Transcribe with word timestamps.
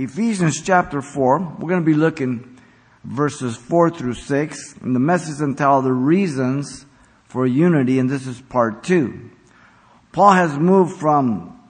Ephesians 0.00 0.62
chapter 0.62 1.02
4, 1.02 1.56
we're 1.58 1.68
going 1.68 1.80
to 1.80 1.84
be 1.84 1.92
looking 1.92 2.56
verses 3.02 3.56
4 3.56 3.90
through 3.90 4.14
6, 4.14 4.76
and 4.80 4.94
the 4.94 5.00
message 5.00 5.40
entitled 5.40 5.86
The 5.86 5.92
Reasons 5.92 6.86
for 7.24 7.44
Unity, 7.44 7.98
and 7.98 8.08
this 8.08 8.24
is 8.24 8.40
part 8.40 8.84
2. 8.84 9.28
Paul 10.12 10.34
has 10.34 10.56
moved 10.56 11.00
from 11.00 11.60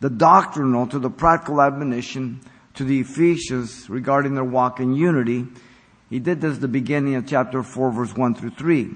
the 0.00 0.10
doctrinal 0.10 0.88
to 0.88 0.98
the 0.98 1.10
practical 1.10 1.62
admonition 1.62 2.40
to 2.74 2.82
the 2.82 2.98
Ephesians 2.98 3.88
regarding 3.88 4.34
their 4.34 4.42
walk 4.42 4.80
in 4.80 4.92
unity. 4.92 5.46
He 6.10 6.18
did 6.18 6.40
this 6.40 6.56
at 6.56 6.60
the 6.60 6.66
beginning 6.66 7.14
of 7.14 7.24
chapter 7.24 7.62
4, 7.62 7.92
verse 7.92 8.16
1 8.16 8.34
through 8.34 8.50
3. 8.50 8.90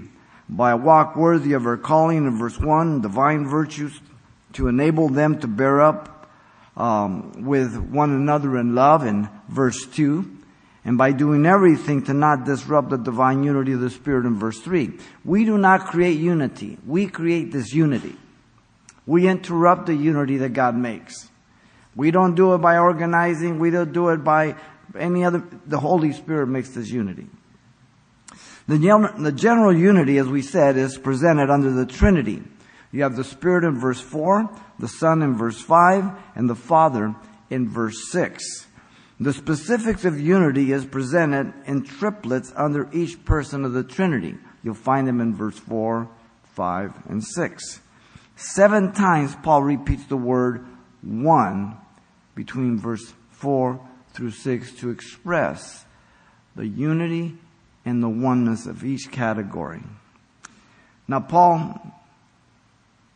By 0.48 0.72
a 0.72 0.76
walk 0.76 1.14
worthy 1.14 1.52
of 1.52 1.64
our 1.64 1.76
calling 1.76 2.26
in 2.26 2.36
verse 2.36 2.58
1, 2.58 3.02
divine 3.02 3.46
virtues 3.46 4.00
to 4.54 4.66
enable 4.66 5.08
them 5.08 5.38
to 5.38 5.46
bear 5.46 5.80
up 5.80 6.17
um, 6.78 7.44
with 7.44 7.76
one 7.76 8.12
another 8.12 8.56
in 8.56 8.74
love 8.74 9.04
in 9.04 9.28
verse 9.48 9.84
2 9.86 10.36
and 10.84 10.96
by 10.96 11.12
doing 11.12 11.44
everything 11.44 12.02
to 12.04 12.14
not 12.14 12.46
disrupt 12.46 12.88
the 12.88 12.96
divine 12.96 13.42
unity 13.42 13.72
of 13.72 13.80
the 13.80 13.90
Spirit 13.90 14.24
in 14.24 14.38
verse 14.38 14.58
3. 14.60 14.92
We 15.24 15.44
do 15.44 15.58
not 15.58 15.86
create 15.88 16.18
unity. 16.18 16.78
We 16.86 17.08
create 17.08 17.50
disunity. 17.50 18.16
We 19.04 19.28
interrupt 19.28 19.86
the 19.86 19.94
unity 19.94 20.38
that 20.38 20.50
God 20.50 20.76
makes. 20.76 21.28
We 21.96 22.10
don't 22.10 22.36
do 22.36 22.54
it 22.54 22.58
by 22.58 22.78
organizing. 22.78 23.58
We 23.58 23.70
don't 23.70 23.92
do 23.92 24.10
it 24.10 24.18
by 24.18 24.54
any 24.96 25.24
other. 25.24 25.42
The 25.66 25.80
Holy 25.80 26.12
Spirit 26.12 26.46
makes 26.46 26.70
this 26.70 26.88
unity. 26.88 27.26
The, 28.68 29.12
the 29.18 29.32
general 29.32 29.76
unity, 29.76 30.18
as 30.18 30.28
we 30.28 30.42
said, 30.42 30.76
is 30.76 30.96
presented 30.96 31.50
under 31.50 31.72
the 31.72 31.86
Trinity. 31.86 32.42
You 32.92 33.02
have 33.02 33.16
the 33.16 33.24
Spirit 33.24 33.64
in 33.64 33.80
verse 33.80 34.00
4, 34.00 34.48
the 34.78 34.88
Son 34.88 35.22
in 35.22 35.36
verse 35.36 35.60
5, 35.60 36.10
and 36.34 36.48
the 36.48 36.54
Father 36.54 37.14
in 37.50 37.68
verse 37.68 38.10
6. 38.10 38.66
The 39.20 39.32
specifics 39.32 40.04
of 40.04 40.20
unity 40.20 40.72
is 40.72 40.86
presented 40.86 41.52
in 41.66 41.82
triplets 41.82 42.52
under 42.54 42.88
each 42.92 43.24
person 43.24 43.64
of 43.64 43.72
the 43.72 43.82
Trinity. 43.82 44.36
You'll 44.62 44.74
find 44.74 45.08
them 45.08 45.20
in 45.20 45.34
verse 45.34 45.58
4, 45.58 46.08
5, 46.54 46.92
and 47.08 47.24
6. 47.24 47.80
Seven 48.36 48.92
times 48.92 49.34
Paul 49.42 49.64
repeats 49.64 50.06
the 50.06 50.16
word 50.16 50.64
one 51.02 51.76
between 52.36 52.78
verse 52.78 53.12
4 53.32 53.80
through 54.12 54.30
6 54.30 54.72
to 54.76 54.90
express 54.90 55.84
the 56.54 56.66
unity 56.66 57.36
and 57.84 58.02
the 58.02 58.08
oneness 58.08 58.66
of 58.66 58.84
each 58.84 59.10
category. 59.10 59.82
Now, 61.08 61.20
Paul 61.20 61.97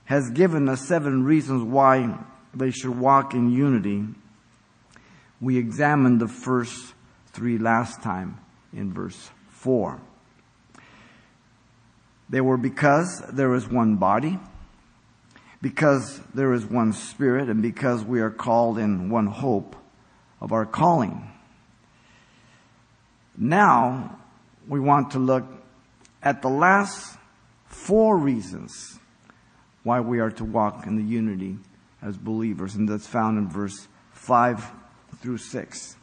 has 0.04 0.30
given 0.30 0.68
us 0.68 0.86
seven 0.86 1.24
reasons 1.24 1.62
why 1.62 2.18
they 2.54 2.70
should 2.70 2.98
walk 2.98 3.34
in 3.34 3.50
unity 3.50 4.04
we 5.42 5.58
examined 5.58 6.20
the 6.20 6.28
first 6.28 6.94
three 7.32 7.58
last 7.58 8.00
time 8.00 8.38
in 8.72 8.92
verse 8.92 9.30
4. 9.50 10.00
They 12.30 12.40
were 12.40 12.56
because 12.56 13.20
there 13.28 13.52
is 13.54 13.68
one 13.68 13.96
body, 13.96 14.38
because 15.60 16.20
there 16.32 16.52
is 16.52 16.64
one 16.64 16.92
spirit, 16.92 17.48
and 17.48 17.60
because 17.60 18.04
we 18.04 18.20
are 18.20 18.30
called 18.30 18.78
in 18.78 19.10
one 19.10 19.26
hope 19.26 19.74
of 20.40 20.52
our 20.52 20.64
calling. 20.64 21.28
Now, 23.36 24.20
we 24.68 24.78
want 24.78 25.10
to 25.10 25.18
look 25.18 25.44
at 26.22 26.40
the 26.40 26.48
last 26.48 27.18
four 27.66 28.16
reasons 28.16 29.00
why 29.82 30.00
we 30.00 30.20
are 30.20 30.30
to 30.30 30.44
walk 30.44 30.86
in 30.86 30.96
the 30.96 31.02
unity 31.02 31.58
as 32.00 32.16
believers, 32.16 32.74
and 32.74 32.88
that's 32.88 33.06
found 33.06 33.38
in 33.38 33.48
verse 33.48 33.88
5 34.12 34.70
through 35.18 35.38
6. 35.38 35.96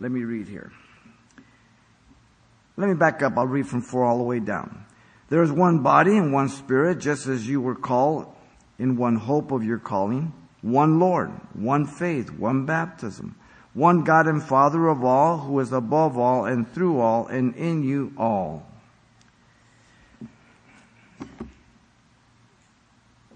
Let 0.00 0.10
me 0.10 0.24
read 0.24 0.48
here. 0.48 0.72
Let 2.76 2.88
me 2.88 2.94
back 2.94 3.22
up. 3.22 3.36
I'll 3.36 3.46
read 3.46 3.68
from 3.68 3.82
4 3.82 4.04
all 4.04 4.18
the 4.18 4.24
way 4.24 4.40
down. 4.40 4.86
There 5.28 5.42
is 5.42 5.52
one 5.52 5.82
body 5.82 6.16
and 6.16 6.32
one 6.32 6.48
spirit, 6.48 6.98
just 6.98 7.26
as 7.26 7.48
you 7.48 7.60
were 7.60 7.74
called 7.74 8.26
in 8.78 8.96
one 8.96 9.16
hope 9.16 9.52
of 9.52 9.64
your 9.64 9.78
calling, 9.78 10.32
one 10.60 10.98
Lord, 10.98 11.30
one 11.54 11.86
faith, 11.86 12.30
one 12.30 12.66
baptism, 12.66 13.36
one 13.74 14.04
God 14.04 14.26
and 14.26 14.42
Father 14.42 14.88
of 14.88 15.04
all, 15.04 15.38
who 15.38 15.58
is 15.60 15.72
above 15.72 16.18
all 16.18 16.44
and 16.44 16.70
through 16.72 17.00
all 17.00 17.26
and 17.26 17.54
in 17.54 17.82
you 17.82 18.12
all. 18.18 18.66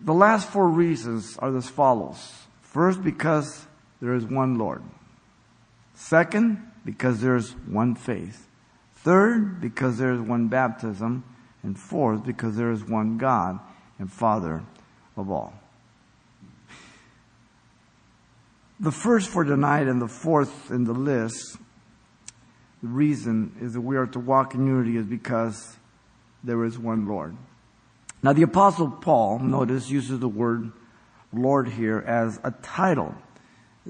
The 0.06 0.14
last 0.14 0.48
four 0.48 0.68
reasons 0.68 1.36
are 1.38 1.54
as 1.56 1.68
follows. 1.68 2.32
First, 2.62 3.02
because 3.02 3.66
there 4.00 4.14
is 4.14 4.24
one 4.24 4.56
Lord. 4.56 4.82
Second, 5.94 6.62
because 6.84 7.20
there 7.20 7.34
is 7.34 7.50
one 7.66 7.96
faith. 7.96 8.46
Third, 8.94 9.60
because 9.60 9.98
there 9.98 10.12
is 10.12 10.20
one 10.20 10.46
baptism. 10.46 11.24
And 11.64 11.76
fourth, 11.76 12.24
because 12.24 12.56
there 12.56 12.70
is 12.70 12.84
one 12.84 13.18
God 13.18 13.58
and 13.98 14.10
Father 14.10 14.62
of 15.16 15.28
all. 15.28 15.52
The 18.78 18.92
first 18.92 19.28
for 19.28 19.42
tonight 19.42 19.88
and 19.88 20.00
the 20.00 20.06
fourth 20.06 20.70
in 20.70 20.84
the 20.84 20.92
list, 20.92 21.56
the 22.80 22.88
reason 22.88 23.56
is 23.60 23.72
that 23.72 23.80
we 23.80 23.96
are 23.96 24.06
to 24.06 24.20
walk 24.20 24.54
in 24.54 24.66
unity 24.66 24.96
is 24.98 25.06
because 25.06 25.76
there 26.44 26.64
is 26.64 26.78
one 26.78 27.08
Lord. 27.08 27.36
Now 28.26 28.32
the 28.32 28.42
apostle 28.42 28.90
Paul, 28.90 29.38
notice, 29.38 29.88
uses 29.88 30.18
the 30.18 30.26
word 30.26 30.72
Lord 31.32 31.68
here 31.68 32.02
as 32.04 32.40
a 32.42 32.50
title 32.50 33.14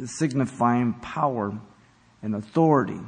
signifying 0.05 0.93
power 0.93 1.59
and 2.21 2.35
authority. 2.35 3.01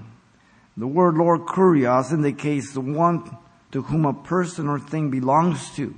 The 0.78 0.86
word 0.86 1.16
Lord 1.16 1.42
Kurios 1.42 2.14
indicates 2.14 2.72
the 2.72 2.80
one 2.80 3.36
to 3.72 3.82
whom 3.82 4.06
a 4.06 4.14
person 4.14 4.68
or 4.68 4.80
thing 4.80 5.10
belongs 5.10 5.70
to, 5.76 5.94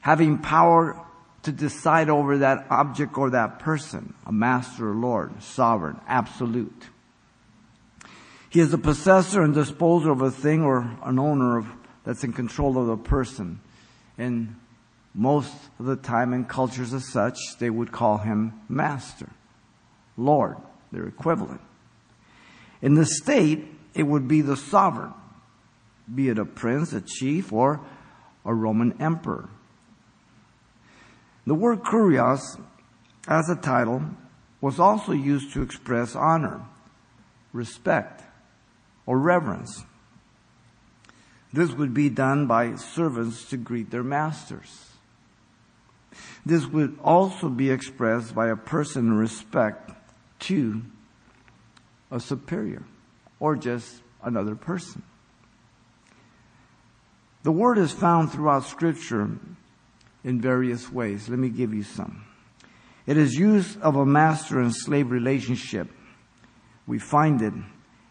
having 0.00 0.38
power 0.38 0.98
to 1.42 1.52
decide 1.52 2.08
over 2.08 2.38
that 2.38 2.66
object 2.70 3.18
or 3.18 3.28
that 3.28 3.58
person, 3.58 4.14
a 4.24 4.32
master 4.32 4.92
or 4.92 4.94
lord, 4.94 5.42
sovereign, 5.42 6.00
absolute. 6.08 6.88
He 8.48 8.60
is 8.60 8.70
the 8.70 8.78
possessor 8.78 9.42
and 9.42 9.52
disposer 9.52 10.10
of 10.10 10.22
a 10.22 10.30
thing 10.30 10.62
or 10.62 10.90
an 11.04 11.18
owner 11.18 11.58
of, 11.58 11.66
that's 12.04 12.24
in 12.24 12.32
control 12.32 12.78
of 12.78 12.88
a 12.88 12.96
person. 12.96 13.60
And 14.18 14.56
most 15.14 15.52
of 15.78 15.86
the 15.86 15.96
time 15.96 16.32
in 16.32 16.44
cultures 16.44 16.92
as 16.94 17.08
such, 17.08 17.38
they 17.58 17.70
would 17.70 17.92
call 17.92 18.18
him 18.18 18.60
master. 18.68 19.28
Lord, 20.16 20.56
their 20.90 21.06
equivalent. 21.06 21.60
In 22.80 22.94
the 22.94 23.06
state, 23.06 23.66
it 23.94 24.04
would 24.04 24.26
be 24.26 24.40
the 24.40 24.56
sovereign, 24.56 25.12
be 26.12 26.28
it 26.28 26.38
a 26.38 26.44
prince, 26.44 26.92
a 26.92 27.00
chief, 27.00 27.52
or 27.52 27.80
a 28.44 28.54
Roman 28.54 29.00
emperor. 29.00 29.48
The 31.46 31.54
word 31.54 31.80
kurios, 31.82 32.60
as 33.28 33.48
a 33.48 33.56
title, 33.56 34.02
was 34.60 34.78
also 34.78 35.12
used 35.12 35.52
to 35.52 35.62
express 35.62 36.14
honor, 36.14 36.62
respect, 37.52 38.22
or 39.06 39.18
reverence. 39.18 39.84
This 41.52 41.72
would 41.72 41.92
be 41.92 42.08
done 42.08 42.46
by 42.46 42.76
servants 42.76 43.44
to 43.50 43.56
greet 43.56 43.90
their 43.90 44.02
masters. 44.02 44.88
This 46.44 46.66
would 46.66 46.98
also 47.02 47.48
be 47.48 47.70
expressed 47.70 48.34
by 48.34 48.48
a 48.48 48.56
person 48.56 49.06
in 49.08 49.14
respect 49.14 49.92
to 50.40 50.82
a 52.10 52.18
superior 52.18 52.84
or 53.38 53.56
just 53.56 54.02
another 54.22 54.54
person. 54.54 55.02
The 57.42 57.52
word 57.52 57.78
is 57.78 57.92
found 57.92 58.32
throughout 58.32 58.64
scripture 58.64 59.30
in 60.24 60.40
various 60.40 60.90
ways. 60.90 61.28
Let 61.28 61.38
me 61.38 61.48
give 61.48 61.74
you 61.74 61.82
some. 61.82 62.24
It 63.06 63.16
is 63.16 63.34
used 63.34 63.80
of 63.80 63.96
a 63.96 64.06
master 64.06 64.60
and 64.60 64.74
slave 64.74 65.10
relationship. 65.10 65.88
We 66.86 66.98
find 66.98 67.42
it 67.42 67.54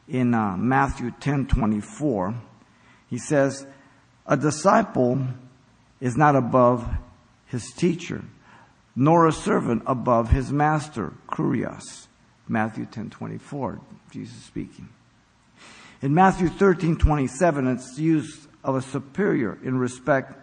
in 0.07 0.33
uh, 0.33 0.57
Matthew 0.57 1.11
10:24. 1.11 2.50
He 3.11 3.19
says, 3.19 3.67
"A 4.25 4.35
disciple 4.35 5.27
is 5.99 6.17
not 6.17 6.35
above 6.35 6.89
his 7.45 7.69
teacher, 7.71 8.23
nor 8.95 9.27
a 9.27 9.33
servant 9.33 9.83
above 9.85 10.31
his 10.31 10.51
master." 10.51 11.13
Kurios. 11.27 12.07
Matthew 12.47 12.85
10:24, 12.85 13.79
Jesus 14.09 14.43
speaking. 14.43 14.89
In 16.01 16.15
Matthew 16.15 16.47
13:27, 16.47 17.67
it's 17.67 17.99
used 17.99 18.47
of 18.63 18.75
a 18.75 18.81
superior 18.81 19.59
in 19.61 19.77
respect 19.77 20.33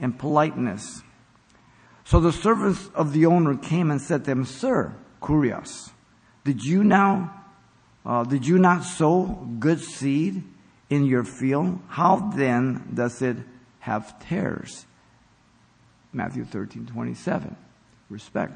and 0.00 0.18
politeness. 0.18 1.02
So 2.04 2.20
the 2.20 2.32
servants 2.32 2.88
of 2.94 3.12
the 3.12 3.26
owner 3.26 3.54
came 3.54 3.90
and 3.90 4.00
said 4.00 4.24
to 4.24 4.30
him, 4.30 4.44
"Sir, 4.46 4.94
kurios, 5.20 5.92
did 6.42 6.64
you 6.64 6.82
now 6.82 7.34
uh, 8.04 8.24
did 8.24 8.46
you 8.46 8.58
not 8.58 8.82
sow 8.82 9.46
good 9.60 9.80
seed 9.80 10.42
in 10.92 11.04
your 11.04 11.24
field? 11.24 11.78
How 11.88 12.32
then 12.36 12.90
does 12.92 13.22
it 13.22 13.36
have 13.80 14.18
tares?" 14.20 14.86
Matthew 16.12 16.44
13:27. 16.44 17.56
Respect. 18.10 18.52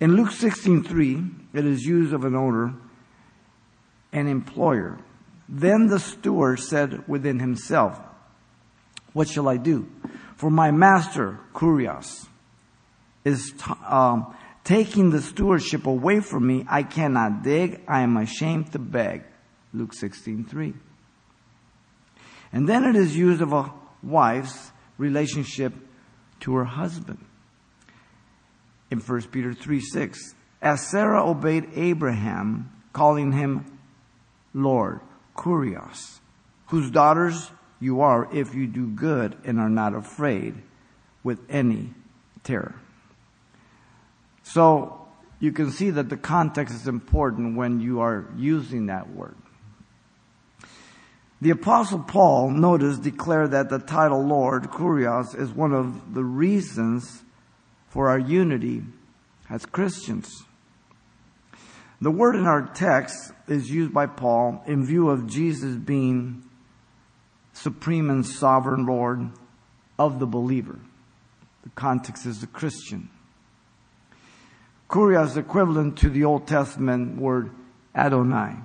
In 0.00 0.16
Luke 0.16 0.30
16:3, 0.30 1.30
it 1.52 1.64
is 1.64 1.82
used 1.82 2.12
of 2.12 2.24
an 2.24 2.34
owner 2.34 2.74
an 4.12 4.28
employer. 4.28 4.98
Then 5.48 5.86
the 5.86 5.98
steward 5.98 6.60
said 6.60 7.08
within 7.08 7.38
himself, 7.40 7.98
What 9.12 9.28
shall 9.28 9.48
I 9.48 9.56
do? 9.56 9.88
For 10.36 10.50
my 10.50 10.70
master, 10.70 11.38
Kurios, 11.54 12.26
is 13.24 13.52
t- 13.52 13.72
um, 13.86 14.34
taking 14.64 15.10
the 15.10 15.20
stewardship 15.20 15.86
away 15.86 16.20
from 16.20 16.46
me. 16.46 16.64
I 16.68 16.82
cannot 16.82 17.42
dig. 17.42 17.80
I 17.86 18.02
am 18.02 18.16
ashamed 18.16 18.72
to 18.72 18.78
beg. 18.78 19.22
Luke 19.72 19.92
16:3. 19.94 20.74
And 22.52 22.68
then 22.68 22.84
it 22.84 22.96
is 22.96 23.16
used 23.16 23.40
of 23.40 23.52
a 23.52 23.72
wife's 24.02 24.72
relationship 24.98 25.72
to 26.40 26.54
her 26.54 26.64
husband. 26.64 27.24
In 28.90 29.00
1 29.00 29.22
Peter 29.28 29.54
3 29.54 29.80
6, 29.80 30.34
as 30.60 30.86
Sarah 30.90 31.26
obeyed 31.26 31.70
Abraham, 31.74 32.70
calling 32.92 33.32
him 33.32 33.78
Lord, 34.52 35.00
Kurios, 35.34 36.20
whose 36.66 36.90
daughters 36.90 37.50
you 37.80 38.02
are 38.02 38.28
if 38.32 38.54
you 38.54 38.66
do 38.66 38.86
good 38.86 39.36
and 39.44 39.58
are 39.58 39.70
not 39.70 39.94
afraid 39.94 40.54
with 41.24 41.40
any 41.48 41.94
terror. 42.44 42.74
So 44.42 45.08
you 45.40 45.52
can 45.52 45.70
see 45.70 45.90
that 45.90 46.08
the 46.08 46.16
context 46.16 46.74
is 46.74 46.86
important 46.86 47.56
when 47.56 47.80
you 47.80 48.00
are 48.00 48.26
using 48.36 48.86
that 48.86 49.10
word. 49.10 49.36
The 51.42 51.50
apostle 51.50 51.98
Paul, 51.98 52.50
notice, 52.50 52.98
declared 52.98 53.50
that 53.50 53.68
the 53.68 53.80
title 53.80 54.24
Lord, 54.24 54.70
Kurios, 54.70 55.36
is 55.36 55.50
one 55.50 55.72
of 55.72 56.14
the 56.14 56.22
reasons 56.22 57.24
for 57.88 58.10
our 58.10 58.18
unity 58.20 58.84
as 59.50 59.66
Christians. 59.66 60.44
The 62.00 62.12
word 62.12 62.36
in 62.36 62.46
our 62.46 62.68
text 62.68 63.32
is 63.48 63.68
used 63.68 63.92
by 63.92 64.06
Paul 64.06 64.62
in 64.68 64.86
view 64.86 65.10
of 65.10 65.26
Jesus 65.26 65.74
being 65.74 66.44
supreme 67.54 68.08
and 68.08 68.24
sovereign 68.24 68.86
Lord 68.86 69.28
of 69.98 70.20
the 70.20 70.26
believer. 70.26 70.78
The 71.64 71.70
context 71.70 72.24
is 72.24 72.40
the 72.40 72.46
Christian. 72.46 73.10
Kurios 74.88 75.30
is 75.30 75.36
equivalent 75.36 75.98
to 75.98 76.08
the 76.08 76.22
Old 76.22 76.46
Testament 76.46 77.20
word 77.20 77.50
Adonai 77.96 78.58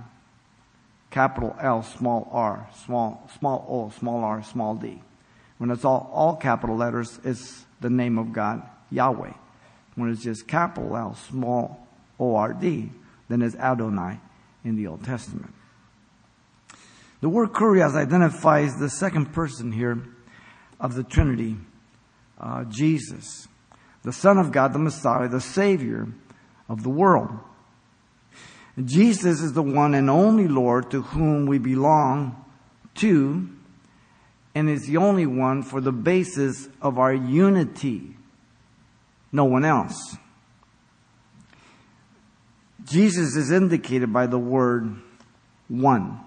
capital 1.12 1.56
L, 1.62 1.84
small 1.84 2.30
r, 2.32 2.70
small, 2.86 3.30
small 3.38 3.66
o, 3.70 3.98
small 3.98 4.24
r, 4.24 4.44
small 4.44 4.76
d. 4.76 5.02
When 5.58 5.72
it's 5.72 5.86
all, 5.86 6.10
all 6.14 6.36
capital 6.36 6.78
letters, 6.78 7.20
it's 7.24 7.66
the 7.82 7.90
name 7.90 8.18
of 8.18 8.34
God, 8.34 8.62
Yahweh. 8.92 9.34
When 9.96 10.12
it's 10.12 10.24
just 10.24 10.48
capital 10.48 10.96
L, 10.96 11.16
small 11.16 11.88
o 12.20 12.36
r 12.36 12.54
d, 12.54 12.92
then 13.30 13.42
it's 13.42 13.56
Adonai 13.56 14.20
in 14.64 14.76
the 14.76 14.88
Old 14.88 15.04
Testament. 15.04 15.54
The 17.20 17.30
word 17.30 17.52
kurios 17.52 17.96
identifies 17.96 18.76
the 18.76 18.90
second 18.90 19.34
person 19.34 19.72
here 19.72 20.04
of 20.80 20.94
the 20.94 21.04
Trinity, 21.04 21.58
uh, 22.40 22.66
Jesus, 22.66 23.48
the 24.04 24.14
Son 24.14 24.38
of 24.38 24.52
God, 24.52 24.74
the 24.74 24.80
Messiah, 24.80 25.28
the 25.28 25.42
Savior 25.42 26.08
of 26.70 26.84
the 26.84 26.90
world. 26.90 27.32
Jesus 28.86 29.42
is 29.42 29.54
the 29.54 29.64
one 29.64 29.96
and 29.96 30.10
only 30.10 30.48
Lord 30.48 30.92
to 30.92 31.02
whom 31.02 31.46
we 31.46 31.58
belong 31.58 32.44
to, 32.96 33.50
and 34.54 34.70
is 34.70 34.86
the 34.86 34.98
only 34.98 35.26
one 35.26 35.64
for 35.64 35.82
the 35.82 35.92
basis 35.92 36.70
of 36.82 37.00
our 37.00 37.14
unity. 37.14 38.16
No 39.32 39.46
one 39.46 39.66
else. 39.66 40.18
Jesus 42.86 43.36
is 43.36 43.52
indicated 43.52 44.14
by 44.14 44.28
the 44.28 44.40
word 44.40 44.96
one. 45.68 46.22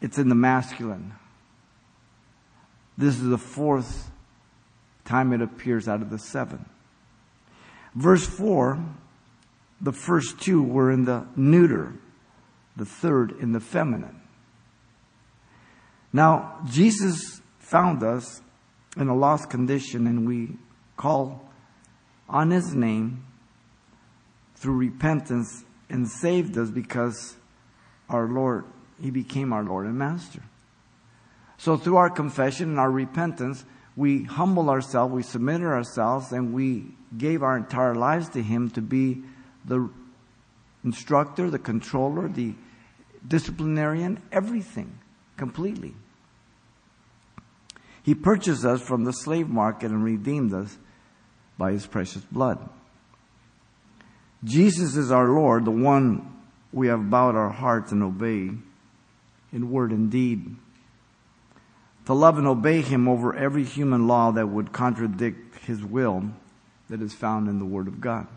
It's 0.00 0.18
in 0.18 0.28
the 0.28 0.34
masculine. 0.34 1.14
This 2.96 3.16
is 3.16 3.28
the 3.28 3.38
fourth 3.38 4.10
time 5.04 5.32
it 5.32 5.42
appears 5.42 5.88
out 5.88 6.02
of 6.02 6.10
the 6.10 6.18
seven. 6.18 6.66
Verse 7.94 8.26
4 8.26 8.84
the 9.80 9.92
first 9.92 10.40
two 10.40 10.62
were 10.62 10.90
in 10.90 11.04
the 11.04 11.26
neuter, 11.36 11.94
the 12.76 12.84
third 12.84 13.32
in 13.40 13.52
the 13.52 13.60
feminine. 13.60 14.20
Now, 16.12 16.58
Jesus 16.66 17.40
found 17.58 18.02
us 18.02 18.40
in 18.96 19.08
a 19.08 19.14
lost 19.14 19.50
condition 19.50 20.06
and 20.06 20.26
we 20.26 20.56
call 20.96 21.50
on 22.28 22.50
his 22.50 22.74
name 22.74 23.24
through 24.54 24.76
repentance 24.76 25.64
and 25.90 26.08
saved 26.08 26.56
us 26.56 26.70
because 26.70 27.36
our 28.08 28.26
Lord, 28.26 28.64
he 29.00 29.10
became 29.10 29.52
our 29.52 29.62
Lord 29.62 29.86
and 29.86 29.98
Master. 29.98 30.42
So 31.58 31.76
through 31.76 31.96
our 31.96 32.10
confession 32.10 32.70
and 32.70 32.78
our 32.78 32.90
repentance, 32.90 33.64
we 33.96 34.24
humble 34.24 34.68
ourselves, 34.68 35.12
we 35.12 35.22
submitted 35.22 35.66
ourselves, 35.66 36.32
and 36.32 36.52
we 36.52 36.94
gave 37.16 37.42
our 37.42 37.56
entire 37.56 37.94
lives 37.94 38.28
to 38.30 38.42
him 38.42 38.70
to 38.70 38.82
be 38.82 39.22
the 39.66 39.90
instructor, 40.84 41.50
the 41.50 41.58
controller, 41.58 42.28
the 42.28 42.54
disciplinarian, 43.26 44.22
everything 44.30 44.98
completely. 45.36 45.94
He 48.02 48.14
purchased 48.14 48.64
us 48.64 48.80
from 48.80 49.04
the 49.04 49.12
slave 49.12 49.48
market 49.48 49.90
and 49.90 50.04
redeemed 50.04 50.54
us 50.54 50.78
by 51.58 51.72
his 51.72 51.86
precious 51.86 52.22
blood. 52.22 52.68
Jesus 54.44 54.96
is 54.96 55.10
our 55.10 55.28
Lord, 55.28 55.64
the 55.64 55.72
one 55.72 56.32
we 56.72 56.86
have 56.88 57.10
bowed 57.10 57.34
our 57.34 57.50
hearts 57.50 57.90
and 57.90 58.02
obey 58.02 58.50
in 59.52 59.70
word 59.70 59.90
and 59.90 60.10
deed. 60.10 60.54
To 62.04 62.14
love 62.14 62.38
and 62.38 62.46
obey 62.46 62.82
him 62.82 63.08
over 63.08 63.34
every 63.34 63.64
human 63.64 64.06
law 64.06 64.30
that 64.32 64.48
would 64.48 64.72
contradict 64.72 65.58
his 65.64 65.82
will 65.82 66.30
that 66.88 67.02
is 67.02 67.12
found 67.12 67.48
in 67.48 67.58
the 67.58 67.64
Word 67.64 67.88
of 67.88 68.00
God. 68.00 68.28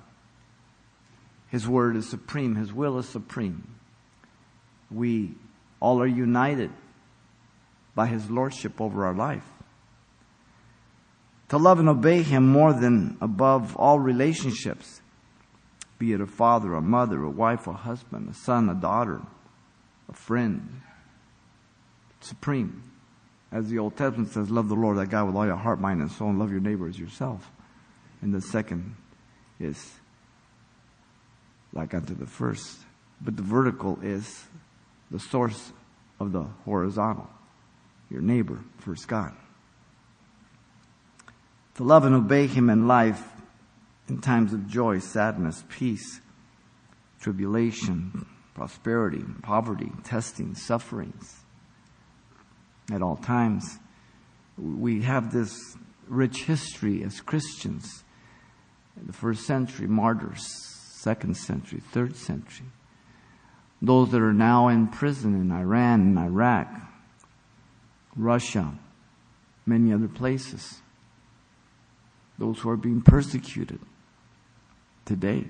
His 1.49 1.67
word 1.67 1.95
is 1.95 2.09
supreme. 2.09 2.55
His 2.55 2.71
will 2.71 2.97
is 2.99 3.07
supreme. 3.07 3.75
We 4.91 5.33
all 5.79 6.01
are 6.01 6.07
united 6.07 6.71
by 7.95 8.07
His 8.07 8.29
Lordship 8.29 8.79
over 8.79 9.05
our 9.05 9.13
life. 9.13 9.45
To 11.49 11.57
love 11.57 11.79
and 11.79 11.89
obey 11.89 12.21
Him 12.21 12.47
more 12.47 12.73
than 12.73 13.17
above 13.21 13.75
all 13.75 13.99
relationships, 13.99 15.01
be 15.97 16.13
it 16.13 16.21
a 16.21 16.27
father, 16.27 16.73
a 16.75 16.81
mother, 16.81 17.23
a 17.23 17.29
wife, 17.29 17.67
a 17.67 17.73
husband, 17.73 18.29
a 18.29 18.33
son, 18.33 18.69
a 18.69 18.75
daughter, 18.75 19.21
a 20.07 20.13
friend. 20.13 20.81
Supreme. 22.21 22.83
As 23.51 23.69
the 23.69 23.79
Old 23.79 23.97
Testament 23.97 24.29
says, 24.29 24.51
love 24.51 24.69
the 24.69 24.75
Lord 24.75 24.97
thy 24.97 25.05
God 25.05 25.25
with 25.25 25.35
all 25.35 25.45
your 25.45 25.55
heart, 25.55 25.79
mind, 25.79 26.01
and 26.01 26.11
soul, 26.11 26.29
and 26.29 26.37
love 26.37 26.51
your 26.51 26.59
neighbor 26.59 26.87
as 26.87 26.99
yourself. 26.99 27.51
And 28.21 28.33
the 28.33 28.41
second 28.41 28.95
is 29.59 29.98
like 31.79 31.93
unto 31.93 32.13
the 32.13 32.25
first. 32.25 32.77
But 33.21 33.37
the 33.37 33.41
vertical 33.41 33.99
is 34.03 34.43
the 35.09 35.19
source 35.19 35.71
of 36.19 36.33
the 36.33 36.43
horizontal. 36.65 37.29
Your 38.09 38.21
neighbor, 38.21 38.59
first 38.79 39.07
God. 39.07 39.31
To 41.75 41.83
love 41.83 42.03
and 42.03 42.13
obey 42.13 42.47
Him 42.47 42.69
in 42.69 42.85
life, 42.87 43.23
in 44.09 44.19
times 44.19 44.51
of 44.51 44.67
joy, 44.67 44.99
sadness, 44.99 45.63
peace, 45.69 46.19
tribulation, 47.21 48.25
prosperity, 48.55 49.23
poverty, 49.41 49.91
testing, 50.03 50.55
sufferings. 50.55 51.33
At 52.91 53.01
all 53.01 53.15
times, 53.15 53.79
we 54.57 55.03
have 55.03 55.31
this 55.31 55.77
rich 56.09 56.43
history 56.43 57.03
as 57.03 57.21
Christians. 57.21 58.03
The 59.01 59.13
first 59.13 59.45
century, 59.45 59.87
martyrs, 59.87 60.68
second 60.99 61.35
century, 61.35 61.81
third 61.91 62.15
century. 62.15 62.65
Those 63.81 64.11
that 64.11 64.21
are 64.21 64.33
now 64.33 64.67
in 64.67 64.87
prison 64.87 65.33
in 65.33 65.49
Iran 65.49 66.01
and 66.01 66.19
Iraq, 66.19 66.67
Russia, 68.17 68.73
many 69.65 69.93
other 69.93 70.09
places. 70.09 70.81
Those 72.37 72.59
who 72.59 72.69
are 72.69 72.77
being 72.77 73.01
persecuted 73.01 73.79
today. 75.05 75.45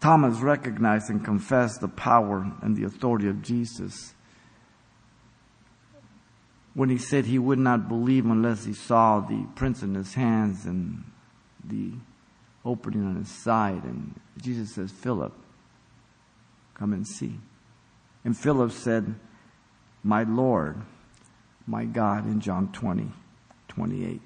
Thomas 0.00 0.38
recognized 0.38 1.10
and 1.10 1.22
confessed 1.22 1.82
the 1.82 1.88
power 1.88 2.50
and 2.62 2.74
the 2.74 2.84
authority 2.84 3.28
of 3.28 3.42
Jesus 3.42 4.14
when 6.72 6.88
he 6.88 6.98
said 6.98 7.26
he 7.26 7.38
would 7.38 7.58
not 7.58 7.88
believe 7.88 8.24
unless 8.24 8.64
he 8.64 8.72
saw 8.72 9.20
the 9.20 9.46
prints 9.54 9.82
in 9.82 9.94
his 9.94 10.14
hands 10.14 10.64
and 10.64 11.04
the 11.68 11.92
opening 12.64 13.06
on 13.06 13.16
his 13.16 13.28
side. 13.28 13.84
And 13.84 14.18
Jesus 14.40 14.74
says, 14.74 14.90
Philip, 14.90 15.32
come 16.74 16.92
and 16.92 17.06
see. 17.06 17.38
And 18.24 18.36
Philip 18.36 18.72
said, 18.72 19.14
My 20.02 20.24
Lord, 20.24 20.82
my 21.66 21.84
God, 21.84 22.26
in 22.26 22.40
John 22.40 22.72
20, 22.72 23.10
28. 23.68 24.20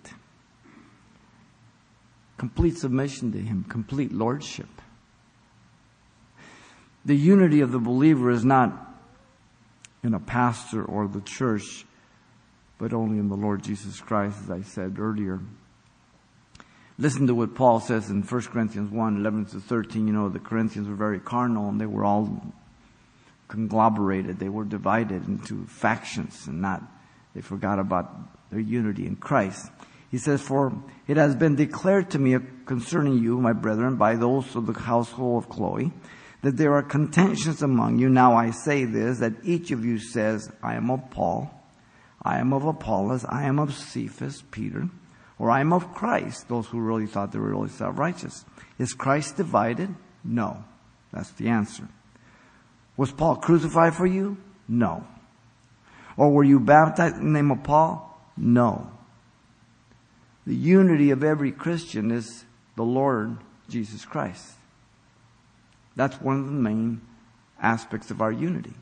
complete 2.41 2.79
submission 2.79 3.33
to 3.33 3.39
Him, 3.39 3.65
complete 3.69 4.13
lordship. 4.13 4.69
The 7.05 7.15
unity 7.17 7.61
of 7.61 7.71
the 7.71 7.79
believer 7.79 8.31
is 8.31 8.47
not 8.47 8.95
in 10.03 10.15
a 10.15 10.21
pastor 10.21 10.83
or 10.83 11.07
the 11.07 11.21
church, 11.21 11.85
but 12.79 12.95
only 12.95 13.19
in 13.19 13.29
the 13.29 13.37
Lord 13.37 13.63
Jesus 13.63 14.01
Christ, 14.01 14.39
as 14.45 14.51
I 14.51 14.63
said 14.63 14.99
earlier. 14.99 15.41
Listen 17.01 17.27
to 17.29 17.35
what 17.35 17.55
Paul 17.55 17.81
says 17.81 18.11
in 18.11 18.23
1 18.23 18.43
Corinthians 18.43 18.91
1 18.91 19.17
11 19.17 19.47
to 19.47 19.61
13. 19.61 20.07
You 20.07 20.13
know, 20.13 20.29
the 20.29 20.39
Corinthians 20.39 20.87
were 20.87 20.95
very 20.95 21.19
carnal 21.19 21.71
and 21.71 21.81
they 21.81 21.87
were 21.87 22.05
all 22.05 22.53
conglomerated. 23.49 24.39
They 24.39 24.51
were 24.51 24.67
divided 24.67 25.27
into 25.27 25.65
factions 25.65 26.47
and 26.47 26.61
not, 26.61 26.83
they 27.35 27.41
forgot 27.41 27.79
about 27.79 28.51
their 28.51 28.61
unity 28.61 29.07
in 29.07 29.17
Christ. 29.17 29.71
He 30.11 30.19
says, 30.19 30.43
For 30.43 30.75
it 31.09 31.17
has 31.17 31.35
been 31.35 31.57
declared 31.57 32.11
to 32.11 32.19
me 32.19 32.37
concerning 32.67 33.23
you, 33.23 33.41
my 33.41 33.55
brethren, 33.55 33.97
by 33.97 34.17
those 34.17 34.55
of 34.55 34.67
the 34.67 34.79
household 34.79 35.45
of 35.45 35.49
Chloe, 35.49 35.93
that 36.43 36.59
there 36.59 36.75
are 36.75 36.83
contentions 36.83 37.63
among 37.63 37.99
you. 37.99 38.11
Now 38.11 38.35
I 38.35 38.51
say 38.51 38.85
this, 38.85 39.21
that 39.21 39.43
each 39.43 39.71
of 39.71 39.87
you 39.87 39.99
says, 39.99 40.53
I 40.63 40.75
am 40.75 40.91
of 40.91 41.11
Paul, 41.11 41.51
I 42.21 42.41
am 42.41 42.53
of 42.53 42.67
Apollos, 42.67 43.25
I 43.27 43.45
am 43.45 43.59
of 43.59 43.73
Cephas, 43.73 44.43
Peter, 44.51 44.91
or 45.41 45.51
I 45.51 45.61
am 45.61 45.73
of 45.73 45.95
Christ, 45.95 46.49
those 46.49 46.67
who 46.67 46.79
really 46.79 47.07
thought 47.07 47.33
they 47.33 47.39
were 47.39 47.49
really 47.49 47.71
self-righteous. 47.71 48.45
Is 48.79 48.93
Christ 48.93 49.39
divided? 49.39 49.95
No. 50.23 50.63
That's 51.13 51.31
the 51.31 51.49
answer. 51.49 51.89
Was 52.99 53.11
Paul 53.11 53.37
crucified 53.37 53.95
for 53.95 54.05
you? 54.05 54.37
No. 54.69 55.07
Or 56.19 56.31
were 56.31 56.45
you 56.45 56.61
baptized 56.61 57.17
in 57.17 57.25
the 57.25 57.31
name 57.31 57.51
of 57.51 57.63
Paul? 57.63 58.23
No. 58.37 58.91
The 60.47 60.55
unity 60.55 61.11
of 61.11 61.25
every 61.25 61.53
Christian 61.53 62.11
is 62.11 62.45
the 62.77 62.85
Lord 62.85 63.39
Jesus 63.67 64.05
Christ. 64.05 64.53
That's 65.97 66.21
one 66.21 66.41
of 66.41 66.47
the 66.47 66.53
main 66.53 67.01
aspects 67.63 68.11
of 68.11 68.21
our 68.21 68.33
unity. 68.33 68.75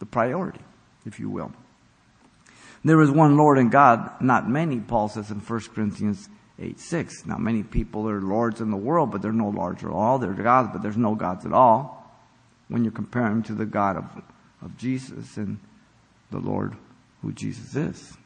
The 0.00 0.06
priority, 0.06 0.60
if 1.06 1.18
you 1.18 1.30
will. 1.30 1.52
There 2.84 3.00
is 3.00 3.10
one 3.10 3.36
Lord 3.36 3.58
and 3.58 3.70
God, 3.70 4.20
not 4.20 4.48
many, 4.48 4.80
Paul 4.80 5.08
says 5.08 5.30
in 5.30 5.38
1 5.38 5.60
Corinthians 5.74 6.28
8 6.58 6.78
6. 6.80 7.26
Now, 7.26 7.36
many 7.36 7.62
people 7.62 8.08
are 8.08 8.20
lords 8.20 8.60
in 8.60 8.70
the 8.70 8.76
world, 8.76 9.10
but 9.12 9.22
they're 9.22 9.32
no 9.32 9.48
lords 9.48 9.84
at 9.84 9.90
all. 9.90 10.18
They're 10.18 10.32
gods, 10.32 10.70
but 10.72 10.82
there's 10.82 10.96
no 10.96 11.14
gods 11.14 11.46
at 11.46 11.52
all 11.52 12.02
when 12.68 12.84
you 12.84 12.90
compare 12.90 13.26
him 13.26 13.42
to 13.44 13.54
the 13.54 13.66
God 13.66 13.96
of, 13.96 14.22
of 14.62 14.76
Jesus 14.76 15.36
and 15.36 15.58
the 16.30 16.38
Lord 16.38 16.76
who 17.20 17.32
Jesus 17.32 17.76
is. 17.76 18.16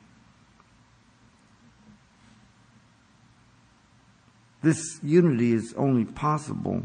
This 4.62 4.98
unity 5.02 5.52
is 5.52 5.74
only 5.76 6.04
possible 6.04 6.82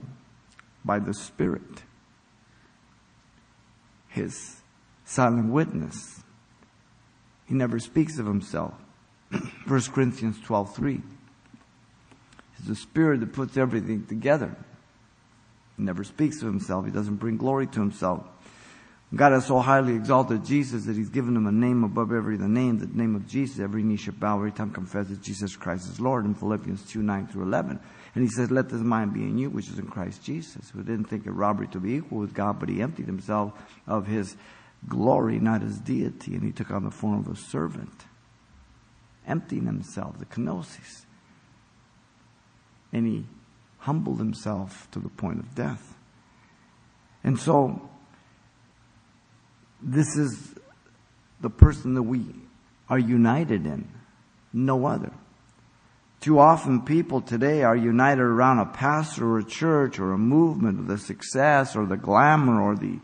by 0.84 1.00
the 1.00 1.13
Spirit, 1.13 1.84
His 4.10 4.62
silent 5.06 5.51
witness. 5.51 6.21
He 7.51 7.58
never 7.58 7.79
speaks 7.79 8.17
of 8.17 8.25
himself. 8.25 8.74
1 9.67 9.81
Corinthians 9.91 10.39
12 10.46 10.74
3. 10.74 11.01
It's 12.58 12.65
the 12.65 12.75
Spirit 12.75 13.20
that 13.20 13.34
puts 13.34 13.58
everything 13.58 14.05
together. 14.05 14.55
He 15.75 15.84
never 15.84 16.05
speaks 16.05 16.38
of 16.38 16.48
himself. 16.48 16.86
He 16.86 16.91
doesn't 16.91 17.17
bring 17.17 17.36
glory 17.36 17.67
to 17.67 17.79
himself. 17.81 18.24
God 19.13 19.34
has 19.34 19.48
so 19.48 19.60
highly 19.60 19.96
exalted 19.96 20.46
Jesus 20.46 20.86
that 20.86 20.96
he's 20.96 21.10
given 21.10 21.36
him 21.36 21.46
a 21.46 21.51
name 21.51 21.84
above 21.84 22.13
every 22.13 22.36
other 22.36 22.48
name, 22.48 22.79
the 22.79 22.88
name 22.88 23.17
of 23.17 23.27
Jesus. 23.27 23.60
Every 23.60 23.84
knee 23.84 23.98
shall 23.98 24.13
bow, 24.13 24.38
every 24.38 24.53
tongue 24.53 24.72
confesses 24.72 25.17
Jesus 25.17 25.58
Christ 25.58 25.89
is 25.89 26.00
Lord 26.00 26.24
in 26.24 26.34
Philippians 26.34 26.89
2, 26.89 27.03
9 27.03 27.27
through 27.27 27.43
11. 27.43 27.81
And 28.15 28.24
he 28.24 28.29
says, 28.29 28.50
let 28.50 28.70
this 28.70 28.79
mind 28.79 29.13
be 29.13 29.24
in 29.24 29.38
you, 29.38 29.50
which 29.50 29.67
is 29.67 29.77
in 29.77 29.88
Christ 29.88 30.24
Jesus, 30.24 30.70
who 30.70 30.84
didn't 30.84 31.10
think 31.10 31.27
it 31.27 31.31
robbery 31.31 31.67
to 31.67 31.81
be 31.81 31.96
equal 31.96 32.20
with 32.20 32.34
God, 32.34 32.62
but 32.62 32.70
he 32.70 32.81
emptied 32.81 33.08
himself 33.08 33.51
of 33.88 34.08
his 34.08 34.38
glory, 34.88 35.40
not 35.40 35.62
his 35.62 35.80
deity, 35.80 36.34
and 36.34 36.44
he 36.44 36.52
took 36.52 36.72
on 36.72 36.84
the 36.84 36.92
form 36.92 37.20
of 37.20 37.28
a 37.28 37.36
servant, 37.36 38.06
emptying 39.28 39.66
himself, 39.66 40.18
the 40.20 40.26
kenosis. 40.26 41.06
And 42.92 43.08
he 43.08 43.26
humbled 43.80 44.20
himself 44.20 44.90
to 44.92 45.00
the 45.00 45.10
point 45.10 45.40
of 45.40 45.56
death. 45.56 45.96
And 47.24 47.40
so, 47.40 47.90
this 49.82 50.16
is 50.18 50.54
the 51.40 51.50
person 51.50 51.94
that 51.96 52.04
we 52.04 52.26
are 52.90 53.00
united 53.00 53.66
in, 53.66 53.88
no 54.54 54.86
other. 54.86 55.12
Too 56.20 56.38
often 56.38 56.82
people 56.82 57.22
today 57.22 57.64
are 57.64 57.76
united 57.76 58.22
around 58.22 58.60
a 58.60 58.66
pastor 58.66 59.26
or 59.26 59.40
a 59.40 59.44
church 59.44 59.98
or 59.98 60.14
a 60.14 60.20
movement 60.20 60.80
or 60.80 60.84
the 60.84 61.00
success 61.00 61.76
or 61.76 61.88
the 61.88 61.98
glamour 61.98 62.62
or 62.62 62.76
the 62.76 63.00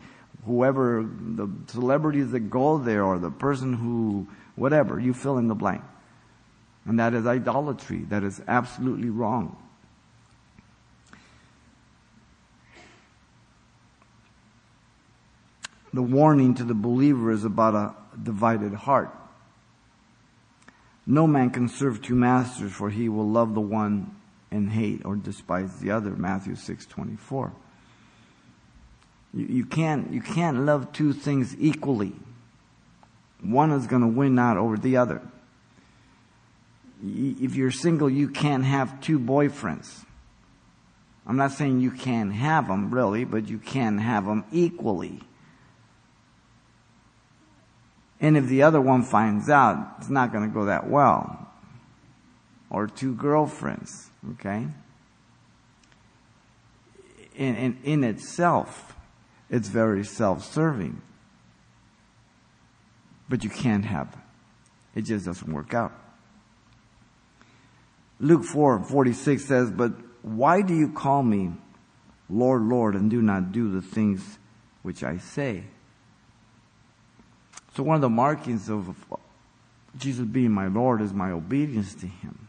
whoever, 0.48 1.02
the 1.02 1.48
celebrities 1.68 2.32
that 2.32 2.50
go 2.50 2.78
there 2.78 3.04
or 3.04 3.18
the 3.18 3.30
person 3.30 3.74
who, 3.74 4.26
whatever, 4.56 4.98
you 4.98 5.14
fill 5.14 5.38
in 5.38 5.46
the 5.46 5.54
blank. 5.54 5.82
And 6.84 6.98
that 6.98 7.14
is 7.14 7.26
idolatry. 7.26 8.04
That 8.08 8.24
is 8.24 8.42
absolutely 8.48 9.10
wrong. 9.10 9.56
the 15.92 16.02
warning 16.02 16.54
to 16.54 16.64
the 16.64 16.74
believer 16.74 17.30
is 17.32 17.44
about 17.44 17.74
a 17.74 17.94
divided 18.22 18.74
heart. 18.74 19.14
No 21.06 21.26
man 21.26 21.50
can 21.50 21.68
serve 21.68 22.02
two 22.02 22.14
masters 22.14 22.72
for 22.72 22.90
he 22.90 23.08
will 23.08 23.28
love 23.28 23.54
the 23.54 23.60
one 23.60 24.14
and 24.50 24.70
hate 24.70 25.04
or 25.04 25.16
despise 25.16 25.80
the 25.80 25.90
other. 25.90 26.10
Matthew 26.10 26.54
6:24. 26.54 27.52
You, 29.34 29.64
can't 29.66 30.12
you 30.12 30.20
can't 30.20 30.64
love 30.64 30.92
two 30.92 31.12
things 31.12 31.54
equally. 31.58 32.12
One 33.40 33.70
is 33.72 33.86
going 33.86 34.02
to 34.02 34.08
win 34.08 34.38
out 34.38 34.56
over 34.56 34.76
the 34.76 34.96
other. 34.96 35.22
If 37.02 37.54
you're 37.54 37.70
single, 37.70 38.10
you 38.10 38.28
can't 38.28 38.64
have 38.64 39.00
two 39.00 39.18
boyfriends. 39.18 40.04
I'm 41.26 41.36
not 41.36 41.52
saying 41.52 41.80
you 41.80 41.90
can't 41.90 42.32
have 42.32 42.68
them 42.68 42.92
really, 42.92 43.24
but 43.24 43.48
you 43.48 43.58
can 43.58 43.98
have 43.98 44.24
them 44.24 44.44
equally. 44.50 45.20
And 48.20 48.36
if 48.36 48.46
the 48.46 48.62
other 48.62 48.80
one 48.80 49.02
finds 49.02 49.48
out, 49.48 49.96
it's 49.98 50.08
not 50.08 50.32
going 50.32 50.48
to 50.48 50.52
go 50.52 50.64
that 50.64 50.88
well. 50.88 51.48
Or 52.70 52.86
two 52.88 53.14
girlfriends, 53.14 54.10
okay? 54.32 54.66
In, 57.36 57.54
in, 57.54 57.78
in 57.84 58.04
itself, 58.04 58.96
it's 59.50 59.68
very 59.68 60.04
self-serving. 60.04 61.00
But 63.28 63.44
you 63.44 63.50
can't 63.50 63.84
have 63.84 64.08
it. 64.08 65.00
It 65.00 65.02
just 65.02 65.26
doesn't 65.26 65.52
work 65.52 65.74
out. 65.74 65.92
Luke 68.20 68.44
4, 68.44 68.84
46 68.84 69.44
says, 69.44 69.70
But 69.70 69.92
why 70.22 70.62
do 70.62 70.74
you 70.74 70.90
call 70.90 71.22
me 71.22 71.52
Lord, 72.28 72.62
Lord, 72.62 72.94
and 72.94 73.10
do 73.10 73.22
not 73.22 73.52
do 73.52 73.70
the 73.70 73.82
things 73.82 74.38
which 74.82 75.04
I 75.04 75.18
say? 75.18 75.64
So 77.76 77.82
one 77.84 77.94
of 77.94 78.00
the 78.00 78.08
markings 78.08 78.68
of 78.68 78.96
Jesus 79.96 80.24
being 80.26 80.50
my 80.50 80.66
Lord 80.66 81.00
is 81.00 81.12
my 81.12 81.30
obedience 81.30 81.94
to 81.96 82.06
Him. 82.06 82.48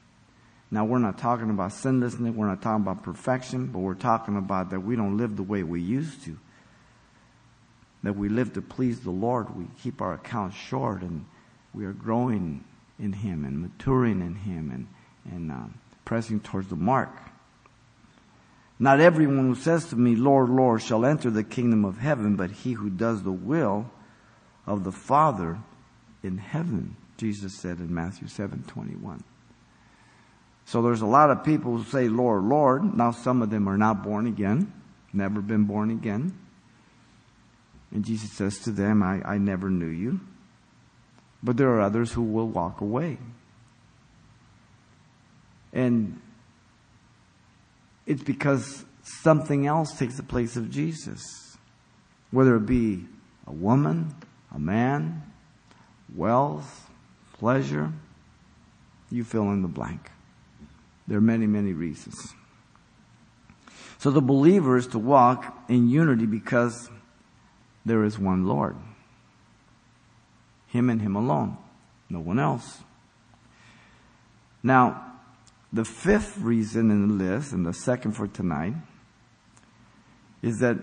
Now 0.71 0.85
we're 0.85 0.99
not 0.99 1.17
talking 1.17 1.49
about 1.49 1.71
sinlessness, 1.71 2.35
we're 2.35 2.47
not 2.47 2.61
talking 2.61 2.83
about 2.83 3.03
perfection, 3.03 3.67
but 3.67 3.79
we're 3.79 3.95
talking 3.95 4.37
about 4.37 4.69
that 4.71 4.81
we 4.81 4.95
don't 4.95 5.17
live 5.17 5.35
the 5.35 5.43
way 5.43 5.63
we 5.63 5.81
used 5.81 6.23
to. 6.25 6.37
That 8.03 8.15
we 8.15 8.29
live 8.29 8.53
to 8.53 8.61
please 8.61 9.01
the 9.01 9.11
Lord, 9.11 9.55
we 9.55 9.65
keep 9.81 10.01
our 10.01 10.13
accounts 10.13 10.55
short 10.55 11.01
and 11.01 11.25
we 11.73 11.85
are 11.85 11.93
growing 11.93 12.63
in 12.97 13.13
Him 13.13 13.45
and 13.45 13.61
maturing 13.61 14.21
in 14.21 14.35
Him 14.35 14.71
and, 14.71 14.87
and 15.33 15.51
uh, 15.51 15.67
pressing 16.05 16.39
towards 16.39 16.69
the 16.69 16.75
mark. 16.75 17.09
Not 18.79 19.01
everyone 19.01 19.47
who 19.47 19.55
says 19.55 19.85
to 19.89 19.97
me, 19.97 20.15
Lord, 20.15 20.49
Lord, 20.49 20.81
shall 20.81 21.05
enter 21.05 21.29
the 21.29 21.43
kingdom 21.43 21.83
of 21.83 21.97
heaven, 21.97 22.37
but 22.37 22.49
he 22.49 22.73
who 22.73 22.89
does 22.89 23.23
the 23.23 23.31
will 23.31 23.91
of 24.65 24.85
the 24.85 24.91
Father 24.91 25.59
in 26.23 26.37
heaven, 26.37 26.95
Jesus 27.17 27.53
said 27.53 27.79
in 27.79 27.93
Matthew 27.93 28.29
7 28.29 28.63
21. 28.67 29.23
So 30.63 30.81
there's 30.81 31.01
a 31.01 31.07
lot 31.07 31.31
of 31.31 31.43
people 31.43 31.77
who 31.77 31.83
say, 31.83 32.07
Lord, 32.07 32.43
Lord. 32.43 32.95
Now 32.95 33.11
some 33.11 33.41
of 33.41 33.49
them 33.49 33.67
are 33.67 33.77
not 33.77 34.03
born 34.03 34.27
again, 34.27 34.71
never 35.11 35.41
been 35.41 35.65
born 35.65 35.89
again. 35.89 36.37
And 37.91 38.05
Jesus 38.05 38.31
says 38.31 38.59
to 38.59 38.71
them, 38.71 39.01
I, 39.01 39.21
I 39.25 39.37
never 39.37 39.69
knew 39.69 39.87
you. 39.87 40.19
But 41.41 41.57
there 41.57 41.69
are 41.69 41.81
others 41.81 42.11
who 42.11 42.21
will 42.21 42.47
walk 42.47 42.81
away. 42.81 43.17
And 45.73 46.19
it's 48.05 48.23
because 48.23 48.85
something 49.03 49.67
else 49.67 49.97
takes 49.97 50.17
the 50.17 50.23
place 50.23 50.55
of 50.55 50.69
Jesus. 50.69 51.57
Whether 52.31 52.55
it 52.57 52.65
be 52.65 53.05
a 53.47 53.53
woman, 53.53 54.15
a 54.53 54.59
man, 54.59 55.23
wealth, 56.15 56.89
pleasure, 57.33 57.91
you 59.09 59.23
fill 59.23 59.51
in 59.51 59.61
the 59.61 59.67
blank. 59.67 60.11
There 61.07 61.17
are 61.17 61.21
many, 61.21 61.47
many 61.47 61.73
reasons. 61.73 62.33
So 63.97 64.11
the 64.11 64.21
believer 64.21 64.77
is 64.77 64.87
to 64.87 64.99
walk 64.99 65.65
in 65.67 65.89
unity 65.89 66.25
because 66.25 66.89
there 67.89 68.03
is 68.03 68.19
one 68.19 68.45
Lord. 68.45 68.75
Him 70.67 70.89
and 70.89 71.01
Him 71.01 71.15
alone. 71.15 71.57
No 72.09 72.19
one 72.19 72.39
else. 72.39 72.79
Now, 74.61 75.13
the 75.73 75.85
fifth 75.85 76.37
reason 76.37 76.91
in 76.91 77.07
the 77.07 77.13
list, 77.25 77.51
and 77.51 77.65
the 77.65 77.73
second 77.73 78.13
for 78.13 78.27
tonight, 78.27 78.73
is 80.41 80.59
that 80.59 80.77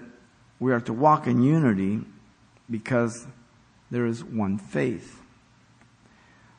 we 0.59 0.73
are 0.73 0.81
to 0.81 0.93
walk 0.93 1.27
in 1.27 1.43
unity 1.43 2.01
because 2.71 3.27
there 3.91 4.07
is 4.07 4.25
one 4.25 4.59
faith. 4.59 5.21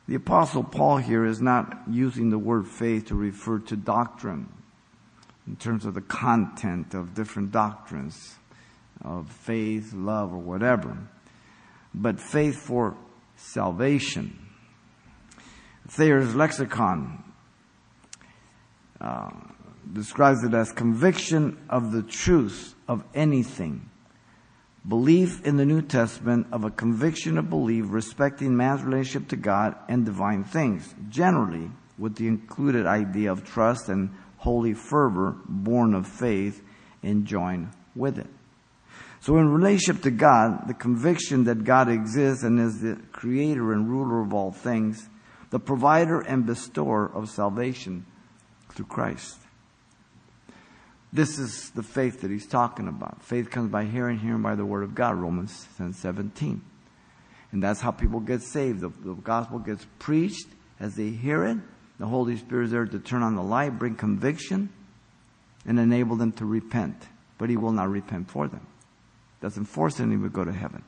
The 0.06 0.14
apostle 0.14 0.64
Paul 0.64 0.98
here 0.98 1.26
is 1.26 1.42
not 1.42 1.82
using 1.90 2.30
the 2.30 2.38
word 2.38 2.66
faith 2.66 3.06
to 3.08 3.14
refer 3.14 3.58
to 3.60 3.76
doctrine 3.76 4.48
in 5.46 5.56
terms 5.56 5.84
of 5.84 5.94
the 5.94 6.00
content 6.00 6.94
of 6.94 7.14
different 7.14 7.52
doctrines 7.52 8.36
of 9.02 9.30
faith, 9.30 9.92
love, 9.92 10.32
or 10.32 10.38
whatever, 10.38 10.96
but 11.94 12.20
faith 12.20 12.56
for 12.56 12.96
salvation. 13.36 14.38
Thayer's 15.88 16.34
lexicon 16.34 17.24
uh, 19.00 19.30
describes 19.92 20.44
it 20.44 20.52
as 20.54 20.72
conviction 20.72 21.58
of 21.70 21.92
the 21.92 22.02
truth 22.02 22.74
of 22.86 23.04
anything. 23.14 23.88
Belief 24.86 25.44
in 25.44 25.56
the 25.56 25.66
New 25.66 25.82
Testament 25.82 26.46
of 26.52 26.64
a 26.64 26.70
conviction 26.70 27.36
of 27.38 27.50
belief 27.50 27.86
respecting 27.88 28.56
man's 28.56 28.82
relationship 28.82 29.28
to 29.28 29.36
God 29.36 29.76
and 29.88 30.04
divine 30.04 30.44
things, 30.44 30.94
generally 31.08 31.70
with 31.98 32.16
the 32.16 32.26
included 32.26 32.86
idea 32.86 33.30
of 33.30 33.44
trust 33.44 33.88
and 33.88 34.10
holy 34.38 34.72
fervor 34.72 35.36
born 35.46 35.94
of 35.94 36.06
faith 36.06 36.62
and 37.02 37.26
join 37.26 37.70
with 37.94 38.18
it. 38.18 38.28
So 39.20 39.36
in 39.38 39.48
relationship 39.48 40.02
to 40.02 40.10
God, 40.10 40.68
the 40.68 40.74
conviction 40.74 41.44
that 41.44 41.64
God 41.64 41.88
exists 41.88 42.44
and 42.44 42.60
is 42.60 42.80
the 42.80 43.00
creator 43.12 43.72
and 43.72 43.88
ruler 43.88 44.22
of 44.22 44.32
all 44.32 44.52
things, 44.52 45.08
the 45.50 45.58
provider 45.58 46.20
and 46.20 46.46
bestower 46.46 47.10
of 47.12 47.28
salvation 47.28 48.06
through 48.70 48.86
Christ. 48.86 49.38
This 51.12 51.38
is 51.38 51.70
the 51.70 51.82
faith 51.82 52.20
that 52.20 52.30
he's 52.30 52.46
talking 52.46 52.86
about. 52.86 53.22
Faith 53.22 53.50
comes 53.50 53.70
by 53.70 53.84
hearing, 53.84 54.18
hearing 54.18 54.42
by 54.42 54.54
the 54.54 54.64
word 54.64 54.84
of 54.84 54.94
God, 54.94 55.16
Romans 55.16 55.66
10 55.78 55.94
17. 55.94 56.60
And 57.50 57.62
that's 57.62 57.80
how 57.80 57.90
people 57.90 58.20
get 58.20 58.42
saved. 58.42 58.80
The, 58.80 58.90
the 58.90 59.14
gospel 59.14 59.58
gets 59.58 59.86
preached 59.98 60.48
as 60.78 60.96
they 60.96 61.10
hear 61.10 61.44
it. 61.44 61.56
The 61.98 62.06
Holy 62.06 62.36
Spirit 62.36 62.66
is 62.66 62.70
there 62.70 62.84
to 62.84 62.98
turn 62.98 63.22
on 63.22 63.34
the 63.34 63.42
light, 63.42 63.78
bring 63.78 63.96
conviction, 63.96 64.68
and 65.66 65.78
enable 65.78 66.16
them 66.16 66.32
to 66.32 66.44
repent. 66.44 67.08
But 67.38 67.48
he 67.48 67.56
will 67.56 67.72
not 67.72 67.88
repent 67.88 68.30
for 68.30 68.46
them. 68.46 68.66
Doesn't 69.40 69.66
force 69.66 70.00
anyone 70.00 70.24
to 70.24 70.28
go 70.28 70.44
to 70.44 70.52
heaven. 70.52 70.82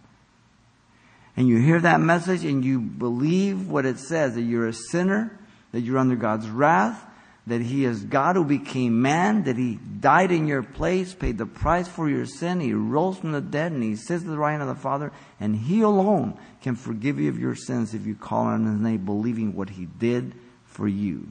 And 1.37 1.49
you 1.49 1.59
hear 1.59 1.81
that 1.81 2.01
message 2.01 2.45
and 2.45 2.65
you 2.65 2.81
believe 2.81 3.69
what 3.69 3.87
it 3.87 3.99
says 3.99 4.35
that 4.35 4.43
you're 4.43 4.69
a 4.69 4.73
sinner, 4.73 5.39
that 5.73 5.81
you're 5.81 5.99
under 5.99 6.17
God's 6.17 6.49
wrath, 6.49 7.07
that 7.47 7.61
He 7.61 7.85
is 7.85 8.03
God 8.05 8.37
who 8.37 8.45
became 8.45 9.01
man, 9.01 9.45
that 9.45 9.57
He 9.57 9.77
died 9.77 10.33
in 10.33 10.47
your 10.47 10.63
place, 10.63 11.15
paid 11.15 11.39
the 11.39 11.47
price 11.47 11.89
for 11.89 12.09
your 12.09 12.27
sin, 12.27 12.61
He 12.61 12.73
rose 12.73 13.19
from 13.19 13.33
the 13.33 13.41
dead, 13.41 13.73
and 13.73 13.83
He 13.83 13.97
sits 13.97 14.23
at 14.23 14.29
the 14.29 14.39
right 14.39 14.53
hand 14.53 14.63
of 14.63 14.69
the 14.69 14.75
Father, 14.75 15.13
and 15.39 15.57
He 15.57 15.81
alone 15.81 16.39
can 16.63 16.77
forgive 16.77 17.19
you 17.19 17.29
of 17.29 17.39
your 17.39 17.55
sins 17.55 17.95
if 17.95 18.07
you 18.07 18.15
call 18.15 18.47
on 18.47 18.67
His 18.67 18.81
name, 18.81 19.05
believing 19.05 19.55
what 19.55 19.71
He 19.71 19.87
did 19.87 20.35
for 20.67 20.87
you. 20.87 21.29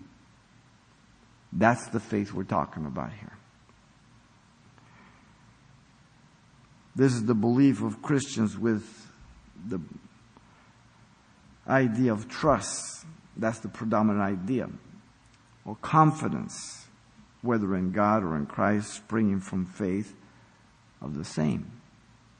That's 1.51 1.87
the 1.87 1.99
faith 1.99 2.33
we're 2.33 2.43
talking 2.43 2.85
about 2.85 3.11
here. 3.13 3.38
This 6.95 7.13
is 7.13 7.25
the 7.25 7.35
belief 7.35 7.81
of 7.81 8.01
Christians 8.01 8.57
with 8.57 8.83
the 9.67 9.79
idea 11.67 12.11
of 12.11 12.27
trust. 12.27 13.05
That's 13.37 13.59
the 13.59 13.69
predominant 13.69 14.21
idea 14.21 14.69
or 15.65 15.75
confidence, 15.81 16.87
whether 17.41 17.75
in 17.75 17.91
God 17.91 18.23
or 18.23 18.35
in 18.35 18.45
Christ, 18.45 18.93
springing 18.93 19.39
from 19.39 19.65
faith 19.65 20.15
of 21.01 21.17
the 21.17 21.25
same. 21.25 21.71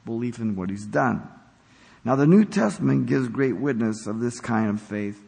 Belief 0.06 0.40
in 0.40 0.56
what 0.56 0.70
He's 0.70 0.86
done. 0.86 1.30
Now, 2.04 2.16
the 2.16 2.26
New 2.26 2.46
Testament 2.46 3.06
gives 3.06 3.28
great 3.28 3.58
witness 3.58 4.08
of 4.08 4.20
this 4.20 4.40
kind 4.40 4.70
of 4.70 4.82
faith 4.82 5.22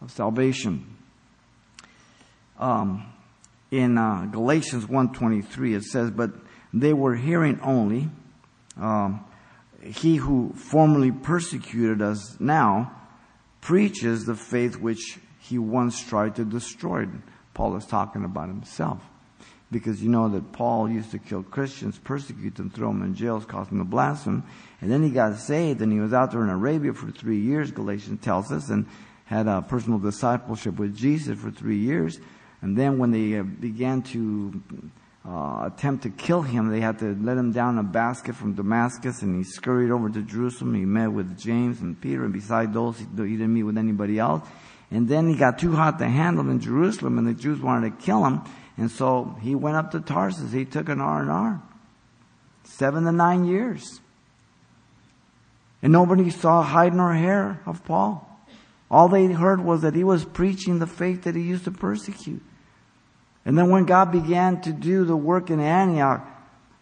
of 0.00 0.10
salvation. 0.10 0.96
Um, 2.58 3.12
in 3.70 3.98
uh, 3.98 4.26
Galatians 4.32 4.86
1.23 4.86 5.76
it 5.76 5.84
says, 5.84 6.10
But 6.10 6.30
they 6.72 6.92
were 6.92 7.14
hearing 7.14 7.60
only. 7.62 8.08
Um, 8.80 9.24
he 9.82 10.16
who 10.16 10.52
formerly 10.54 11.12
persecuted 11.12 12.02
us 12.02 12.38
now 12.40 12.92
preaches 13.60 14.24
the 14.24 14.34
faith 14.34 14.76
which 14.76 15.18
he 15.38 15.58
once 15.58 16.02
tried 16.02 16.36
to 16.36 16.44
destroy. 16.44 17.06
Paul 17.54 17.76
is 17.76 17.86
talking 17.86 18.24
about 18.24 18.48
himself. 18.48 19.02
Because 19.70 20.00
you 20.00 20.08
know 20.08 20.28
that 20.28 20.52
Paul 20.52 20.88
used 20.88 21.10
to 21.10 21.18
kill 21.18 21.42
Christians, 21.42 21.98
persecute 21.98 22.54
them, 22.54 22.70
throw 22.70 22.88
them 22.88 23.02
in 23.02 23.14
jails, 23.14 23.44
cause 23.44 23.68
them 23.68 23.78
to 23.78 23.84
blaspheme. 23.84 24.44
And 24.80 24.90
then 24.90 25.02
he 25.02 25.10
got 25.10 25.36
saved 25.38 25.82
and 25.82 25.92
he 25.92 25.98
was 25.98 26.12
out 26.12 26.30
there 26.30 26.42
in 26.42 26.50
Arabia 26.50 26.92
for 26.92 27.10
three 27.10 27.40
years, 27.40 27.72
Galatians 27.72 28.22
tells 28.22 28.52
us, 28.52 28.70
and 28.70 28.86
had 29.24 29.48
a 29.48 29.62
personal 29.62 29.98
discipleship 29.98 30.78
with 30.78 30.96
Jesus 30.96 31.38
for 31.40 31.50
three 31.50 31.78
years. 31.78 32.20
And 32.62 32.76
then 32.76 32.98
when 32.98 33.10
they 33.10 33.38
uh, 33.38 33.42
began 33.42 34.02
to 34.02 34.62
uh, 35.26 35.66
attempt 35.66 36.04
to 36.04 36.10
kill 36.10 36.42
him, 36.42 36.68
they 36.68 36.80
had 36.80 36.98
to 37.00 37.16
let 37.20 37.36
him 37.36 37.52
down 37.52 37.78
a 37.78 37.82
basket 37.82 38.36
from 38.36 38.54
Damascus, 38.54 39.22
and 39.22 39.36
he 39.36 39.42
scurried 39.42 39.90
over 39.90 40.08
to 40.08 40.22
Jerusalem. 40.22 40.74
He 40.74 40.84
met 40.84 41.08
with 41.08 41.36
James 41.38 41.80
and 41.80 42.00
Peter, 42.00 42.24
and 42.24 42.32
beside 42.32 42.72
those, 42.72 42.98
he 42.98 43.04
didn't 43.06 43.52
meet 43.52 43.64
with 43.64 43.76
anybody 43.76 44.18
else. 44.18 44.46
And 44.90 45.08
then 45.08 45.28
he 45.28 45.36
got 45.36 45.58
too 45.58 45.74
hot 45.74 45.98
to 45.98 46.06
handle 46.06 46.48
in 46.48 46.60
Jerusalem 46.60 47.18
and 47.18 47.26
the 47.26 47.34
Jews 47.34 47.60
wanted 47.60 47.98
to 47.98 48.04
kill 48.04 48.24
him. 48.24 48.42
And 48.76 48.90
so 48.90 49.36
he 49.40 49.54
went 49.54 49.76
up 49.76 49.90
to 49.92 50.00
Tarsus. 50.00 50.52
He 50.52 50.64
took 50.64 50.88
an 50.88 51.00
R&R. 51.00 51.60
Seven 52.64 53.04
to 53.04 53.12
nine 53.12 53.46
years. 53.46 54.00
And 55.82 55.92
nobody 55.92 56.30
saw 56.30 56.62
hide 56.62 56.94
nor 56.94 57.14
hair 57.14 57.60
of 57.66 57.84
Paul. 57.84 58.22
All 58.90 59.08
they 59.08 59.26
heard 59.26 59.64
was 59.64 59.82
that 59.82 59.94
he 59.94 60.04
was 60.04 60.24
preaching 60.24 60.78
the 60.78 60.86
faith 60.86 61.22
that 61.24 61.34
he 61.34 61.42
used 61.42 61.64
to 61.64 61.70
persecute. 61.70 62.42
And 63.46 63.56
then 63.56 63.70
when 63.70 63.86
God 63.86 64.12
began 64.12 64.60
to 64.62 64.72
do 64.72 65.04
the 65.04 65.16
work 65.16 65.48
in 65.48 65.60
Antioch 65.60 66.26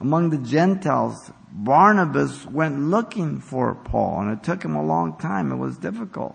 among 0.00 0.30
the 0.30 0.38
Gentiles, 0.38 1.30
Barnabas 1.52 2.46
went 2.46 2.80
looking 2.80 3.40
for 3.40 3.76
Paul 3.76 4.22
and 4.22 4.32
it 4.32 4.42
took 4.42 4.64
him 4.64 4.74
a 4.74 4.84
long 4.84 5.16
time. 5.18 5.52
It 5.52 5.56
was 5.56 5.76
difficult 5.76 6.34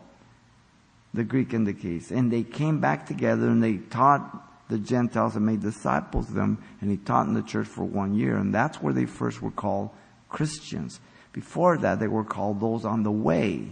the 1.14 1.24
Greek 1.24 1.54
indicates. 1.54 2.12
And 2.12 2.32
they 2.32 2.44
came 2.44 2.80
back 2.80 3.06
together 3.08 3.50
and 3.50 3.64
they 3.64 3.78
taught 3.78 4.46
the 4.70 4.78
Gentiles 4.78 5.36
and 5.36 5.46
made 5.46 5.62
disciples 5.62 6.30
of 6.30 6.36
them, 6.36 6.64
and 6.80 6.92
he 6.92 6.98
taught 6.98 7.26
in 7.26 7.34
the 7.34 7.42
church 7.42 7.68
for 7.68 7.84
one 7.84 8.14
year. 8.14 8.38
And 8.38 8.54
that's 8.54 8.82
where 8.82 8.94
they 8.94 9.06
first 9.06 9.42
were 9.42 9.50
called 9.50 9.90
Christians. 10.30 11.00
Before 11.34 11.76
that, 11.78 12.00
they 12.00 12.08
were 12.08 12.24
called 12.24 12.62
those 12.62 12.86
on 12.86 13.02
the 13.02 13.12
way. 13.12 13.68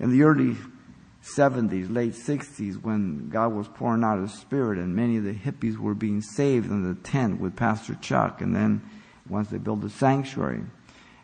In 0.00 0.10
the 0.10 0.22
early 0.22 0.56
70s, 1.22 1.92
late 1.92 2.14
60s, 2.14 2.82
when 2.82 3.28
God 3.28 3.52
was 3.52 3.68
pouring 3.68 4.02
out 4.02 4.20
His 4.20 4.32
Spirit 4.32 4.78
and 4.78 4.94
many 4.94 5.16
of 5.16 5.24
the 5.24 5.34
hippies 5.34 5.78
were 5.78 5.94
being 5.94 6.20
saved 6.20 6.68
in 6.68 6.82
the 6.82 7.00
tent 7.00 7.40
with 7.40 7.54
Pastor 7.54 7.94
Chuck, 8.00 8.40
and 8.40 8.54
then 8.54 8.82
once 9.28 9.48
they 9.48 9.58
built 9.58 9.82
the 9.82 9.90
sanctuary, 9.90 10.62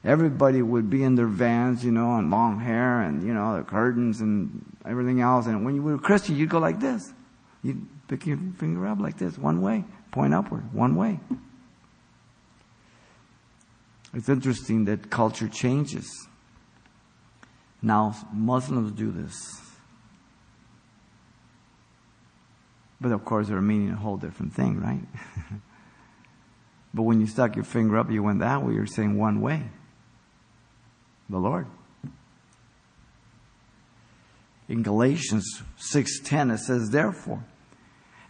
everybody 0.05 0.63
would 0.63 0.89
be 0.89 1.03
in 1.03 1.17
their 1.17 1.27
vans, 1.27 1.85
you 1.85 1.91
know, 1.91 2.17
and 2.17 2.31
long 2.31 2.61
hair 2.61 3.03
and, 3.03 3.27
you 3.27 3.35
know, 3.35 3.57
the 3.57 3.65
curtains 3.65 4.21
and 4.21 4.65
everything 4.87 5.21
else. 5.21 5.47
And 5.47 5.65
when 5.65 5.75
you 5.75 5.83
were 5.83 5.95
a 5.95 5.99
Christian, 5.99 6.37
you'd 6.37 6.49
go 6.49 6.61
like 6.61 6.79
this. 6.79 7.13
You'd 7.63 7.85
pick 8.07 8.25
your 8.25 8.39
finger 8.57 8.87
up 8.87 9.01
like 9.01 9.19
this, 9.19 9.37
one 9.37 9.61
way, 9.61 9.85
point 10.13 10.33
upward, 10.33 10.73
one 10.73 10.95
way. 10.95 11.19
It's 14.15 14.29
interesting 14.29 14.85
that 14.87 15.11
culture 15.11 15.49
changes. 15.49 16.29
Now, 17.83 18.15
Muslims 18.33 18.93
do 18.93 19.11
this. 19.11 19.68
But 23.01 23.13
of 23.13 23.25
course, 23.25 23.49
they're 23.49 23.61
meaning 23.61 23.91
a 23.91 23.97
whole 23.97 24.17
different 24.17 24.53
thing, 24.53 24.81
right? 24.81 25.03
but 26.95 27.03
when 27.03 27.21
you 27.21 27.27
stuck 27.27 27.55
your 27.55 27.65
finger 27.65 27.97
up, 27.97 28.11
you 28.11 28.23
went 28.23 28.41
that 28.41 28.65
way, 28.65 28.75
you're 28.75 28.87
saying 28.87 29.17
one 29.17 29.41
way 29.41 29.71
the 31.29 31.39
Lord. 31.39 31.67
In 34.69 34.83
Galatians 34.83 35.63
6:10 35.79 36.53
it 36.53 36.59
says 36.59 36.91
therefore 36.91 37.45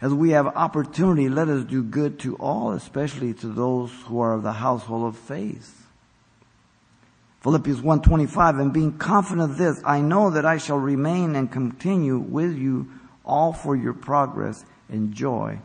as 0.01 0.13
we 0.13 0.29
have 0.29 0.47
opportunity 0.47 1.27
let 1.27 1.49
us 1.49 1.65
do 1.65 1.83
good 1.83 2.19
to 2.19 2.35
all 2.37 2.71
especially 2.71 3.33
to 3.35 3.47
those 3.47 3.91
who 4.05 4.21
are 4.21 4.33
of 4.33 4.43
the 4.43 4.53
household 4.53 5.07
of 5.07 5.17
faith. 5.17 5.87
Philippians 7.41 7.81
1:25 7.81 8.59
and 8.59 8.73
being 8.73 8.97
confident 8.97 9.51
of 9.51 9.57
this 9.57 9.81
I 9.85 10.01
know 10.01 10.29
that 10.29 10.45
I 10.45 10.57
shall 10.57 10.79
remain 10.79 11.35
and 11.35 11.51
continue 11.51 12.17
with 12.17 12.55
you 12.55 12.89
all 13.29 13.53
for 13.53 13.75
your 13.75 13.93
progress 13.93 14.65
and 14.89 15.13
joy 15.13 15.59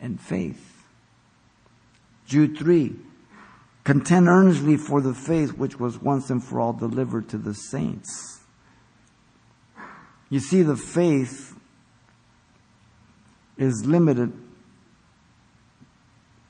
and 0.00 0.20
faith. 0.20 0.84
Jude 2.26 2.58
3. 2.58 2.96
Contend 3.84 4.28
earnestly 4.28 4.76
for 4.76 5.00
the 5.00 5.14
faith 5.14 5.52
which 5.52 5.78
was 5.78 6.00
once 6.00 6.30
and 6.30 6.42
for 6.42 6.60
all 6.60 6.72
delivered 6.72 7.28
to 7.28 7.38
the 7.38 7.54
saints. 7.54 8.40
You 10.30 10.40
see, 10.40 10.62
the 10.62 10.76
faith 10.76 11.54
is 13.58 13.84
limited 13.84 14.32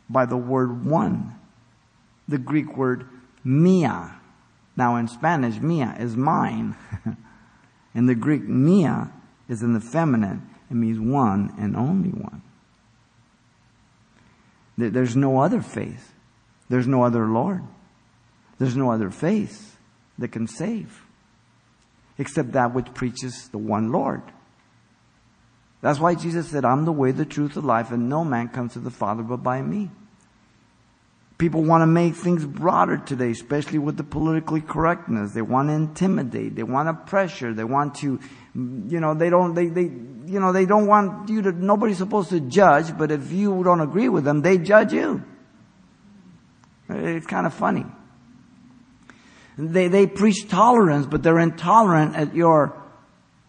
by 0.08 0.26
the 0.26 0.36
word 0.36 0.84
one, 0.84 1.34
the 2.28 2.38
Greek 2.38 2.76
word 2.76 3.08
mia. 3.42 4.14
Now 4.76 4.96
in 4.96 5.08
Spanish, 5.08 5.58
mia 5.58 5.96
is 5.98 6.16
mine. 6.16 6.76
and 7.94 8.08
the 8.08 8.14
Greek 8.14 8.42
mia 8.42 9.10
is 9.48 9.62
in 9.62 9.72
the 9.72 9.80
feminine. 9.80 10.48
It 10.72 10.76
means 10.76 10.98
one 10.98 11.54
and 11.58 11.76
only 11.76 12.08
one. 12.08 12.40
There's 14.78 15.14
no 15.14 15.40
other 15.40 15.60
faith. 15.60 16.14
There's 16.70 16.86
no 16.86 17.04
other 17.04 17.26
Lord. 17.26 17.62
There's 18.58 18.74
no 18.74 18.90
other 18.90 19.10
faith 19.10 19.76
that 20.18 20.28
can 20.28 20.46
save 20.46 21.02
except 22.16 22.52
that 22.52 22.72
which 22.72 22.94
preaches 22.94 23.48
the 23.48 23.58
one 23.58 23.92
Lord. 23.92 24.22
That's 25.82 26.00
why 26.00 26.14
Jesus 26.14 26.48
said, 26.48 26.64
I'm 26.64 26.86
the 26.86 26.92
way, 26.92 27.10
the 27.10 27.26
truth, 27.26 27.52
the 27.52 27.60
life, 27.60 27.90
and 27.90 28.08
no 28.08 28.24
man 28.24 28.48
comes 28.48 28.72
to 28.72 28.78
the 28.78 28.90
Father 28.90 29.22
but 29.22 29.42
by 29.42 29.60
me. 29.60 29.90
People 31.36 31.64
want 31.64 31.82
to 31.82 31.86
make 31.86 32.14
things 32.14 32.46
broader 32.46 32.96
today, 32.96 33.32
especially 33.32 33.78
with 33.78 33.98
the 33.98 34.04
politically 34.04 34.60
correctness. 34.62 35.32
They 35.32 35.42
want 35.42 35.68
to 35.68 35.74
intimidate. 35.74 36.54
They 36.54 36.62
want 36.62 36.88
to 36.88 36.94
pressure. 37.10 37.52
They 37.52 37.64
want 37.64 37.96
to, 37.96 38.20
you 38.54 39.00
know, 39.00 39.14
they 39.14 39.30
don't, 39.30 39.54
they, 39.54 39.66
they, 39.68 39.82
you 39.82 40.40
know, 40.40 40.52
they 40.52 40.66
don't 40.66 40.86
want 40.86 41.28
you 41.28 41.42
to, 41.42 41.52
nobody's 41.52 41.98
supposed 41.98 42.30
to 42.30 42.40
judge, 42.40 42.96
but 42.96 43.10
if 43.10 43.32
you 43.32 43.64
don't 43.64 43.80
agree 43.80 44.08
with 44.08 44.24
them, 44.24 44.42
they 44.42 44.58
judge 44.58 44.92
you. 44.92 45.22
It's 46.88 47.26
kind 47.26 47.46
of 47.46 47.54
funny. 47.54 47.86
They, 49.56 49.88
they 49.88 50.06
preach 50.06 50.48
tolerance, 50.48 51.06
but 51.06 51.22
they're 51.22 51.38
intolerant 51.38 52.16
at 52.16 52.34
your 52.34 52.82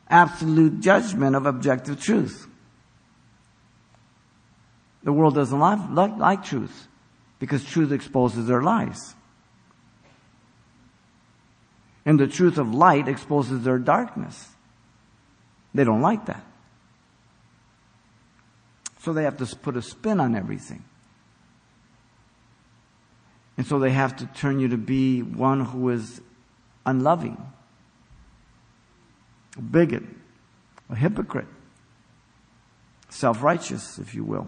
absolute 0.09 0.79
judgment 0.79 1.35
of 1.35 1.45
objective 1.45 2.01
truth. 2.01 2.47
The 5.03 5.11
world 5.11 5.35
doesn't 5.35 5.59
like, 5.59 5.79
like, 5.91 6.17
like 6.17 6.43
truth 6.45 6.87
because 7.39 7.65
truth 7.65 7.91
exposes 7.91 8.47
their 8.47 8.61
lies. 8.61 9.15
And 12.05 12.19
the 12.19 12.27
truth 12.27 12.57
of 12.57 12.73
light 12.73 13.07
exposes 13.07 13.63
their 13.63 13.79
darkness. 13.79 14.52
They 15.73 15.83
don't 15.83 16.01
like 16.01 16.25
that. 16.27 16.43
So 18.99 19.11
they 19.11 19.23
have 19.23 19.37
to 19.37 19.55
put 19.57 19.75
a 19.75 19.81
spin 19.81 20.19
on 20.19 20.35
everything. 20.35 20.83
And 23.57 23.65
so 23.65 23.79
they 23.79 23.91
have 23.91 24.15
to 24.17 24.25
turn 24.27 24.59
you 24.59 24.69
to 24.69 24.77
be 24.77 25.21
one 25.21 25.65
who 25.65 25.89
is 25.89 26.21
unloving, 26.85 27.37
a 29.57 29.61
bigot, 29.61 30.03
a 30.89 30.95
hypocrite, 30.95 31.47
self 33.09 33.43
righteous, 33.43 33.99
if 33.99 34.15
you 34.15 34.23
will. 34.23 34.47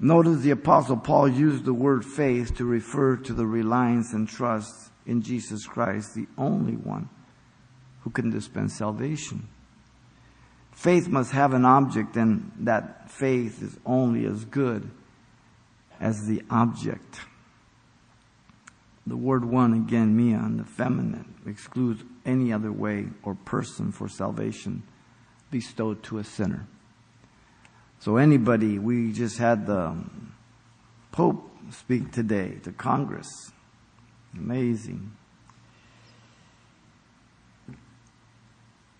Notice 0.00 0.40
the 0.40 0.50
apostle 0.50 0.96
Paul 0.96 1.28
used 1.28 1.64
the 1.64 1.72
word 1.72 2.04
faith 2.04 2.56
to 2.56 2.64
refer 2.64 3.16
to 3.16 3.32
the 3.32 3.46
reliance 3.46 4.12
and 4.12 4.28
trust 4.28 4.90
in 5.06 5.22
Jesus 5.22 5.64
Christ, 5.64 6.14
the 6.14 6.26
only 6.36 6.74
one 6.74 7.08
who 8.04 8.10
can 8.10 8.30
dispense 8.30 8.76
salvation. 8.76 9.48
Faith 10.72 11.08
must 11.08 11.32
have 11.32 11.54
an 11.54 11.64
object 11.64 12.16
and 12.16 12.52
that 12.60 13.10
faith 13.10 13.62
is 13.62 13.76
only 13.86 14.26
as 14.26 14.44
good 14.44 14.90
as 16.00 16.26
the 16.26 16.42
object. 16.50 17.20
The 19.06 19.16
word 19.16 19.44
one 19.44 19.74
again, 19.74 20.16
mia, 20.16 20.36
in 20.38 20.58
the 20.58 20.64
feminine, 20.64 21.34
excludes 21.46 22.02
any 22.24 22.52
other 22.52 22.72
way 22.72 23.06
or 23.22 23.34
person 23.34 23.92
for 23.92 24.08
salvation 24.08 24.82
bestowed 25.50 26.02
to 26.04 26.18
a 26.18 26.24
sinner. 26.24 26.66
So 28.00 28.16
anybody, 28.16 28.78
we 28.78 29.12
just 29.12 29.38
had 29.38 29.66
the 29.66 29.96
Pope 31.12 31.48
speak 31.70 32.12
today 32.12 32.58
to 32.64 32.72
Congress. 32.72 33.52
Amazing. 34.34 35.12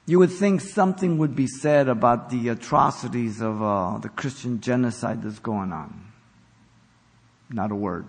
You 0.06 0.18
would 0.18 0.30
think 0.30 0.60
something 0.60 1.18
would 1.18 1.34
be 1.34 1.46
said 1.46 1.88
about 1.88 2.30
the 2.30 2.48
atrocities 2.48 3.40
of 3.40 3.62
uh, 3.62 3.98
the 3.98 4.10
Christian 4.10 4.60
genocide 4.60 5.22
that's 5.22 5.38
going 5.38 5.72
on. 5.72 6.12
Not 7.48 7.70
a 7.70 7.74
word. 7.74 8.06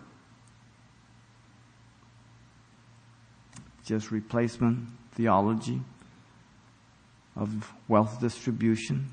Just 3.86 4.12
replacement 4.12 4.88
theology 5.14 5.82
of 7.36 7.72
wealth 7.88 8.20
distribution 8.20 9.12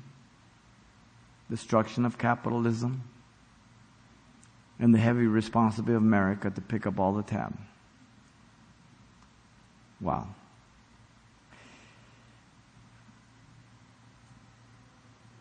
destruction 1.53 2.03
of 2.03 2.17
capitalism, 2.17 3.03
and 4.79 4.91
the 4.91 4.97
heavy 4.97 5.27
responsibility 5.27 5.95
of 5.95 6.01
America 6.01 6.49
to 6.49 6.61
pick 6.61 6.87
up 6.87 6.99
all 6.99 7.13
the 7.13 7.21
tab. 7.21 7.55
Wow. 10.01 10.27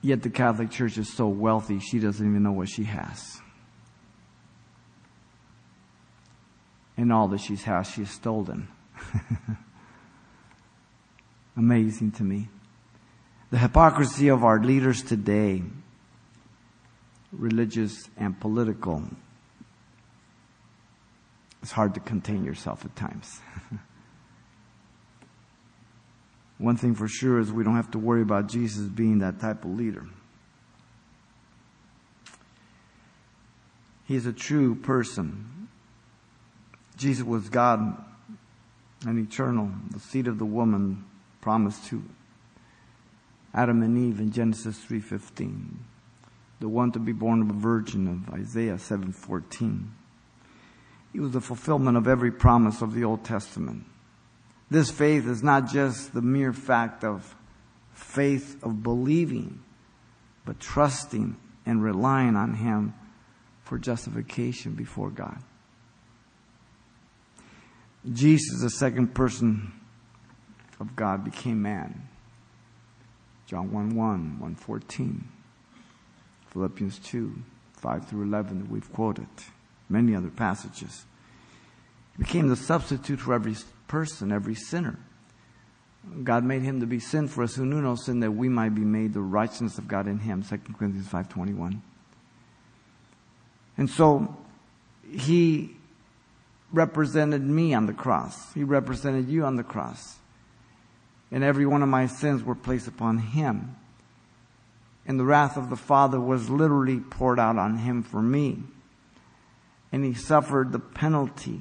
Yet 0.02 0.22
the 0.22 0.30
Catholic 0.30 0.70
Church 0.70 0.98
is 0.98 1.12
so 1.12 1.28
wealthy, 1.28 1.78
she 1.78 2.00
doesn't 2.00 2.26
even 2.26 2.42
know 2.42 2.52
what 2.52 2.68
she 2.68 2.84
has. 2.84 3.40
And 6.96 7.12
all 7.12 7.28
that 7.28 7.40
she 7.40 7.54
has, 7.56 7.88
she 7.88 8.02
has 8.02 8.10
stolen. 8.10 8.68
Amazing 11.56 12.10
to 12.12 12.24
me. 12.24 12.48
The 13.50 13.58
hypocrisy 13.58 14.28
of 14.28 14.44
our 14.44 14.62
leaders 14.62 15.02
today 15.02 15.62
religious 17.30 18.10
and 18.18 18.38
political, 18.38 19.02
it's 21.62 21.72
hard 21.72 21.94
to 21.94 22.00
contain 22.00 22.44
yourself 22.44 22.84
at 22.84 22.94
times. 22.94 23.40
One 26.62 26.76
thing 26.76 26.94
for 26.94 27.08
sure 27.08 27.40
is 27.40 27.50
we 27.50 27.64
don't 27.64 27.74
have 27.74 27.90
to 27.90 27.98
worry 27.98 28.22
about 28.22 28.46
Jesus 28.46 28.86
being 28.86 29.18
that 29.18 29.40
type 29.40 29.64
of 29.64 29.72
leader. 29.72 30.06
He's 34.04 34.26
a 34.26 34.32
true 34.32 34.76
person. 34.76 35.68
Jesus 36.96 37.24
was 37.24 37.48
God 37.48 38.04
and 39.04 39.18
eternal, 39.18 39.72
the 39.90 39.98
seed 39.98 40.28
of 40.28 40.38
the 40.38 40.44
woman 40.44 41.04
promised 41.40 41.86
to 41.86 42.04
Adam 43.52 43.82
and 43.82 43.98
Eve 43.98 44.20
in 44.20 44.30
Genesis 44.30 44.78
3:15 44.84 45.80
the 46.60 46.68
one 46.68 46.92
to 46.92 47.00
be 47.00 47.10
born 47.10 47.42
of 47.42 47.50
a 47.50 47.54
virgin 47.54 48.06
of 48.06 48.32
Isaiah 48.32 48.78
7:14. 48.78 49.90
He 51.12 51.18
was 51.18 51.32
the 51.32 51.40
fulfillment 51.40 51.96
of 51.96 52.06
every 52.06 52.30
promise 52.30 52.82
of 52.82 52.94
the 52.94 53.02
Old 53.02 53.24
Testament. 53.24 53.84
This 54.72 54.90
faith 54.90 55.28
is 55.28 55.42
not 55.42 55.70
just 55.70 56.14
the 56.14 56.22
mere 56.22 56.54
fact 56.54 57.04
of 57.04 57.36
faith 57.92 58.56
of 58.62 58.82
believing, 58.82 59.60
but 60.46 60.60
trusting 60.60 61.36
and 61.66 61.82
relying 61.82 62.36
on 62.36 62.54
Him 62.54 62.94
for 63.64 63.76
justification 63.76 64.72
before 64.72 65.10
God. 65.10 65.42
Jesus, 68.10 68.62
the 68.62 68.70
second 68.70 69.14
person 69.14 69.74
of 70.80 70.96
God, 70.96 71.22
became 71.22 71.60
man. 71.60 72.08
John 73.44 73.70
1 73.70 73.94
1, 73.94 73.94
114. 73.94 75.28
Philippians 76.48 76.98
2, 77.00 77.34
5 77.76 78.08
through 78.08 78.22
11 78.22 78.60
that 78.60 78.70
we've 78.70 78.90
quoted, 78.94 79.28
many 79.90 80.16
other 80.16 80.30
passages. 80.30 81.04
He 82.16 82.22
became 82.22 82.48
the 82.48 82.56
substitute 82.56 83.20
for 83.20 83.34
every 83.34 83.54
person, 83.88 84.32
every 84.32 84.54
sinner. 84.54 84.98
God 86.24 86.44
made 86.44 86.62
him 86.62 86.80
to 86.80 86.86
be 86.86 86.98
sin 86.98 87.28
for 87.28 87.44
us 87.44 87.54
who 87.54 87.64
knew 87.64 87.80
no 87.80 87.94
sin 87.94 88.20
that 88.20 88.32
we 88.32 88.48
might 88.48 88.74
be 88.74 88.82
made 88.82 89.14
the 89.14 89.20
righteousness 89.20 89.78
of 89.78 89.86
God 89.86 90.08
in 90.08 90.18
him, 90.18 90.42
2 90.42 90.58
Corinthians 90.76 91.08
5.21. 91.08 91.80
And 93.78 93.88
so, 93.88 94.36
he 95.08 95.76
represented 96.72 97.42
me 97.42 97.74
on 97.74 97.86
the 97.86 97.92
cross. 97.92 98.52
He 98.52 98.64
represented 98.64 99.28
you 99.28 99.44
on 99.44 99.56
the 99.56 99.62
cross. 99.62 100.16
And 101.30 101.44
every 101.44 101.66
one 101.66 101.82
of 101.82 101.88
my 101.88 102.06
sins 102.06 102.42
were 102.42 102.54
placed 102.54 102.88
upon 102.88 103.18
him 103.18 103.76
and 105.06 105.18
the 105.18 105.24
wrath 105.24 105.56
of 105.56 105.70
the 105.70 105.76
Father 105.76 106.20
was 106.20 106.48
literally 106.48 107.00
poured 107.00 107.40
out 107.40 107.58
on 107.58 107.78
him 107.78 108.02
for 108.02 108.22
me. 108.22 108.62
And 109.90 110.04
he 110.04 110.14
suffered 110.14 110.72
the 110.72 110.78
penalty 110.78 111.60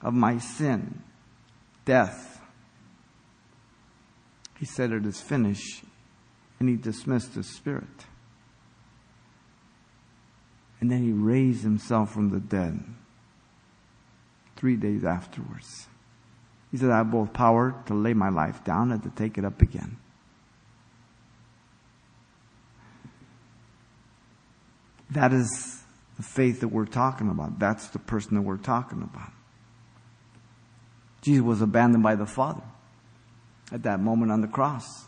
of 0.00 0.14
my 0.14 0.38
sin, 0.38 1.02
death. 1.90 2.40
He 4.60 4.64
said, 4.64 4.92
It 4.92 5.04
is 5.04 5.20
finished, 5.20 5.82
and 6.60 6.68
he 6.68 6.76
dismissed 6.76 7.34
his 7.34 7.48
spirit. 7.48 8.06
And 10.80 10.88
then 10.88 11.02
he 11.02 11.10
raised 11.10 11.64
himself 11.64 12.12
from 12.12 12.30
the 12.30 12.38
dead 12.38 12.80
three 14.54 14.76
days 14.76 15.04
afterwards. 15.04 15.88
He 16.70 16.76
said, 16.76 16.90
I 16.90 16.98
have 16.98 17.10
both 17.10 17.32
power 17.32 17.74
to 17.86 17.94
lay 17.94 18.14
my 18.14 18.28
life 18.28 18.62
down 18.62 18.92
and 18.92 19.02
to 19.02 19.10
take 19.10 19.36
it 19.36 19.44
up 19.44 19.60
again. 19.60 19.96
That 25.10 25.32
is 25.32 25.82
the 26.16 26.22
faith 26.22 26.60
that 26.60 26.68
we're 26.68 26.86
talking 26.86 27.28
about. 27.28 27.58
That's 27.58 27.88
the 27.88 27.98
person 27.98 28.36
that 28.36 28.42
we're 28.42 28.58
talking 28.58 29.02
about. 29.02 29.32
Jesus 31.22 31.42
was 31.42 31.60
abandoned 31.60 32.02
by 32.02 32.14
the 32.14 32.26
Father 32.26 32.62
at 33.72 33.82
that 33.82 34.00
moment 34.00 34.32
on 34.32 34.40
the 34.40 34.48
cross. 34.48 35.06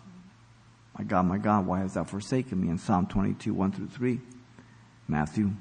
My 0.99 1.05
God, 1.05 1.27
my 1.27 1.39
God, 1.39 1.67
why 1.67 1.81
has 1.81 1.95
thou 1.95 2.05
forsaken 2.05 2.61
me? 2.61 2.69
In 2.69 2.79
Psalm 2.79 3.07
22, 3.07 3.55
1 3.55 3.73
through 3.73 3.89
3. 3.89 4.21
Matthew. 5.09 5.53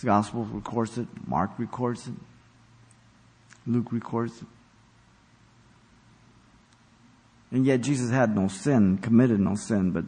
The 0.00 0.06
Gospel 0.06 0.44
records 0.44 0.98
it. 0.98 1.06
Mark 1.26 1.50
records 1.58 2.08
it. 2.08 2.14
Luke 3.66 3.92
records 3.92 4.40
it. 4.40 4.48
And 7.50 7.66
yet 7.66 7.82
Jesus 7.82 8.10
had 8.10 8.34
no 8.34 8.48
sin, 8.48 8.96
committed 8.98 9.38
no 9.38 9.54
sin, 9.54 9.90
but 9.90 10.04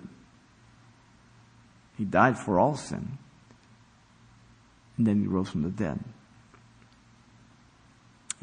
he 1.99 2.05
died 2.05 2.39
for 2.39 2.59
all 2.59 2.75
sin. 2.75 3.19
And 4.97 5.07
then 5.07 5.21
he 5.21 5.27
rose 5.27 5.51
from 5.51 5.63
the 5.63 5.71
dead. 5.71 6.03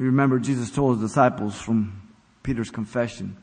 We 0.02 0.08
remember 0.08 0.40
Jesus 0.40 0.72
told 0.72 0.98
his 0.98 1.12
disciples 1.12 1.62
from 1.62 2.02
Peter's 2.42 2.72
confession 2.72 3.38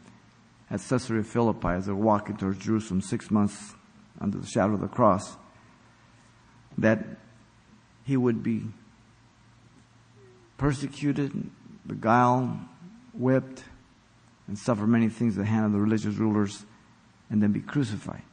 at 0.69 0.81
Caesarea 0.81 1.23
Philippi 1.23 1.69
as 1.69 1.87
they 1.87 1.93
were 1.93 1.99
walking 1.99 2.37
towards 2.37 2.59
Jerusalem 2.59 3.01
six 3.01 3.31
months 3.31 3.77
under 4.21 4.39
the 4.39 4.47
shadow 4.49 4.75
of 4.75 4.81
the 4.81 4.89
cross 4.89 5.37
that 6.77 7.07
he 8.03 8.17
would 8.17 8.43
be 8.43 8.65
persecuted, 10.57 11.49
beguiled, 11.87 12.51
whipped, 13.13 13.63
and 14.49 14.59
suffer 14.59 14.85
many 14.85 15.09
things 15.09 15.39
at 15.39 15.45
the 15.45 15.49
hand 15.49 15.65
of 15.65 15.71
the 15.71 15.79
religious 15.79 16.17
rulers 16.17 16.67
and 17.31 17.41
then 17.41 17.53
be 17.53 17.61
crucified. 17.61 18.25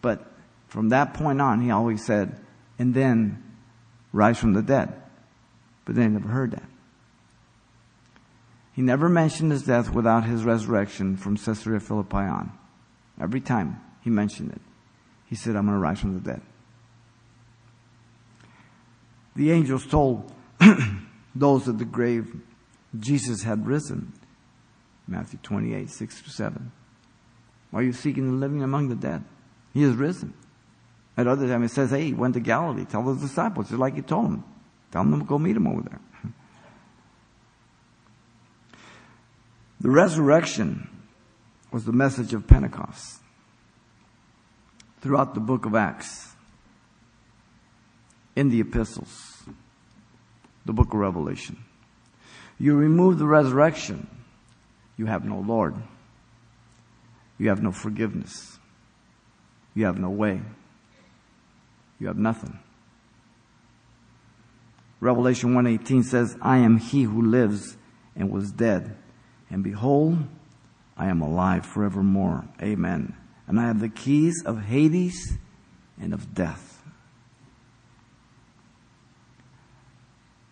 But 0.00 0.26
from 0.68 0.88
that 0.88 1.12
point 1.12 1.42
on, 1.42 1.60
he 1.60 1.70
always 1.70 2.02
said, 2.02 2.40
and 2.78 2.94
then 2.94 3.44
rise 4.10 4.38
from 4.38 4.54
the 4.54 4.62
dead. 4.62 4.94
But 5.84 5.96
they 5.96 6.08
never 6.08 6.28
heard 6.28 6.52
that. 6.52 6.62
He 8.76 8.82
never 8.82 9.08
mentioned 9.08 9.52
his 9.52 9.62
death 9.62 9.90
without 9.90 10.24
his 10.24 10.44
resurrection 10.44 11.16
from 11.16 11.38
Caesarea 11.38 11.80
Philippi 11.80 12.18
on. 12.18 12.52
Every 13.18 13.40
time 13.40 13.80
he 14.02 14.10
mentioned 14.10 14.52
it, 14.52 14.60
he 15.24 15.34
said, 15.34 15.56
I'm 15.56 15.64
going 15.64 15.74
to 15.74 15.80
rise 15.80 15.98
from 15.98 16.12
the 16.12 16.20
dead. 16.20 16.42
The 19.34 19.50
angels 19.50 19.86
told 19.86 20.30
those 21.34 21.66
at 21.66 21.78
the 21.78 21.86
grave 21.86 22.36
Jesus 22.98 23.42
had 23.42 23.66
risen. 23.66 24.12
Matthew 25.08 25.38
28, 25.42 25.88
6 25.88 26.22
to 26.22 26.30
7. 26.30 26.72
Why 27.70 27.80
are 27.80 27.82
you 27.82 27.94
seeking 27.94 28.26
the 28.26 28.36
living 28.36 28.62
among 28.62 28.88
the 28.88 28.94
dead? 28.94 29.24
He 29.72 29.84
is 29.84 29.94
risen. 29.94 30.34
At 31.16 31.26
other 31.26 31.48
time 31.48 31.62
it 31.62 31.70
says, 31.70 31.90
hey, 31.90 32.04
he 32.04 32.12
went 32.12 32.34
to 32.34 32.40
Galilee. 32.40 32.84
Tell 32.84 33.02
the 33.02 33.18
disciples, 33.18 33.68
just 33.68 33.78
like 33.78 33.94
he 33.94 34.02
told 34.02 34.26
them. 34.26 34.44
Tell 34.90 35.02
them 35.02 35.18
to 35.20 35.24
go 35.24 35.38
meet 35.38 35.56
him 35.56 35.66
over 35.66 35.80
there. 35.80 36.00
The 39.80 39.90
resurrection 39.90 40.88
was 41.70 41.84
the 41.84 41.92
message 41.92 42.32
of 42.32 42.46
Pentecost 42.46 43.20
throughout 45.00 45.34
the 45.34 45.40
book 45.40 45.66
of 45.66 45.74
Acts, 45.74 46.34
in 48.34 48.50
the 48.50 48.60
epistles, 48.60 49.44
the 50.64 50.72
book 50.72 50.92
of 50.92 51.00
Revelation. 51.00 51.58
You 52.58 52.74
remove 52.74 53.18
the 53.18 53.26
resurrection, 53.26 54.08
you 54.96 55.06
have 55.06 55.24
no 55.24 55.38
Lord. 55.38 55.74
You 57.38 57.50
have 57.50 57.62
no 57.62 57.70
forgiveness. 57.70 58.58
You 59.74 59.84
have 59.84 59.98
no 59.98 60.08
way. 60.08 60.40
You 61.98 62.06
have 62.06 62.16
nothing. 62.16 62.58
Revelation 65.00 65.54
1:18 65.54 66.02
says, 66.02 66.36
"I 66.40 66.58
am 66.58 66.78
he 66.78 67.02
who 67.02 67.20
lives 67.20 67.76
and 68.14 68.30
was 68.30 68.50
dead, 68.50 68.96
and 69.50 69.62
behold, 69.62 70.18
I 70.96 71.08
am 71.08 71.20
alive 71.20 71.64
forevermore." 71.66 72.44
Amen. 72.60 73.14
And 73.46 73.60
I 73.60 73.66
have 73.66 73.80
the 73.80 73.88
keys 73.88 74.42
of 74.44 74.64
Hades 74.64 75.38
and 76.00 76.12
of 76.12 76.34
death. 76.34 76.82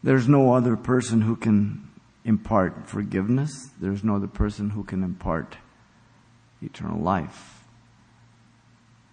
There's 0.03 0.29
no 0.29 0.53
other 0.53 0.77
person 0.77 1.23
who 1.23 1.35
can 1.35 1.89
impart 2.25 2.87
forgiveness. 2.87 3.71
There's 3.81 4.05
no 4.05 4.17
other 4.17 4.27
person 4.29 4.71
who 4.71 4.85
can 4.85 5.03
impart 5.03 5.57
eternal 6.63 7.01
life. 7.01 7.65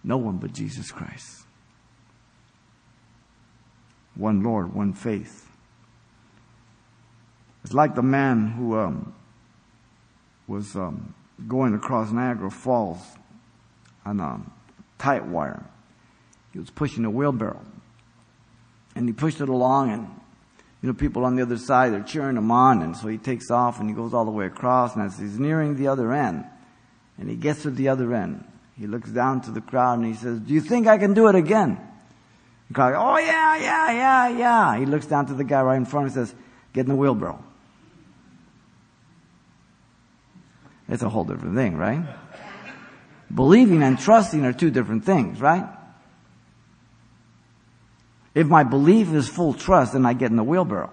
No 0.04 0.16
one 0.16 0.36
but 0.36 0.52
Jesus 0.52 0.90
Christ. 0.90 1.44
One 4.14 4.42
Lord, 4.42 4.74
one 4.74 4.92
faith. 4.92 5.48
It's 7.64 7.72
like 7.72 7.94
the 7.94 8.02
man 8.02 8.48
who 8.48 8.78
um, 8.78 9.14
was 10.52 10.76
um, 10.76 11.14
going 11.48 11.74
across 11.74 12.12
Niagara 12.12 12.50
Falls 12.50 12.98
on 14.04 14.20
a 14.20 14.38
tight 14.98 15.26
wire. 15.26 15.64
He 16.52 16.58
was 16.58 16.68
pushing 16.68 17.06
a 17.06 17.10
wheelbarrow. 17.10 17.64
And 18.94 19.08
he 19.08 19.14
pushed 19.14 19.40
it 19.40 19.48
along 19.48 19.90
and 19.90 20.08
you 20.82 20.88
know, 20.88 20.94
people 20.94 21.24
on 21.24 21.36
the 21.36 21.42
other 21.42 21.56
side, 21.56 21.92
they're 21.92 22.02
cheering 22.02 22.36
him 22.36 22.50
on, 22.50 22.82
and 22.82 22.96
so 22.96 23.06
he 23.06 23.16
takes 23.16 23.52
off 23.52 23.78
and 23.78 23.88
he 23.88 23.94
goes 23.94 24.12
all 24.12 24.24
the 24.24 24.32
way 24.32 24.46
across, 24.46 24.96
and 24.96 25.04
as 25.04 25.16
he's 25.16 25.38
nearing 25.38 25.76
the 25.76 25.86
other 25.86 26.12
end, 26.12 26.44
and 27.18 27.30
he 27.30 27.36
gets 27.36 27.62
to 27.62 27.70
the 27.70 27.88
other 27.88 28.12
end, 28.12 28.44
he 28.76 28.88
looks 28.88 29.08
down 29.08 29.42
to 29.42 29.52
the 29.52 29.60
crowd 29.60 30.00
and 30.00 30.06
he 30.06 30.14
says, 30.14 30.40
Do 30.40 30.52
you 30.52 30.60
think 30.60 30.88
I 30.88 30.98
can 30.98 31.14
do 31.14 31.28
it 31.28 31.36
again? 31.36 31.78
The 32.66 32.74
crowd, 32.74 32.94
Oh 32.96 33.16
yeah, 33.16 33.56
yeah, 33.58 33.92
yeah, 33.92 34.28
yeah. 34.36 34.78
He 34.80 34.86
looks 34.86 35.06
down 35.06 35.26
to 35.26 35.34
the 35.34 35.44
guy 35.44 35.62
right 35.62 35.76
in 35.76 35.84
front 35.84 36.06
and 36.06 36.14
says, 36.14 36.34
Get 36.72 36.80
in 36.80 36.88
the 36.88 36.96
wheelbarrow. 36.96 37.44
It's 40.92 41.02
a 41.02 41.08
whole 41.08 41.24
different 41.24 41.54
thing, 41.54 41.78
right? 41.78 42.04
Believing 43.34 43.82
and 43.82 43.98
trusting 43.98 44.44
are 44.44 44.52
two 44.52 44.70
different 44.70 45.06
things, 45.06 45.40
right? 45.40 45.66
If 48.34 48.46
my 48.46 48.62
belief 48.62 49.10
is 49.14 49.26
full 49.26 49.54
trust, 49.54 49.94
then 49.94 50.04
I 50.04 50.12
get 50.12 50.30
in 50.30 50.36
the 50.36 50.44
wheelbarrow. 50.44 50.92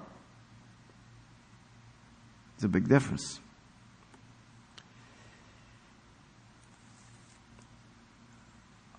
It's 2.55 2.63
a 2.63 2.69
big 2.69 2.87
difference. 2.87 3.41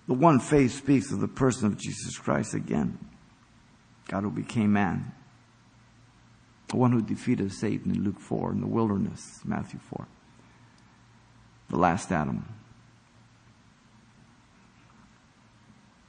The 0.07 0.13
one 0.13 0.39
faith 0.39 0.77
speaks 0.77 1.11
of 1.11 1.19
the 1.19 1.27
person 1.27 1.65
of 1.65 1.79
Jesus 1.79 2.15
Christ 2.19 2.53
again. 2.53 2.99
God 4.07 4.21
who 4.21 4.29
became 4.29 4.73
man. 4.73 5.13
The 6.67 6.77
one 6.77 6.91
who 6.91 7.01
defeated 7.01 7.51
Satan 7.51 7.89
in 7.89 8.03
Luke 8.03 8.19
4 8.19 8.51
in 8.51 8.61
the 8.61 8.67
wilderness, 8.67 9.41
Matthew 9.43 9.79
4. 9.79 10.05
The 11.71 11.77
last 11.77 12.11
Adam. 12.11 12.43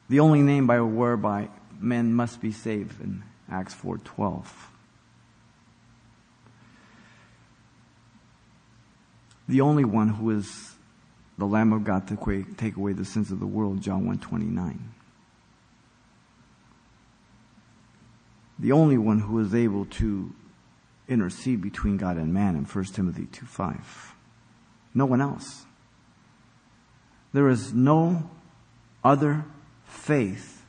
The 0.08 0.18
only 0.18 0.42
name 0.42 0.66
by 0.66 0.80
whereby 0.80 1.50
men 1.78 2.12
must 2.12 2.40
be 2.40 2.50
saved 2.50 3.00
in 3.00 3.22
Acts 3.48 3.72
4:12. 3.72 4.44
The 9.48 9.60
only 9.60 9.84
one 9.84 10.08
who 10.08 10.30
is 10.30 10.74
the 11.38 11.46
Lamb 11.46 11.72
of 11.72 11.84
God 11.84 12.08
to 12.08 12.44
take 12.56 12.76
away 12.76 12.92
the 12.92 13.04
sins 13.04 13.30
of 13.30 13.38
the 13.38 13.46
world, 13.46 13.80
John 13.80 14.04
1:29. 14.04 14.80
The 18.58 18.72
only 18.72 18.98
one 18.98 19.20
who 19.20 19.38
is 19.38 19.54
able 19.54 19.84
to 19.86 20.34
intercede 21.06 21.60
between 21.60 21.98
God 21.98 22.16
and 22.16 22.34
man 22.34 22.56
in 22.56 22.64
1 22.64 22.92
Timothy 22.92 23.26
2:5. 23.26 24.16
No 24.94 25.06
one 25.06 25.20
else. 25.20 25.64
There 27.32 27.48
is 27.48 27.72
no 27.72 28.30
other 29.02 29.44
faith 29.86 30.62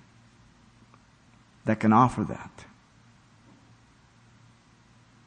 that 1.65 1.79
can 1.79 1.93
offer 1.93 2.23
that. 2.23 2.65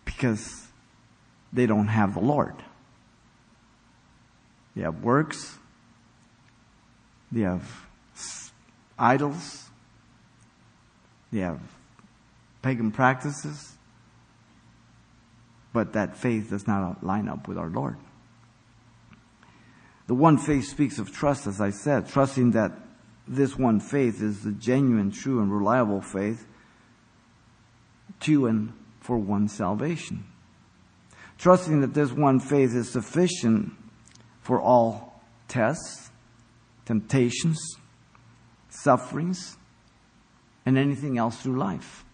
Because 0.05 0.67
they 1.53 1.67
don't 1.67 1.89
have 1.89 2.15
the 2.15 2.21
Lord. 2.21 2.55
They 4.75 4.83
have 4.83 5.03
works. 5.03 5.59
They 7.33 7.43
have 7.43 7.69
idols. 8.99 9.69
They 11.33 11.41
have 11.41 11.61
pagan 12.63 12.93
practices. 12.93 13.77
But 15.73 15.93
that 15.93 16.17
faith 16.17 16.51
does 16.51 16.67
not 16.67 17.05
line 17.05 17.29
up 17.29 17.49
with 17.49 17.59
our 17.59 17.69
Lord. 17.69 17.97
The 20.07 20.15
one 20.15 20.39
faith 20.39 20.67
speaks 20.67 20.99
of 20.99 21.13
trust, 21.13 21.47
as 21.47 21.61
I 21.61 21.71
said, 21.71 22.09
trusting 22.09 22.53
that 22.53 22.73
this 23.27 23.57
one 23.57 23.81
faith 23.81 24.23
is 24.23 24.43
the 24.43 24.53
genuine, 24.53 25.11
true, 25.11 25.41
and 25.41 25.53
reliable 25.53 26.01
faith 26.01 26.47
to 28.21 28.47
and 28.47 28.73
for 29.01 29.19
one 29.19 29.49
salvation. 29.49 30.25
Trusting 31.39 31.81
that 31.81 31.95
this 31.95 32.13
one 32.13 32.41
faith 32.41 32.75
is 32.75 32.91
sufficient 32.91 33.73
for 34.41 34.61
all 34.61 35.21
tests, 35.49 36.11
temptations, 36.85 37.59
sufferings, 38.69 39.57
and 40.65 40.79
anything 40.79 41.19
else 41.19 41.37
through 41.43 41.59
life. 41.59 42.05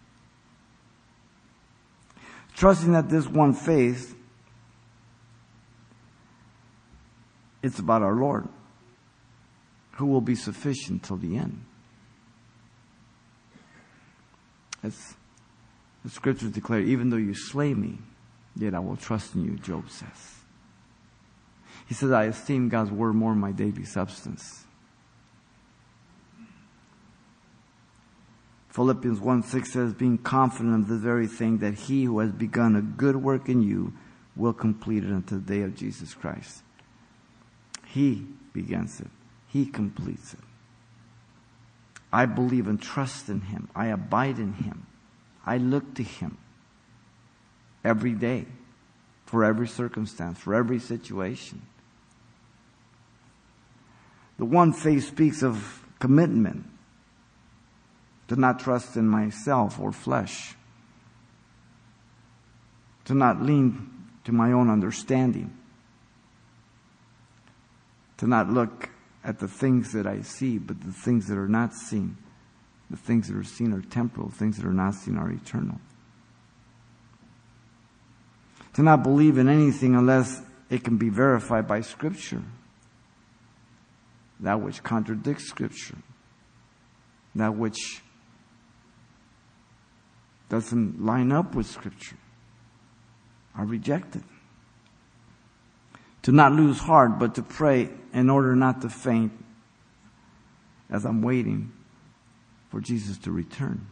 Trusting 2.56 2.92
that 2.92 3.08
this 3.08 3.26
one 3.26 3.52
faith, 3.52 4.16
it's 7.62 7.78
about 7.78 8.02
our 8.02 8.14
Lord, 8.14 8.48
who 9.92 10.06
will 10.06 10.20
be 10.20 10.34
sufficient 10.34 11.02
till 11.04 11.16
the 11.16 11.36
end. 11.36 11.64
As 14.82 15.14
the 16.04 16.10
scriptures 16.10 16.50
declare, 16.50 16.80
even 16.80 17.10
though 17.10 17.16
you 17.16 17.34
slay 17.34 17.72
me, 17.72 17.98
yet 18.56 18.74
I 18.74 18.80
will 18.80 18.96
trust 18.96 19.34
in 19.34 19.44
you, 19.44 19.56
Job 19.58 19.88
says. 19.88 20.40
He 21.86 21.94
says, 21.94 22.10
I 22.10 22.24
esteem 22.24 22.68
God's 22.68 22.90
word 22.90 23.14
more 23.14 23.32
than 23.32 23.40
my 23.40 23.52
daily 23.52 23.84
substance. 23.84 24.64
Philippians 28.70 29.20
1 29.20 29.42
6 29.42 29.70
says, 29.70 29.92
being 29.92 30.16
confident 30.16 30.84
of 30.84 30.88
the 30.88 30.96
very 30.96 31.26
thing 31.26 31.58
that 31.58 31.74
he 31.74 32.04
who 32.04 32.18
has 32.20 32.32
begun 32.32 32.74
a 32.74 32.80
good 32.80 33.16
work 33.16 33.48
in 33.48 33.62
you 33.62 33.92
will 34.34 34.54
complete 34.54 35.04
it 35.04 35.10
until 35.10 35.38
the 35.38 35.44
day 35.44 35.62
of 35.62 35.76
Jesus 35.76 36.14
Christ. 36.14 36.62
He 37.92 38.26
begins 38.54 39.00
it. 39.00 39.10
He 39.48 39.66
completes 39.66 40.32
it. 40.32 40.40
I 42.10 42.24
believe 42.24 42.66
and 42.66 42.80
trust 42.80 43.28
in 43.28 43.42
him. 43.42 43.68
I 43.76 43.88
abide 43.88 44.38
in 44.38 44.54
him. 44.54 44.86
I 45.44 45.58
look 45.58 45.94
to 45.96 46.02
him 46.02 46.38
every 47.84 48.12
day 48.12 48.46
for 49.26 49.44
every 49.44 49.68
circumstance, 49.68 50.38
for 50.38 50.54
every 50.54 50.78
situation. 50.78 51.60
The 54.38 54.46
one 54.46 54.72
faith 54.72 55.08
speaks 55.08 55.42
of 55.42 55.84
commitment 55.98 56.64
to 58.28 58.36
not 58.36 58.58
trust 58.58 58.96
in 58.96 59.06
myself 59.06 59.78
or 59.78 59.92
flesh, 59.92 60.54
to 63.04 63.14
not 63.14 63.42
lean 63.42 63.90
to 64.24 64.32
my 64.32 64.52
own 64.52 64.70
understanding, 64.70 65.54
to 68.22 68.28
not 68.28 68.48
look 68.48 68.88
at 69.24 69.40
the 69.40 69.48
things 69.48 69.90
that 69.90 70.06
I 70.06 70.22
see, 70.22 70.56
but 70.56 70.80
the 70.80 70.92
things 70.92 71.26
that 71.26 71.36
are 71.36 71.48
not 71.48 71.74
seen. 71.74 72.16
The 72.88 72.96
things 72.96 73.26
that 73.26 73.36
are 73.36 73.42
seen 73.42 73.72
are 73.72 73.80
temporal, 73.80 74.28
things 74.28 74.58
that 74.58 74.64
are 74.64 74.72
not 74.72 74.94
seen 74.94 75.18
are 75.18 75.28
eternal. 75.28 75.80
To 78.74 78.82
not 78.84 79.02
believe 79.02 79.38
in 79.38 79.48
anything 79.48 79.96
unless 79.96 80.40
it 80.70 80.84
can 80.84 80.98
be 80.98 81.08
verified 81.08 81.66
by 81.66 81.80
Scripture. 81.80 82.44
That 84.38 84.60
which 84.60 84.84
contradicts 84.84 85.48
Scripture. 85.48 85.98
That 87.34 87.56
which 87.56 88.02
doesn't 90.48 91.04
line 91.04 91.32
up 91.32 91.56
with 91.56 91.66
Scripture 91.66 92.18
are 93.56 93.66
rejected. 93.66 94.22
To 96.22 96.32
not 96.32 96.52
lose 96.52 96.78
heart, 96.78 97.18
but 97.18 97.34
to 97.34 97.42
pray 97.42 97.90
in 98.12 98.30
order 98.30 98.54
not 98.54 98.80
to 98.82 98.88
faint 98.88 99.32
as 100.90 101.04
I'm 101.04 101.22
waiting 101.22 101.72
for 102.70 102.80
Jesus 102.80 103.18
to 103.18 103.32
return. 103.32 103.86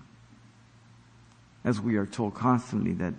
As 1.64 1.80
we 1.80 1.96
are 1.96 2.06
told 2.06 2.34
constantly 2.34 2.92
that 2.94 3.14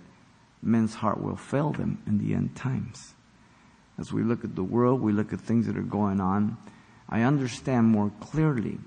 men's 0.62 0.94
heart 0.94 1.20
will 1.20 1.36
fail 1.36 1.72
them 1.72 2.02
in 2.06 2.18
the 2.18 2.34
end 2.34 2.56
times. 2.56 3.14
As 3.98 4.12
we 4.12 4.22
look 4.22 4.44
at 4.44 4.54
the 4.54 4.64
world, 4.64 5.00
we 5.00 5.12
look 5.12 5.32
at 5.32 5.40
things 5.40 5.66
that 5.66 5.76
are 5.76 5.82
going 5.82 6.20
on, 6.20 6.56
I 7.08 7.22
understand 7.22 7.86
more 7.86 8.10
clearly 8.20 8.78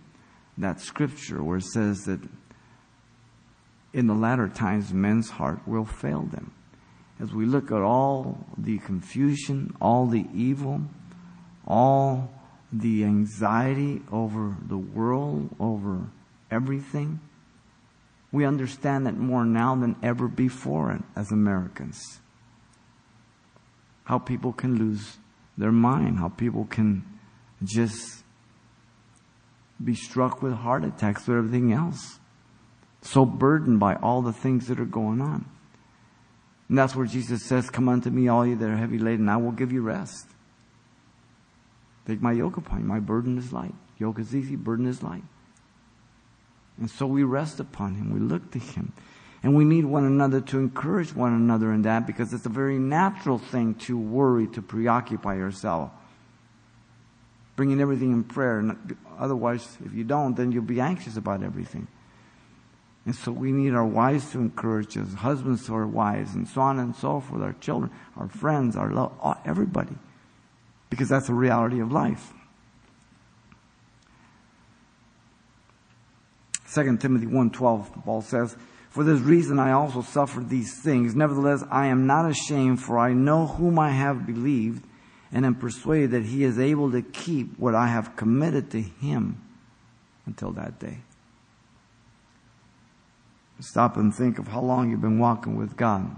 that 0.57 0.81
scripture 0.81 1.43
where 1.43 1.57
it 1.57 1.65
says 1.65 2.05
that 2.05 2.19
in 3.93 4.07
the 4.07 4.13
latter 4.13 4.47
times 4.47 4.93
men's 4.93 5.29
heart 5.29 5.65
will 5.67 5.85
fail 5.85 6.23
them. 6.23 6.51
As 7.19 7.32
we 7.34 7.45
look 7.45 7.71
at 7.71 7.82
all 7.82 8.45
the 8.58 8.78
confusion, 8.80 9.75
all 9.80 10.08
the 10.08 10.25
evil, 10.34 10.82
all 11.65 12.32
the 12.71 13.04
anxiety 13.06 14.01
over 14.12 14.58
the 14.67 14.78
world, 14.78 15.56
over 15.60 16.08
everything, 16.51 17.21
we 18.32 18.45
understand 18.45 19.06
that 19.06 19.17
more 19.17 19.45
now 19.45 19.75
than 19.75 19.95
ever 20.04 20.28
before 20.28 20.99
as 21.15 21.32
Americans. 21.32 22.19
How 24.04 24.19
people 24.19 24.51
can 24.51 24.78
lose 24.78 25.17
their 25.58 25.71
mind, 25.71 26.19
how 26.19 26.30
people 26.30 26.65
can 26.65 27.04
just 27.63 28.23
be 29.84 29.95
struck 29.95 30.41
with 30.41 30.54
heart 30.54 30.84
attacks 30.84 31.28
with 31.28 31.38
everything 31.38 31.71
else 31.71 32.19
so 33.01 33.25
burdened 33.25 33.80
by 33.80 33.95
all 33.95 34.21
the 34.21 34.34
things 34.34 34.67
that 34.67 34.80
are 34.80 34.86
going 34.86 35.21
on. 35.21 35.45
And 36.67 36.78
that's 36.78 36.95
where 36.95 37.06
Jesus 37.06 37.43
says, 37.45 37.69
Come 37.69 37.89
unto 37.89 38.10
me, 38.10 38.28
all 38.28 38.45
you 38.45 38.56
that 38.56 38.69
are 38.69 38.78
heavy 38.78 38.97
laden, 38.97 39.30
I 39.30 39.38
will 39.38 39.51
give 39.51 39.71
you 39.71 39.82
rest. 39.82 40.28
Take 42.08 42.21
my 42.21 42.32
yoke 42.32 42.58
upon 42.58 42.80
you. 42.80 42.86
My 42.86 42.99
burden 42.99 43.38
is 43.38 43.51
light. 43.51 43.73
Yoke 43.97 44.19
is 44.19 44.36
easy, 44.36 44.56
burden 44.56 44.86
is 44.88 45.01
light. 45.01 45.23
And 46.78 46.89
so 46.89 47.06
we 47.06 47.23
rest 47.23 47.60
upon 47.60 47.95
him. 47.95 48.13
We 48.13 48.19
look 48.19 48.51
to 48.51 48.60
him. 48.60 48.93
And 49.41 49.56
we 49.56 49.63
need 49.63 49.86
one 49.86 50.06
another 50.06 50.41
to 50.41 50.60
encourage 50.60 51.15
one 51.15 51.34
another 51.34 51.71
in 51.71 51.84
that 51.84 52.08
because 52.08 52.34
it's 52.34 52.45
a 52.45 52.49
very 52.49 52.80
natural 52.80 53.38
thing 53.38 53.75
to 53.75 53.97
worry, 53.97 54.47
to 54.47 54.62
preoccupy 54.62 55.36
yourself. 55.36 55.91
Bringing 57.56 57.80
everything 57.80 58.12
in 58.12 58.23
prayer. 58.23 58.75
Otherwise, 59.17 59.78
if 59.86 59.93
you 59.93 60.04
don't, 60.04 60.36
then 60.36 60.51
you'll 60.51 60.63
be 60.63 60.82
anxious 60.82 61.15
about 61.15 61.43
everything. 61.43 61.88
And 63.05 63.15
so 63.15 63.31
we 63.31 63.51
need 63.51 63.73
our 63.73 63.85
wives 63.85 64.31
to 64.31 64.39
encourage 64.39 64.97
us, 64.97 65.13
husbands 65.13 65.67
to 65.67 65.75
our 65.75 65.85
wives, 65.85 66.33
and 66.33 66.47
so 66.47 66.61
on 66.61 66.79
and 66.79 66.95
so 66.95 67.19
forth, 67.19 67.41
our 67.41 67.53
children, 67.53 67.91
our 68.17 68.27
friends, 68.27 68.75
our 68.75 68.89
love, 68.89 69.13
everybody. 69.45 69.95
Because 70.89 71.09
that's 71.09 71.27
the 71.27 71.33
reality 71.33 71.79
of 71.79 71.91
life. 71.91 72.33
2 76.73 76.97
Timothy 76.97 77.27
1.12, 77.27 78.03
Paul 78.03 78.21
says, 78.21 78.57
For 78.89 79.03
this 79.03 79.21
reason 79.21 79.59
I 79.59 79.71
also 79.71 80.01
suffered 80.01 80.49
these 80.49 80.81
things. 80.81 81.15
Nevertheless, 81.15 81.63
I 81.69 81.87
am 81.87 82.07
not 82.07 82.29
ashamed, 82.29 82.81
for 82.81 82.97
I 82.97 83.13
know 83.13 83.45
whom 83.45 83.77
I 83.77 83.91
have 83.91 84.25
believed, 84.25 84.83
and 85.31 85.45
am 85.45 85.55
persuaded 85.55 86.11
that 86.11 86.25
he 86.25 86.43
is 86.43 86.57
able 86.57 86.91
to 86.91 87.03
keep 87.03 87.57
what 87.59 87.75
I 87.75 87.87
have 87.87 88.15
committed 88.15 88.71
to 88.71 88.81
him 88.81 89.41
until 90.25 90.51
that 90.51 90.79
day. 90.79 91.04
Stop 93.59 93.95
and 93.97 94.13
think 94.13 94.37
of 94.37 94.49
how 94.49 94.61
long 94.61 94.91
you've 94.91 95.01
been 95.01 95.19
walking 95.19 95.55
with 95.55 95.77
God. 95.77 96.15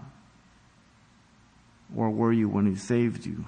Where 1.93 2.09
were 2.09 2.33
you 2.33 2.49
when 2.49 2.65
He 2.65 2.75
saved 2.75 3.25
you? 3.25 3.45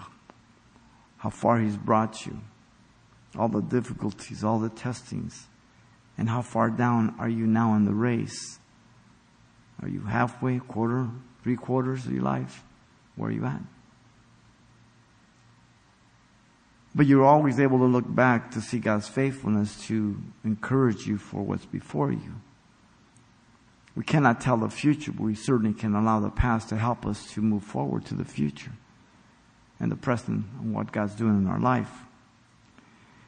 How 1.17 1.29
far 1.29 1.59
He's 1.59 1.77
brought 1.77 2.25
you. 2.25 2.39
All 3.37 3.49
the 3.49 3.61
difficulties, 3.61 4.43
all 4.43 4.59
the 4.59 4.69
testings. 4.69 5.47
And 6.17 6.29
how 6.29 6.41
far 6.41 6.69
down 6.69 7.15
are 7.19 7.29
you 7.29 7.47
now 7.47 7.75
in 7.75 7.85
the 7.85 7.93
race? 7.93 8.59
Are 9.81 9.87
you 9.87 10.01
halfway, 10.01 10.59
quarter, 10.59 11.09
three 11.43 11.55
quarters 11.55 12.05
of 12.05 12.11
your 12.11 12.23
life? 12.23 12.63
Where 13.15 13.29
are 13.29 13.33
you 13.33 13.45
at? 13.45 13.61
But 16.93 17.05
you're 17.05 17.25
always 17.25 17.59
able 17.59 17.77
to 17.79 17.85
look 17.85 18.13
back 18.13 18.51
to 18.51 18.61
see 18.61 18.79
God's 18.79 19.07
faithfulness 19.07 19.85
to 19.87 20.17
encourage 20.43 21.07
you 21.07 21.17
for 21.17 21.43
what's 21.43 21.65
before 21.65 22.11
you. 22.11 22.35
We 23.99 24.05
cannot 24.05 24.39
tell 24.39 24.55
the 24.55 24.69
future, 24.69 25.11
but 25.11 25.23
we 25.23 25.35
certainly 25.35 25.73
can 25.73 25.93
allow 25.93 26.21
the 26.21 26.29
past 26.29 26.69
to 26.69 26.77
help 26.77 27.05
us 27.05 27.29
to 27.33 27.41
move 27.41 27.65
forward 27.65 28.05
to 28.05 28.15
the 28.15 28.23
future 28.23 28.71
and 29.77 29.91
the 29.91 29.97
present 29.97 30.45
and 30.61 30.73
what 30.73 30.93
God's 30.93 31.15
doing 31.15 31.37
in 31.37 31.47
our 31.47 31.59
life. 31.59 31.91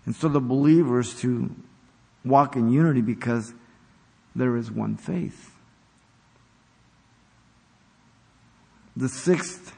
And 0.06 0.16
so 0.16 0.30
the 0.30 0.40
believers 0.40 1.14
to 1.20 1.54
walk 2.24 2.56
in 2.56 2.72
unity 2.72 3.02
because 3.02 3.54
there 4.34 4.56
is 4.56 4.72
one 4.72 4.96
faith. 4.96 5.52
The 8.96 9.10
sixth 9.10 9.76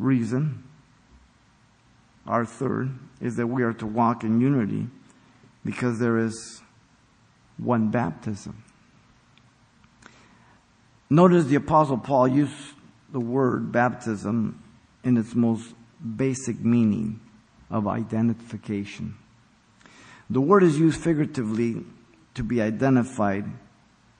reason, 0.00 0.64
our 2.26 2.44
third, 2.44 2.90
is 3.20 3.36
that 3.36 3.46
we 3.46 3.62
are 3.62 3.74
to 3.74 3.86
walk 3.86 4.24
in 4.24 4.40
unity 4.40 4.88
because 5.64 6.00
there 6.00 6.18
is 6.18 6.60
one 7.56 7.90
baptism. 7.92 8.63
Notice 11.10 11.46
the 11.46 11.56
Apostle 11.56 11.98
Paul 11.98 12.28
used 12.28 12.52
the 13.12 13.20
word 13.20 13.70
baptism 13.70 14.62
in 15.04 15.16
its 15.16 15.34
most 15.34 15.74
basic 16.16 16.58
meaning 16.60 17.20
of 17.70 17.86
identification. 17.86 19.16
The 20.30 20.40
word 20.40 20.62
is 20.62 20.78
used 20.78 21.00
figuratively 21.00 21.84
to 22.34 22.42
be 22.42 22.60
identified 22.60 23.44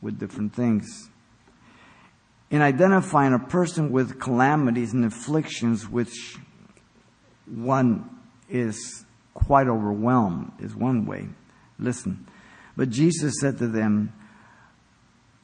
with 0.01 0.19
different 0.19 0.55
things. 0.55 1.09
In 2.51 2.61
identifying 2.61 3.33
a 3.33 3.39
person 3.39 3.91
with 3.91 4.21
calamities 4.21 4.93
and 4.93 5.05
afflictions 5.05 5.89
which 5.89 6.39
one 7.47 8.09
is 8.49 9.05
quite 9.33 9.67
overwhelmed 9.67 10.53
is 10.61 10.77
one 10.77 11.07
way. 11.07 11.29
Listen. 11.79 12.29
But 12.77 12.91
Jesus 12.91 13.35
said 13.41 13.59
to 13.59 13.67
them, 13.67 14.13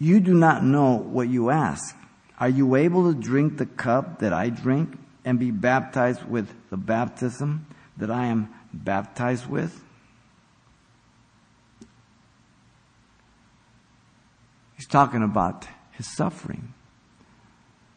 You 0.00 0.18
do 0.18 0.32
not 0.32 0.64
know 0.64 0.96
what 0.96 1.28
you 1.28 1.50
ask. 1.50 1.94
Are 2.38 2.48
you 2.48 2.74
able 2.74 3.12
to 3.12 3.18
drink 3.18 3.58
the 3.58 3.66
cup 3.66 4.20
that 4.20 4.32
I 4.32 4.48
drink 4.48 4.98
and 5.26 5.38
be 5.38 5.50
baptized 5.50 6.24
with 6.24 6.48
the 6.70 6.78
baptism 6.78 7.66
that 7.98 8.10
I 8.10 8.26
am 8.26 8.48
baptized 8.72 9.46
with? 9.46 9.84
He's 14.74 14.88
talking 14.88 15.22
about 15.22 15.66
his 15.92 16.06
suffering. 16.06 16.72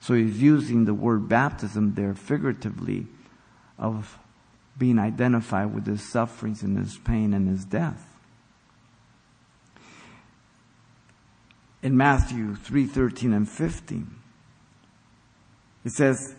So 0.02 0.14
he's 0.14 0.42
using 0.42 0.84
the 0.84 0.94
word 0.94 1.30
baptism 1.30 1.94
there 1.94 2.14
figuratively 2.14 3.08
of 3.80 4.20
being 4.78 5.00
identified 5.00 5.74
with 5.74 5.88
his 5.88 6.12
sufferings 6.12 6.64
and 6.64 6.78
his 6.78 6.98
pain 6.98 7.34
and 7.34 7.48
his 7.48 7.64
death. 7.64 8.13
In 11.84 11.96
Matthew 11.96 12.56
3:13 12.56 13.36
and 13.36 13.48
15, 13.48 14.16
it 15.86 15.92
says, 15.92 16.34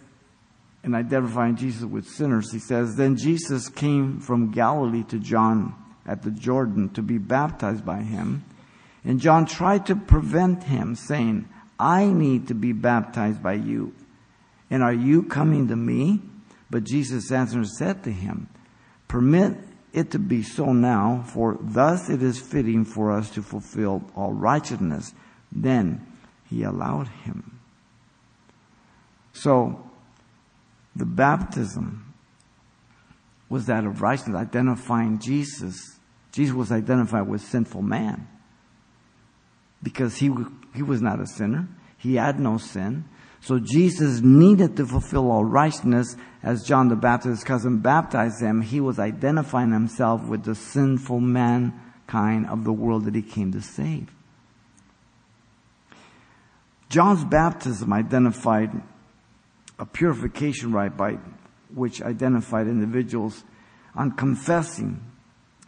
in 0.84 0.94
identifying 0.94 1.56
Jesus 1.56 1.84
with 1.84 2.06
sinners, 2.06 2.52
he 2.52 2.58
says, 2.58 2.96
Then 2.96 3.16
Jesus 3.16 3.68
came 3.68 4.20
from 4.20 4.50
Galilee 4.50 5.04
to 5.04 5.18
John 5.18 5.74
at 6.06 6.22
the 6.22 6.30
Jordan 6.30 6.90
to 6.90 7.02
be 7.02 7.16
baptized 7.16 7.86
by 7.86 8.02
him. 8.02 8.44
And 9.02 9.18
John 9.18 9.46
tried 9.46 9.86
to 9.86 9.96
prevent 9.96 10.64
him, 10.64 10.94
saying, 10.94 11.48
I 11.78 12.06
need 12.06 12.48
to 12.48 12.54
be 12.54 12.72
baptized 12.72 13.42
by 13.42 13.54
you. 13.54 13.94
And 14.70 14.82
are 14.82 14.92
you 14.92 15.22
coming 15.22 15.68
to 15.68 15.76
me? 15.76 16.20
But 16.70 16.84
Jesus 16.84 17.32
answered 17.32 17.58
and 17.58 17.68
said 17.68 18.04
to 18.04 18.12
him, 18.12 18.48
Permit 19.08 19.56
it 19.92 20.10
to 20.10 20.18
be 20.18 20.42
so 20.42 20.72
now, 20.72 21.24
for 21.28 21.56
thus 21.60 22.10
it 22.10 22.22
is 22.22 22.38
fitting 22.38 22.84
for 22.84 23.12
us 23.12 23.30
to 23.30 23.42
fulfill 23.42 24.02
all 24.14 24.32
righteousness. 24.32 25.14
Then 25.54 26.06
he 26.48 26.62
allowed 26.62 27.08
him. 27.08 27.60
So, 29.32 29.90
the 30.96 31.06
baptism 31.06 32.14
was 33.48 33.66
that 33.66 33.84
of 33.84 34.00
righteousness, 34.00 34.36
identifying 34.36 35.18
Jesus. 35.18 35.98
Jesus 36.32 36.54
was 36.54 36.72
identified 36.72 37.28
with 37.28 37.40
sinful 37.40 37.82
man 37.82 38.26
because 39.82 40.16
he, 40.16 40.30
he 40.74 40.82
was 40.82 41.00
not 41.00 41.20
a 41.20 41.26
sinner. 41.26 41.68
He 41.98 42.16
had 42.16 42.40
no 42.40 42.58
sin. 42.58 43.04
So 43.40 43.58
Jesus 43.58 44.20
needed 44.20 44.76
to 44.78 44.86
fulfill 44.86 45.30
all 45.30 45.44
righteousness 45.44 46.16
as 46.42 46.64
John 46.64 46.88
the 46.88 46.96
Baptist's 46.96 47.44
cousin 47.44 47.78
baptized 47.78 48.40
him. 48.40 48.62
He 48.62 48.80
was 48.80 48.98
identifying 48.98 49.70
himself 49.70 50.26
with 50.26 50.44
the 50.44 50.54
sinful 50.54 51.20
mankind 51.20 52.46
of 52.46 52.64
the 52.64 52.72
world 52.72 53.04
that 53.04 53.14
he 53.14 53.22
came 53.22 53.52
to 53.52 53.60
save. 53.60 54.10
John's 56.94 57.24
baptism 57.24 57.92
identified 57.92 58.70
a 59.80 59.84
purification 59.84 60.70
rite 60.70 60.96
by 60.96 61.18
which 61.74 62.00
identified 62.00 62.68
individuals 62.68 63.42
on 63.96 64.12
confessing 64.12 65.04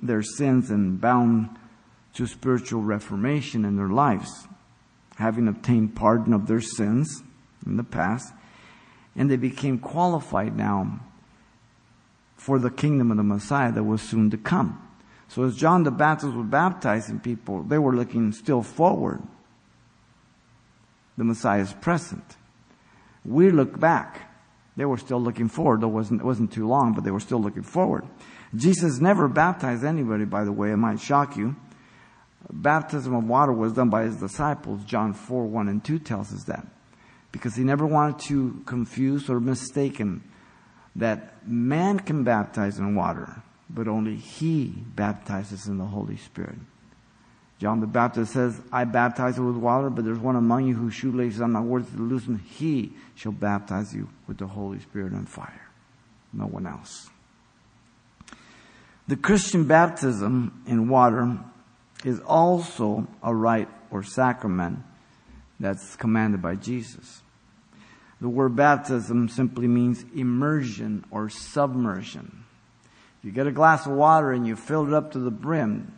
their 0.01 0.22
sins 0.22 0.70
and 0.70 1.01
bound 1.01 1.49
to 2.14 2.29
spiritual 2.29 2.81
reformation 2.81 3.64
in 3.64 3.74
their 3.74 3.89
lives, 3.89 4.47
having 5.16 5.49
obtained 5.49 5.97
pardon 5.97 6.33
of 6.33 6.47
their 6.47 6.61
sins 6.61 7.24
in 7.66 7.77
the 7.77 7.83
past, 7.83 8.33
and 9.16 9.29
they 9.29 9.37
became 9.37 9.81
qualified 9.81 10.57
now 10.57 11.01
for 12.37 12.61
the 12.61 12.70
kingdom 12.70 13.11
of 13.11 13.16
the 13.16 13.24
Messiah 13.24 13.72
that 13.72 13.83
was 13.83 14.01
soon 14.01 14.31
to 14.31 14.39
come. 14.39 14.81
So 15.27 15.43
as 15.43 15.57
John 15.57 15.83
the 15.83 15.91
Baptist 15.91 16.35
was 16.35 16.47
baptizing 16.47 17.18
people, 17.18 17.64
they 17.64 17.79
were 17.79 17.97
looking 17.97 18.31
still 18.31 18.62
forward. 18.62 19.24
The 21.17 21.25
Messiah 21.25 21.62
is 21.62 21.73
present. 21.73 22.37
We 23.25 23.51
look 23.51 23.79
back. 23.79 24.31
They 24.77 24.85
were 24.85 24.99
still 24.99 25.21
looking 25.21 25.49
forward. 25.49 25.83
It 25.83 25.87
wasn't, 25.87 26.21
it 26.21 26.25
wasn't 26.25 26.53
too 26.53 26.69
long, 26.69 26.93
but 26.93 27.05
they 27.05 27.11
were 27.11 27.21
still 27.21 27.41
looking 27.41 27.62
forward. 27.62 28.05
Jesus 28.55 29.01
never 29.01 29.29
baptized 29.29 29.85
anybody, 29.85 30.25
by 30.25 30.45
the 30.45 30.53
way. 30.53 30.71
It 30.71 30.77
might 30.77 31.01
shock 31.01 31.37
you. 31.37 31.57
Baptism 32.53 33.14
of 33.14 33.25
water 33.25 33.53
was 33.53 33.73
done 33.73 33.89
by 33.89 34.05
his 34.05 34.17
disciples. 34.17 34.85
John 34.85 35.14
4, 35.14 35.47
1 35.47 35.69
and 35.69 35.85
2 35.85 35.99
tells 35.99 36.33
us 36.33 36.45
that. 36.45 36.67
Because 37.33 37.57
he 37.57 37.64
never 37.64 37.87
wanted 37.87 38.21
to 38.27 38.62
confuse 38.67 39.29
or 39.29 39.41
mistaken 39.41 40.23
that 40.95 41.47
man 41.47 41.99
can 41.99 42.25
baptize 42.25 42.79
in 42.79 42.95
water, 42.95 43.43
but 43.69 43.89
only 43.89 44.17
he 44.17 44.69
baptizes 44.95 45.67
in 45.67 45.79
the 45.79 45.85
Holy 45.85 46.17
Spirit. 46.17 46.59
John 47.59 47.81
the 47.81 47.87
Baptist 47.87 48.33
says, 48.33 48.61
I 48.71 48.85
baptize 48.85 49.39
you 49.39 49.47
with 49.47 49.57
water, 49.57 49.89
but 49.89 50.05
there's 50.05 50.19
one 50.19 50.37
among 50.37 50.67
you 50.67 50.75
whose 50.75 50.93
shoelaces 50.93 51.41
I'm 51.41 51.53
not 51.53 51.65
worthy 51.65 51.97
to 51.97 52.03
loosen. 52.03 52.39
He 52.39 52.93
shall 53.15 53.33
baptize 53.33 53.95
you 53.95 54.09
with 54.27 54.39
the 54.39 54.47
Holy 54.47 54.79
Spirit 54.81 55.13
and 55.13 55.29
fire. 55.29 55.69
No 56.33 56.47
one 56.47 56.67
else. 56.67 57.09
The 59.09 59.17
Christian 59.17 59.65
baptism 59.65 60.63
in 60.67 60.89
water 60.89 61.39
is 62.05 62.21
also 62.21 63.07
a 63.23 63.35
rite 63.35 63.69
or 63.91 64.03
sacrament 64.03 64.81
that's 65.59 65.97
commanded 65.97 66.43
by 66.43 66.57
Jesus. 66.57 67.23
The 68.21 68.29
word 68.29 68.57
baptism 68.57 69.29
simply 69.29 69.67
means 69.67 70.05
immersion 70.15 71.05
or 71.11 71.31
submersion. 71.31 72.45
If 73.19 73.25
you 73.25 73.31
get 73.33 73.47
a 73.47 73.53
glass 73.53 73.87
of 73.87 73.93
water 73.93 74.33
and 74.33 74.47
you 74.47 74.57
fill 74.57 74.87
it 74.87 74.93
up 74.93 75.13
to 75.13 75.19
the 75.19 75.31
brim, 75.31 75.96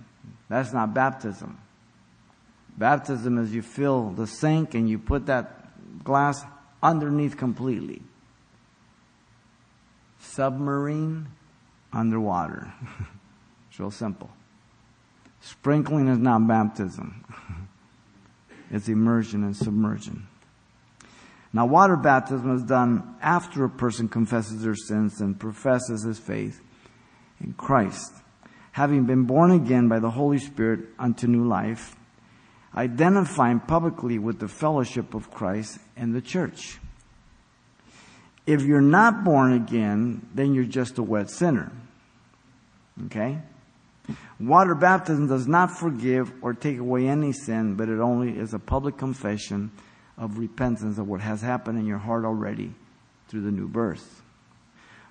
that's 0.49 0.73
not 0.73 0.95
baptism. 0.95 1.59
Baptism 2.77 3.39
is 3.39 3.53
you 3.53 3.63
fill 3.63 4.11
the 4.11 4.27
sink 4.27 4.75
and 4.75 4.89
you 4.89 4.99
put 4.99 5.27
that 5.27 6.05
glass 6.05 6.45
underneath 6.83 7.37
completely. 7.37 8.03
Submarine, 10.21 11.29
underwater. 11.93 12.73
it's 13.71 13.81
real 13.81 13.91
simple. 13.91 14.31
Sprinkling 15.41 16.09
is 16.09 16.19
not 16.19 16.47
baptism. 16.47 17.25
it's 18.71 18.89
immersion 18.89 19.45
and 19.45 19.57
submersion. 19.57 20.27
Now, 21.53 21.67
water 21.67 21.97
baptism 21.97 22.55
is 22.55 22.63
done 22.63 23.17
after 23.23 23.65
a 23.65 23.71
person 23.71 24.09
confesses 24.09 24.63
their 24.63 24.75
sins 24.75 25.21
and 25.21 25.39
professes 25.39 26.03
his 26.05 26.19
faith 26.19 26.61
in 27.41 27.55
Christ. 27.55 28.13
Having 28.79 29.07
been 29.07 29.24
born 29.24 29.51
again 29.51 29.89
by 29.89 29.99
the 29.99 30.09
Holy 30.09 30.39
Spirit 30.39 30.91
unto 31.01 31.26
new 31.26 31.49
life, 31.49 31.97
identifying 32.76 33.59
publicly 33.59 34.20
with 34.20 34.39
the 34.39 34.47
fellowship 34.47 35.14
of 35.14 35.33
Christ 35.33 35.81
and 35.97 36.14
the 36.14 36.20
church. 36.20 36.79
If 38.47 38.62
you're 38.62 38.81
not 38.81 39.24
born 39.24 39.53
again, 39.53 40.29
then 40.33 40.55
you're 40.55 40.62
just 40.62 40.97
a 40.99 41.03
wet 41.03 41.29
sinner. 41.29 41.72
Okay? 43.07 43.39
Water 44.39 44.76
baptism 44.76 45.26
does 45.26 45.49
not 45.49 45.72
forgive 45.72 46.33
or 46.41 46.55
take 46.55 46.79
away 46.79 47.09
any 47.09 47.33
sin, 47.33 47.74
but 47.74 47.89
it 47.89 47.99
only 47.99 48.39
is 48.39 48.55
a 48.55 48.61
public 48.61 48.97
confession 48.97 49.72
of 50.16 50.39
repentance 50.39 50.99
of 50.99 51.09
what 51.09 51.20
has 51.20 51.43
happened 51.43 51.81
in 51.81 51.85
your 51.85 51.99
heart 51.99 52.24
already 52.24 52.72
through 53.26 53.41
the 53.41 53.51
new 53.51 53.66
birth. 53.66 54.22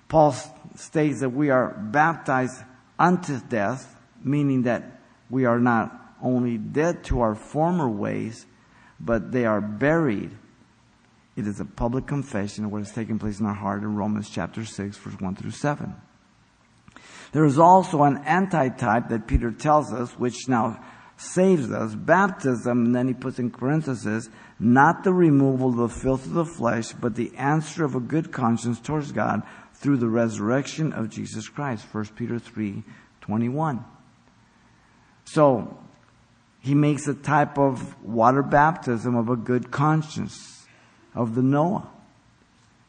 Paul 0.08 0.34
states 0.74 1.20
that 1.20 1.34
we 1.34 1.50
are 1.50 1.74
baptized 1.78 2.62
unto 2.98 3.40
death, 3.48 3.96
meaning 4.22 4.62
that 4.62 5.00
we 5.30 5.44
are 5.44 5.60
not 5.60 6.16
only 6.22 6.58
dead 6.58 7.04
to 7.04 7.20
our 7.20 7.34
former 7.34 7.88
ways, 7.88 8.46
but 8.98 9.30
they 9.30 9.44
are 9.44 9.60
buried. 9.60 10.30
It 11.36 11.46
is 11.46 11.60
a 11.60 11.64
public 11.64 12.06
confession 12.06 12.64
of 12.64 12.72
what 12.72 12.78
has 12.78 12.92
taken 12.92 13.18
place 13.18 13.38
in 13.38 13.46
our 13.46 13.54
heart 13.54 13.82
in 13.82 13.94
Romans 13.94 14.28
chapter 14.28 14.64
6, 14.64 14.96
verse 14.96 15.20
1 15.20 15.36
through 15.36 15.52
7. 15.52 15.94
There 17.32 17.44
is 17.44 17.58
also 17.58 18.02
an 18.02 18.18
antitype 18.24 19.08
that 19.08 19.26
Peter 19.26 19.52
tells 19.52 19.92
us, 19.92 20.12
which 20.18 20.48
now 20.48 20.82
saves 21.16 21.70
us. 21.70 21.94
Baptism, 21.94 22.86
and 22.86 22.94
then 22.94 23.06
he 23.06 23.14
puts 23.14 23.38
in 23.38 23.50
parentheses, 23.50 24.30
not 24.58 25.04
the 25.04 25.12
removal 25.12 25.68
of 25.68 25.76
the 25.76 26.00
filth 26.00 26.24
of 26.26 26.32
the 26.32 26.44
flesh, 26.44 26.92
but 26.92 27.14
the 27.14 27.36
answer 27.36 27.84
of 27.84 27.94
a 27.94 28.00
good 28.00 28.32
conscience 28.32 28.80
towards 28.80 29.12
God 29.12 29.42
through 29.80 29.96
the 29.98 30.08
resurrection 30.08 30.92
of 30.92 31.08
Jesus 31.08 31.48
Christ. 31.48 31.86
1 31.92 32.06
Peter 32.16 32.38
3, 32.38 32.82
21. 33.20 33.84
So, 35.24 35.78
he 36.60 36.74
makes 36.74 37.06
a 37.06 37.14
type 37.14 37.58
of 37.58 38.02
water 38.02 38.42
baptism 38.42 39.14
of 39.14 39.28
a 39.28 39.36
good 39.36 39.70
conscience 39.70 40.66
of 41.14 41.34
the 41.34 41.42
Noah. 41.42 41.88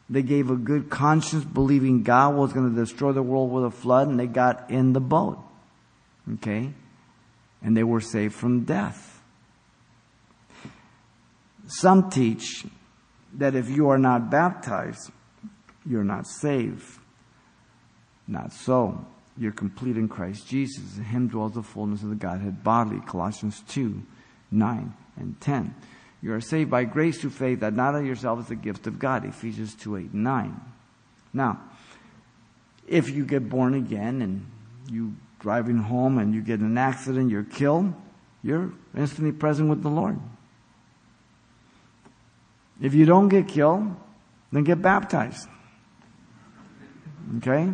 They 0.08 0.22
gave 0.22 0.50
a 0.50 0.56
good 0.56 0.90
conscience 0.90 1.44
believing 1.44 2.02
God 2.02 2.34
was 2.34 2.52
going 2.52 2.74
to 2.74 2.76
destroy 2.76 3.12
the 3.12 3.22
world 3.22 3.52
with 3.52 3.64
a 3.64 3.70
flood 3.70 4.08
and 4.08 4.18
they 4.18 4.26
got 4.26 4.68
in 4.70 4.92
the 4.92 5.00
boat. 5.00 5.38
Okay? 6.34 6.72
And 7.62 7.76
they 7.76 7.84
were 7.84 8.00
saved 8.00 8.34
from 8.34 8.64
death. 8.64 9.22
Some 11.68 12.10
teach 12.10 12.66
that 13.34 13.54
if 13.54 13.70
you 13.70 13.90
are 13.90 13.98
not 13.98 14.30
baptized, 14.30 15.12
you're 15.86 16.04
not 16.04 16.26
saved. 16.26 16.98
Not 18.26 18.52
so. 18.52 19.04
You're 19.36 19.52
complete 19.52 19.96
in 19.96 20.08
Christ 20.08 20.46
Jesus. 20.46 20.98
In 20.98 21.04
him 21.04 21.28
dwells 21.28 21.54
the 21.54 21.62
fullness 21.62 22.02
of 22.02 22.10
the 22.10 22.14
Godhead 22.14 22.62
bodily. 22.62 23.00
Colossians 23.06 23.62
2, 23.68 24.02
9 24.50 24.94
and 25.16 25.40
10. 25.40 25.74
You 26.22 26.34
are 26.34 26.40
saved 26.40 26.70
by 26.70 26.84
grace 26.84 27.20
through 27.20 27.30
faith, 27.30 27.60
that 27.60 27.74
not 27.74 27.94
of 27.94 28.04
yourself 28.04 28.40
is 28.40 28.46
the 28.46 28.56
gift 28.56 28.86
of 28.86 28.98
God. 28.98 29.24
Ephesians 29.24 29.74
2, 29.74 29.96
8, 29.96 30.14
9. 30.14 30.60
Now, 31.32 31.60
if 32.86 33.08
you 33.08 33.24
get 33.24 33.48
born 33.48 33.74
again 33.74 34.20
and 34.20 34.46
you 34.90 35.14
driving 35.38 35.78
home 35.78 36.18
and 36.18 36.34
you 36.34 36.42
get 36.42 36.60
an 36.60 36.76
accident, 36.76 37.30
you're 37.30 37.44
killed, 37.44 37.94
you're 38.42 38.72
instantly 38.94 39.32
present 39.32 39.70
with 39.70 39.82
the 39.82 39.88
Lord. 39.88 40.18
If 42.80 42.94
you 42.94 43.06
don't 43.06 43.28
get 43.28 43.48
killed, 43.48 43.94
then 44.52 44.64
get 44.64 44.82
baptized. 44.82 45.48
Okay? 47.38 47.72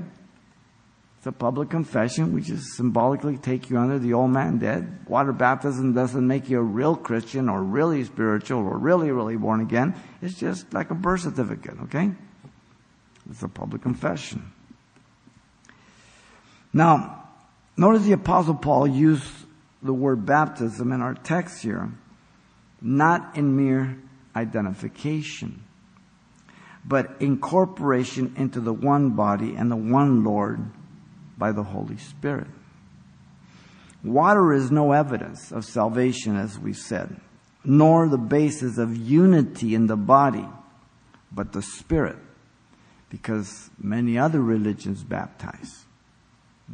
It's 1.18 1.26
a 1.26 1.32
public 1.32 1.70
confession. 1.70 2.32
We 2.32 2.40
just 2.40 2.76
symbolically 2.76 3.36
take 3.36 3.68
you 3.68 3.78
under 3.78 3.98
the 3.98 4.12
old 4.12 4.30
man 4.30 4.58
dead. 4.58 5.06
Water 5.08 5.32
baptism 5.32 5.92
doesn't 5.92 6.24
make 6.24 6.48
you 6.48 6.58
a 6.58 6.62
real 6.62 6.94
Christian 6.94 7.48
or 7.48 7.62
really 7.62 8.04
spiritual 8.04 8.60
or 8.60 8.78
really, 8.78 9.10
really 9.10 9.36
born 9.36 9.60
again. 9.60 9.94
It's 10.22 10.38
just 10.38 10.72
like 10.72 10.90
a 10.90 10.94
birth 10.94 11.22
certificate, 11.22 11.74
okay? 11.84 12.12
It's 13.28 13.42
a 13.42 13.48
public 13.48 13.82
confession. 13.82 14.52
Now, 16.72 17.24
notice 17.76 18.04
the 18.04 18.12
apostle 18.12 18.54
Paul 18.54 18.86
used 18.86 19.28
the 19.82 19.94
word 19.94 20.26
baptism 20.26 20.92
in 20.92 21.00
our 21.00 21.14
text 21.14 21.62
here, 21.62 21.90
not 22.80 23.36
in 23.36 23.56
mere 23.56 23.98
identification, 24.36 25.64
but 26.86 27.16
incorporation 27.18 28.32
into 28.36 28.60
the 28.60 28.72
one 28.72 29.10
body 29.10 29.56
and 29.56 29.70
the 29.70 29.76
one 29.76 30.22
Lord 30.22 30.60
by 31.36 31.52
the 31.52 31.64
Holy 31.64 31.96
Spirit. 31.96 32.46
Water 34.04 34.52
is 34.52 34.70
no 34.70 34.92
evidence 34.92 35.50
of 35.50 35.64
salvation, 35.64 36.36
as 36.36 36.58
we 36.58 36.72
said, 36.72 37.20
nor 37.64 38.08
the 38.08 38.18
basis 38.18 38.78
of 38.78 38.96
unity 38.96 39.74
in 39.74 39.88
the 39.88 39.96
body, 39.96 40.46
but 41.32 41.52
the 41.52 41.62
Spirit, 41.62 42.16
because 43.10 43.68
many 43.78 44.16
other 44.16 44.40
religions 44.40 45.02
baptize. 45.02 45.84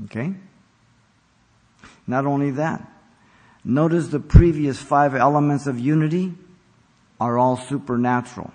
Okay? 0.05 0.35
Not 2.07 2.27
only 2.27 2.51
that, 2.53 2.87
notice 3.65 4.09
the 4.09 4.21
previous 4.21 4.83
five 4.83 5.15
elements 5.15 5.67
of 5.67 5.79
unity 5.79 6.35
are 7.19 7.39
all 7.39 7.57
supernatural, 7.57 8.53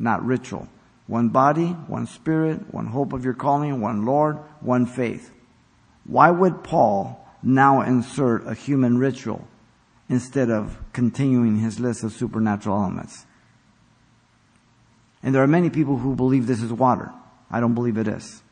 not 0.00 0.24
ritual. 0.24 0.68
One 1.10 1.30
body, 1.30 1.66
one 1.88 2.06
spirit, 2.06 2.72
one 2.72 2.86
hope 2.86 3.12
of 3.12 3.24
your 3.24 3.34
calling, 3.34 3.80
one 3.80 4.04
Lord, 4.04 4.36
one 4.60 4.86
faith. 4.86 5.32
Why 6.04 6.30
would 6.30 6.62
Paul 6.62 7.26
now 7.42 7.80
insert 7.80 8.46
a 8.46 8.54
human 8.54 8.96
ritual 8.96 9.48
instead 10.08 10.50
of 10.50 10.78
continuing 10.92 11.56
his 11.58 11.80
list 11.80 12.04
of 12.04 12.12
supernatural 12.12 12.76
elements? 12.76 13.26
And 15.20 15.34
there 15.34 15.42
are 15.42 15.48
many 15.48 15.68
people 15.68 15.96
who 15.96 16.14
believe 16.14 16.46
this 16.46 16.62
is 16.62 16.72
water. 16.72 17.10
I 17.50 17.58
don't 17.58 17.74
believe 17.74 17.98
it 17.98 18.06
is. 18.06 18.44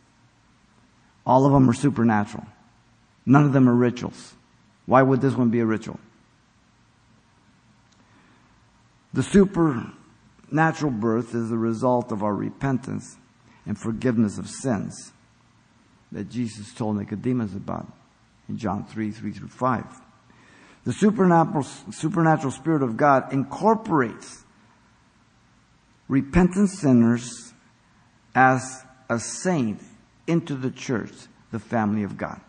All 1.25 1.47
of 1.47 1.53
them 1.53 1.71
are 1.71 1.75
supernatural. 1.75 2.45
None 3.25 3.45
of 3.45 3.53
them 3.53 3.69
are 3.69 3.75
rituals. 3.75 4.35
Why 4.85 5.03
would 5.03 5.21
this 5.21 5.35
one 5.37 5.51
be 5.51 5.61
a 5.61 5.65
ritual? 5.65 6.01
The 9.13 9.23
supernatural 10.49 10.93
birth 10.93 11.35
is 11.35 11.51
the 11.51 11.59
result 11.59 12.11
of 12.11 12.23
our 12.23 12.35
repentance 12.35 13.19
and 13.67 13.79
forgiveness 13.79 14.39
of 14.39 14.49
sins 14.49 15.13
that 16.11 16.31
Jesus 16.31 16.73
told 16.73 16.97
Nicodemus 16.97 17.55
about 17.55 17.87
in 18.49 18.57
John 18.57 18.87
3, 18.87 19.11
3 19.11 19.31
through 19.31 19.49
5. 19.49 19.85
The 20.85 20.93
supernatural, 20.95 21.65
supernatural 21.65 22.51
Spirit 22.51 22.83
of 22.83 22.97
God 22.97 23.31
incorporates 23.31 24.43
repentant 26.09 26.71
sinners 26.71 27.53
as 28.35 28.85
a 29.11 29.19
saint 29.19 29.83
into 30.27 30.55
the 30.55 30.71
church, 30.71 31.13
the 31.53 31.59
family 31.59 32.05
of 32.05 32.17
God. 32.17 32.41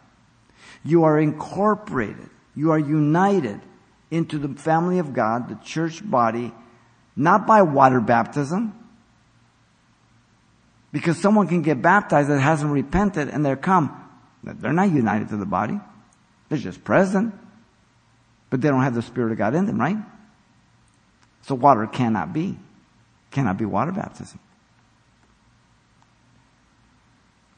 You 0.86 1.04
are 1.04 1.20
incorporated, 1.20 2.30
you 2.56 2.72
are 2.72 2.80
united 2.80 3.60
into 4.10 4.38
the 4.38 4.58
family 4.58 5.00
of 5.00 5.14
God, 5.14 5.50
the 5.50 5.66
church 5.66 6.10
body, 6.10 6.54
not 7.20 7.45
by 7.45 7.61
water 7.61 7.99
baptism, 7.99 8.74
because 10.93 11.22
someone 11.22 11.47
can 11.47 11.61
get 11.61 11.82
baptized 11.82 12.30
that 12.30 12.39
hasn't 12.39 12.72
repented 12.72 13.28
and 13.28 13.45
they're 13.45 13.57
come. 13.57 13.91
They're 14.41 14.72
not 14.72 14.89
united 14.91 15.28
to 15.30 15.38
the 15.38 15.45
body. 15.45 15.80
They're 16.47 16.57
just 16.57 16.84
present. 16.84 17.36
But 18.49 18.61
they 18.61 18.70
don't 18.70 18.82
have 18.82 18.95
the 18.95 19.01
Spirit 19.01 19.34
of 19.34 19.38
God 19.38 19.53
in 19.53 19.65
them, 19.65 19.80
right? 19.80 19.97
So 21.41 21.55
water 21.55 21.86
cannot 21.88 22.32
be. 22.32 22.57
Cannot 23.32 23.57
be 23.57 23.65
water 23.65 23.91
baptism. 23.91 24.39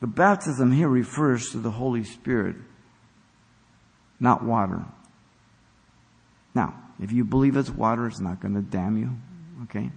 The 0.02 0.08
baptism 0.08 0.72
here 0.72 0.90
refers 0.90 1.52
to 1.52 1.60
the 1.60 1.70
Holy 1.70 2.04
Spirit, 2.04 2.56
not 4.20 4.44
water. 4.44 4.84
Now, 6.56 6.74
if 7.00 7.12
you 7.12 7.24
believe 7.24 7.56
it's 7.56 7.70
water, 7.70 8.08
it's 8.08 8.20
not 8.20 8.42
going 8.42 8.56
to 8.56 8.62
damn 8.62 8.98
you. 8.98 9.12
Okay? 9.64 9.92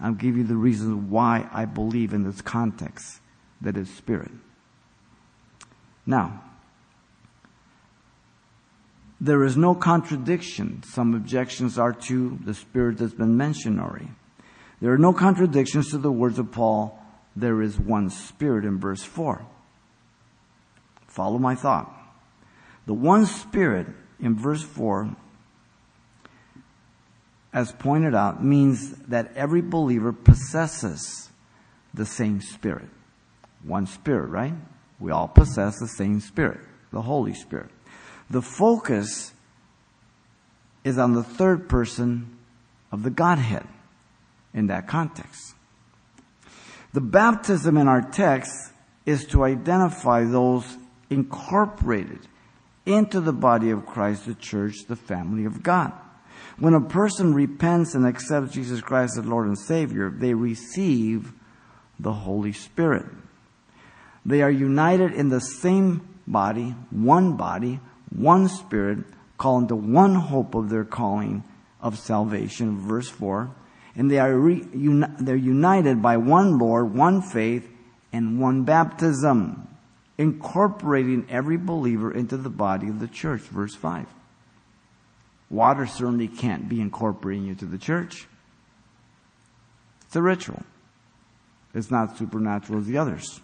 I'll 0.00 0.12
give 0.12 0.36
you 0.36 0.44
the 0.44 0.56
reasons 0.56 1.10
why 1.10 1.48
I 1.52 1.64
believe 1.66 2.12
in 2.12 2.24
this 2.24 2.40
context 2.40 3.20
that 3.60 3.76
it's 3.76 3.90
spirit. 3.90 4.30
Now, 6.06 6.42
there 9.20 9.44
is 9.44 9.56
no 9.56 9.74
contradiction. 9.74 10.82
Some 10.82 11.14
objections 11.14 11.78
are 11.78 11.92
to 11.92 12.38
the 12.44 12.54
spirit 12.54 12.98
that's 12.98 13.12
been 13.12 13.36
mentioned 13.36 13.78
already. 13.78 14.08
There 14.80 14.92
are 14.92 14.98
no 14.98 15.12
contradictions 15.12 15.90
to 15.90 15.98
the 15.98 16.10
words 16.10 16.38
of 16.38 16.50
Paul, 16.50 16.98
there 17.36 17.62
is 17.62 17.78
one 17.78 18.08
spirit 18.10 18.64
in 18.64 18.78
verse 18.78 19.02
4. 19.02 19.44
Follow 21.06 21.38
my 21.38 21.54
thought. 21.54 21.92
The 22.86 22.94
one 22.94 23.26
spirit 23.26 23.86
in 24.18 24.36
verse 24.36 24.62
4 24.62 25.14
as 27.52 27.72
pointed 27.72 28.14
out, 28.14 28.44
means 28.44 28.92
that 29.08 29.32
every 29.34 29.60
believer 29.60 30.12
possesses 30.12 31.30
the 31.92 32.06
same 32.06 32.40
Spirit. 32.40 32.88
One 33.64 33.86
Spirit, 33.86 34.28
right? 34.28 34.54
We 34.98 35.10
all 35.10 35.28
possess 35.28 35.78
the 35.78 35.88
same 35.88 36.20
Spirit, 36.20 36.60
the 36.92 37.02
Holy 37.02 37.34
Spirit. 37.34 37.70
The 38.28 38.42
focus 38.42 39.32
is 40.84 40.98
on 40.98 41.14
the 41.14 41.24
third 41.24 41.68
person 41.68 42.38
of 42.92 43.02
the 43.02 43.10
Godhead 43.10 43.66
in 44.54 44.68
that 44.68 44.86
context. 44.86 45.54
The 46.92 47.00
baptism 47.00 47.76
in 47.76 47.88
our 47.88 48.02
text 48.02 48.72
is 49.06 49.24
to 49.26 49.44
identify 49.44 50.24
those 50.24 50.76
incorporated 51.08 52.20
into 52.86 53.20
the 53.20 53.32
body 53.32 53.70
of 53.70 53.86
Christ, 53.86 54.26
the 54.26 54.34
church, 54.34 54.74
the 54.88 54.96
family 54.96 55.44
of 55.44 55.62
God. 55.62 55.92
When 56.60 56.74
a 56.74 56.80
person 56.80 57.32
repents 57.32 57.94
and 57.94 58.06
accepts 58.06 58.52
Jesus 58.52 58.82
Christ 58.82 59.16
as 59.16 59.24
Lord 59.24 59.46
and 59.46 59.58
Savior, 59.58 60.10
they 60.10 60.34
receive 60.34 61.32
the 61.98 62.12
Holy 62.12 62.52
Spirit. 62.52 63.06
They 64.26 64.42
are 64.42 64.50
united 64.50 65.14
in 65.14 65.30
the 65.30 65.40
same 65.40 66.06
body, 66.26 66.74
one 66.90 67.38
body, 67.38 67.80
one 68.10 68.48
spirit, 68.48 68.98
calling 69.38 69.68
to 69.68 69.74
one 69.74 70.14
hope 70.14 70.54
of 70.54 70.68
their 70.68 70.84
calling 70.84 71.44
of 71.80 71.98
salvation, 71.98 72.78
verse 72.78 73.08
4. 73.08 73.50
And 73.96 74.10
they 74.10 74.18
are 74.18 74.36
re, 74.36 74.62
uni, 74.74 75.06
they're 75.18 75.36
united 75.36 76.02
by 76.02 76.18
one 76.18 76.58
Lord, 76.58 76.94
one 76.94 77.22
faith, 77.22 77.70
and 78.12 78.38
one 78.38 78.64
baptism, 78.64 79.66
incorporating 80.18 81.26
every 81.30 81.56
believer 81.56 82.12
into 82.12 82.36
the 82.36 82.50
body 82.50 82.88
of 82.88 83.00
the 83.00 83.08
church, 83.08 83.40
verse 83.40 83.74
5. 83.74 84.06
Water 85.50 85.86
certainly 85.86 86.28
can't 86.28 86.68
be 86.68 86.80
incorporating 86.80 87.44
you 87.44 87.54
to 87.56 87.66
the 87.66 87.78
church. 87.78 88.28
It's 90.06 90.16
a 90.16 90.22
ritual. 90.22 90.62
It's 91.74 91.90
not 91.90 92.16
supernatural 92.16 92.80
as 92.80 92.86
the 92.86 92.98
others. 92.98 93.40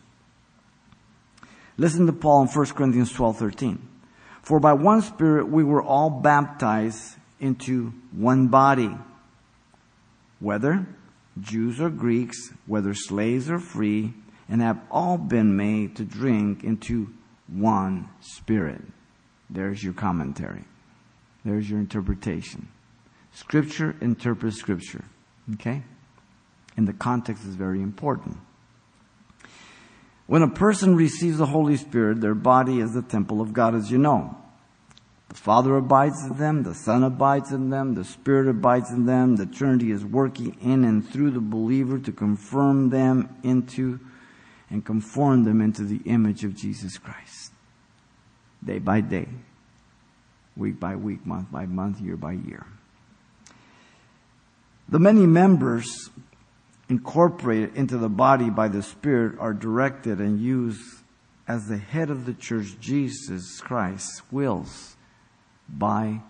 Listen 1.77 2.07
to 2.07 2.13
Paul 2.13 2.43
in 2.43 2.49
1 2.49 2.67
Corinthians 2.67 3.13
12, 3.13 3.39
13. 3.39 3.89
For 4.43 4.61
by 4.61 4.73
one 4.73 5.03
Spirit 5.03 5.49
we 5.49 5.65
were 5.65 5.83
all 5.83 6.09
baptized 6.09 7.17
into 7.41 7.93
one 8.13 8.49
body. 8.49 8.97
Whether 10.39 10.87
Jews 11.41 11.81
or 11.81 11.91
Greeks, 11.91 12.51
whether 12.67 12.95
slaves 12.95 13.51
or 13.51 13.59
free, 13.59 14.15
and 14.49 14.63
have 14.63 14.81
all 14.91 15.19
been 15.19 15.57
made 15.57 15.97
to 15.97 16.05
drink 16.05 16.63
into 16.63 17.13
one 17.49 18.09
Spirit. 18.21 18.83
There's 19.51 19.83
your 19.83 19.93
commentary. 19.93 20.65
There's 21.47 21.71
your 21.71 21.79
interpretation. 21.79 22.69
Scripture 23.33 23.95
interprets 24.01 24.57
Scripture. 24.57 25.05
Okay? 25.55 25.85
And 26.77 26.89
the 26.89 26.93
context 26.93 27.45
is 27.45 27.55
very 27.55 27.81
important. 27.81 28.37
When 30.27 30.43
a 30.43 30.49
person 30.49 30.97
receives 30.97 31.39
the 31.39 31.47
Holy 31.47 31.77
Spirit, 31.77 32.21
their 32.21 32.35
body 32.35 32.81
is 32.81 32.95
the 32.95 33.03
temple 33.03 33.41
of 33.41 33.53
God, 33.53 33.77
as 33.77 33.93
you 33.93 33.97
know. 33.97 34.37
The 35.29 35.37
Father 35.37 35.77
abides 35.77 36.21
in 36.25 36.37
them, 36.37 36.65
the 36.65 36.75
Son 36.75 37.05
abides 37.05 37.53
in 37.53 37.71
them, 37.71 37.95
the 37.95 38.05
Spirit 38.05 38.49
abides 38.49 38.91
in 38.91 39.07
them. 39.07 39.37
The 39.37 39.47
Trinity 39.47 39.93
is 39.93 40.05
working 40.05 40.57
in 40.61 40.85
and 40.85 41.09
through 41.09 41.31
the 41.31 41.41
believer 41.41 41.99
to 41.99 42.11
confirm 42.11 42.91
them 42.91 43.37
into 43.45 44.01
and 44.69 44.85
conform 44.85 45.45
them 45.45 45.61
into 45.61 45.85
the 45.85 46.01
image 46.07 46.43
of 46.43 46.57
Jesus 46.57 46.99
Christ. 46.99 47.53
Day 48.65 48.81
by 48.81 49.01
day, 49.01 49.29
week 50.57 50.81
by 50.81 50.97
week, 50.97 51.27
month 51.27 51.51
by 51.51 51.67
month, 51.67 52.01
year 52.01 52.17
by 52.17 52.33
year. 52.33 52.67
The 54.89 54.99
many 54.99 55.27
members 55.27 56.11
incorporated 56.89 57.75
into 57.75 57.99
the 57.99 58.09
body 58.09 58.51
by 58.51 58.69
the 58.69 58.83
Spirit 58.83 59.39
are 59.39 59.53
directed 59.53 60.21
and 60.21 60.41
used 60.41 61.03
as 61.49 61.67
the 61.67 61.79
head 61.79 62.11
of 62.11 62.27
the 62.27 62.35
church, 62.35 62.77
Jesus 62.81 63.61
Christ, 63.61 64.23
wills 64.31 64.97
by 65.69 66.21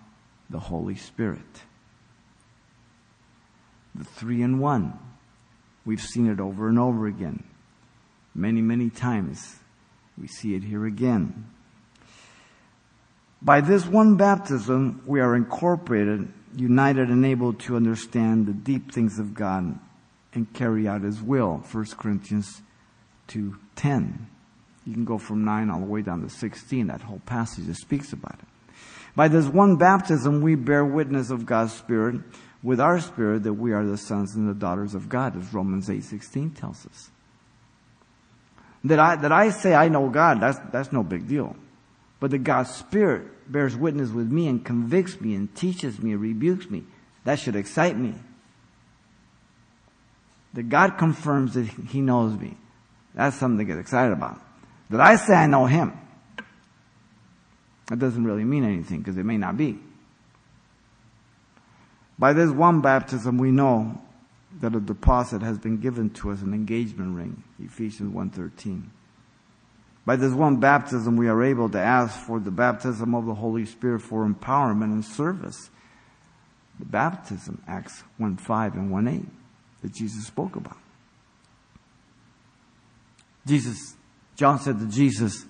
the 0.51 0.59
Holy 0.59 0.95
Spirit. 0.95 1.41
The 3.95 4.05
three 4.05 4.43
in 4.43 4.59
one. 4.59 4.99
We've 5.85 6.01
seen 6.01 6.27
it 6.27 6.41
over 6.41 6.69
and 6.69 6.79
over 6.79 7.07
again. 7.07 7.45
Many, 8.35 8.61
many 8.61 8.91
times. 8.91 9.57
We 10.19 10.27
see 10.27 10.55
it 10.55 10.65
here 10.65 10.85
again. 10.85 11.47
By 13.47 13.61
this 13.61 13.87
one 13.87 14.17
baptism, 14.17 15.03
we 15.07 15.21
are 15.21 15.37
incorporated, 15.37 16.27
united, 16.57 17.11
and 17.11 17.25
able 17.25 17.53
to 17.53 17.77
understand 17.77 18.47
the 18.47 18.53
deep 18.53 18.91
things 18.91 19.21
of 19.21 19.35
God 19.35 19.79
and 20.35 20.53
carry 20.53 20.89
out 20.89 21.03
his 21.03 21.23
will. 21.23 21.63
1 21.71 21.85
Corinthians 21.97 22.61
2.10. 23.29 24.17
You 24.85 24.95
can 24.95 25.05
go 25.05 25.17
from 25.17 25.45
9 25.45 25.71
all 25.71 25.79
the 25.79 25.87
way 25.87 26.03
down 26.03 26.23
to 26.23 26.29
16. 26.29 26.89
That 26.89 27.03
whole 27.03 27.21
passage 27.25 27.73
speaks 27.77 28.13
about 28.13 28.35
it. 28.35 28.75
By 29.15 29.29
this 29.29 29.47
one 29.47 29.77
baptism, 29.77 30.41
we 30.41 30.57
bear 30.57 30.85
witness 30.85 31.31
of 31.31 31.47
God's 31.47 31.73
Spirit 31.73 32.23
with 32.65 32.81
our 32.81 32.99
spirit 32.99 33.45
that 33.45 33.55
we 33.55 33.73
are 33.73 33.87
the 33.87 33.97
sons 33.97 34.35
and 34.35 34.49
the 34.49 34.55
daughters 34.55 34.93
of 34.93 35.09
God, 35.09 35.37
as 35.39 35.55
Romans 35.55 35.89
8.16 35.89 36.59
tells 36.59 36.85
us. 36.85 37.11
That 38.83 38.99
I, 38.99 39.15
that 39.15 39.31
I 39.31 39.51
say 39.51 39.73
I 39.73 39.87
know 39.87 40.09
God, 40.09 40.41
that's, 40.41 40.59
that's 40.73 40.91
no 40.91 41.05
big 41.05 41.29
deal. 41.29 41.55
But 42.19 42.33
that 42.33 42.39
God's 42.39 42.75
Spirit 42.75 43.36
bears 43.51 43.77
witness 43.77 44.11
with 44.11 44.31
me 44.31 44.49
and 44.49 44.65
convicts 44.65 45.21
me 45.21 45.35
and 45.35 45.55
teaches 45.55 45.99
me 45.99 46.13
and 46.13 46.21
rebukes 46.21 46.71
me, 46.71 46.85
that 47.25 47.39
should 47.39 47.57
excite 47.57 47.97
me 47.97 48.15
that 50.57 50.71
God 50.71 50.97
confirms 50.97 51.55
that 51.55 51.67
He 51.67 52.01
knows 52.01 52.37
me. 52.39 52.57
That's 53.15 53.37
something 53.37 53.59
to 53.59 53.65
get 53.65 53.79
excited 53.79 54.13
about. 54.13 54.41
That 54.91 55.01
I 55.01 55.17
say 55.17 55.35
I 55.35 55.47
know 55.47 55.67
Him. 55.67 55.93
That 57.89 57.99
doesn't 57.99 58.25
really 58.25 58.45
mean 58.45 58.65
anything 58.65 58.99
because 58.99 59.17
it 59.17 59.25
may 59.25 59.37
not 59.37 59.57
be. 59.57 59.79
By 62.19 62.33
this 62.33 62.51
one 62.51 62.81
baptism 62.81 63.37
we 63.37 63.51
know 63.51 64.01
that 64.61 64.75
a 64.75 64.81
deposit 64.81 65.43
has 65.43 65.59
been 65.59 65.77
given 65.77 66.09
to 66.11 66.31
us, 66.31 66.41
an 66.41 66.55
engagement 66.55 67.15
ring, 67.15 67.45
Ephesians 67.63 68.15
1.13. 68.15 68.85
By 70.07 70.15
this 70.15 70.33
one 70.33 70.59
baptism 70.59 71.17
we 71.17 71.29
are 71.29 71.43
able 71.43 71.69
to 71.69 71.81
ask 71.81 72.19
for 72.19 72.39
the 72.39 72.53
baptism 72.53 73.15
of 73.15 73.27
the 73.27 73.35
Holy 73.35 73.67
Spirit 73.67 74.01
for 74.01 74.27
empowerment 74.27 74.93
and 74.93 75.05
service. 75.05 75.69
The 76.79 76.87
baptism, 76.87 77.61
Acts 77.67 78.05
1.5 78.21 78.75
and 78.75 78.93
1.8 78.93 79.27
that 79.83 79.93
Jesus 79.93 80.27
spoke 80.27 80.55
about. 80.55 80.79
Jesus, 83.47 83.97
John 84.37 84.61
said 84.61 84.79
to 84.79 84.87
Jesus, 84.87 85.45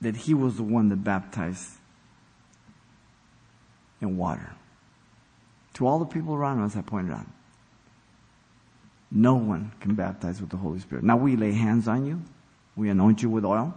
that 0.00 0.16
he 0.16 0.34
was 0.34 0.56
the 0.56 0.62
one 0.62 0.88
that 0.88 1.04
baptized 1.04 1.78
in 4.00 4.16
water. 4.16 4.52
To 5.74 5.86
all 5.86 5.98
the 5.98 6.06
people 6.06 6.34
around 6.34 6.62
us, 6.62 6.76
I 6.76 6.80
pointed 6.80 7.12
out, 7.12 7.26
no 9.10 9.34
one 9.34 9.72
can 9.80 9.94
baptize 9.94 10.40
with 10.40 10.50
the 10.50 10.56
Holy 10.56 10.78
Spirit. 10.78 11.04
Now 11.04 11.16
we 11.16 11.36
lay 11.36 11.52
hands 11.52 11.88
on 11.88 12.06
you, 12.06 12.22
we 12.76 12.90
anoint 12.90 13.22
you 13.22 13.30
with 13.30 13.44
oil, 13.44 13.74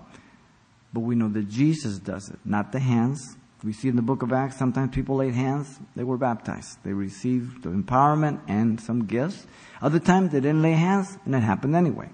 but 0.93 1.01
we 1.01 1.15
know 1.15 1.29
that 1.29 1.49
Jesus 1.49 1.97
does 1.99 2.29
it, 2.29 2.39
not 2.45 2.71
the 2.71 2.79
hands, 2.79 3.35
we 3.63 3.71
see 3.71 3.87
in 3.87 3.95
the 3.95 4.01
book 4.01 4.23
of 4.23 4.33
Acts, 4.33 4.57
sometimes 4.57 4.93
people 4.93 5.15
laid 5.15 5.33
hands, 5.33 5.79
they 5.95 6.03
were 6.03 6.17
baptized. 6.17 6.79
They 6.83 6.91
received 6.91 7.63
the 7.63 7.69
empowerment 7.69 8.41
and 8.47 8.79
some 8.79 9.05
gifts. 9.05 9.47
Other 9.81 9.99
times 9.99 10.33
they 10.33 10.41
didn't 10.41 10.61
lay 10.61 10.73
hands, 10.73 11.17
and 11.23 11.33
it 11.33 11.39
happened 11.39 11.73
anyway. 11.73 12.09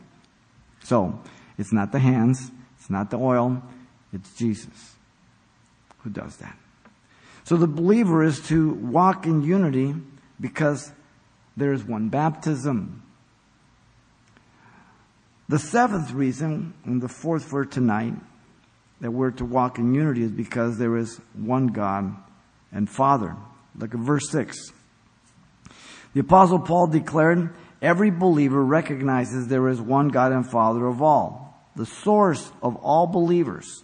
So, 0.84 1.20
it's 1.58 1.74
not 1.74 1.92
the 1.92 2.00
hands, 2.00 2.52
it's 2.78 2.90
not 2.90 3.10
the 3.10 3.18
oil, 3.18 3.64
it's 4.14 4.32
Jesus 4.36 4.96
who 6.00 6.12
does 6.12 6.38
that. 6.38 6.56
So 7.44 7.58
the 7.58 7.68
believer 7.68 8.24
is 8.24 8.42
to 8.48 8.74
walk 8.74 9.26
in 9.26 9.42
unity 9.42 9.96
because 10.40 10.92
there 11.58 11.74
is 11.74 11.84
one 11.84 12.10
baptism. 12.10 13.02
The 15.50 15.58
seventh 15.58 16.12
reason, 16.12 16.76
and 16.86 17.02
the 17.02 17.10
fourth 17.10 17.44
for 17.44 17.66
tonight, 17.66 18.14
that 19.02 19.10
we're 19.10 19.32
to 19.32 19.46
walk 19.46 19.80
in 19.80 19.96
unity 19.96 20.22
is 20.22 20.32
because 20.32 20.78
there 20.78 20.96
is 20.96 21.20
one 21.34 21.68
God 21.68 22.16
and 22.72 22.88
Father. 22.88 23.36
Look 23.76 23.96
at 23.96 24.00
verse 24.00 24.30
6. 24.30 24.56
The 26.14 26.20
apostle 26.20 26.60
Paul 26.60 26.86
declared, 26.88 27.56
every 27.82 28.12
believer 28.12 28.64
recognizes 28.64 29.48
there 29.48 29.68
is 29.70 29.82
one 29.82 30.10
God 30.10 30.32
and 30.32 30.48
Father 30.48 30.86
of 30.86 31.02
all, 31.02 31.60
the 31.76 31.86
source 31.88 32.52
of 32.62 32.76
all 32.76 33.08
believers. 33.08 33.84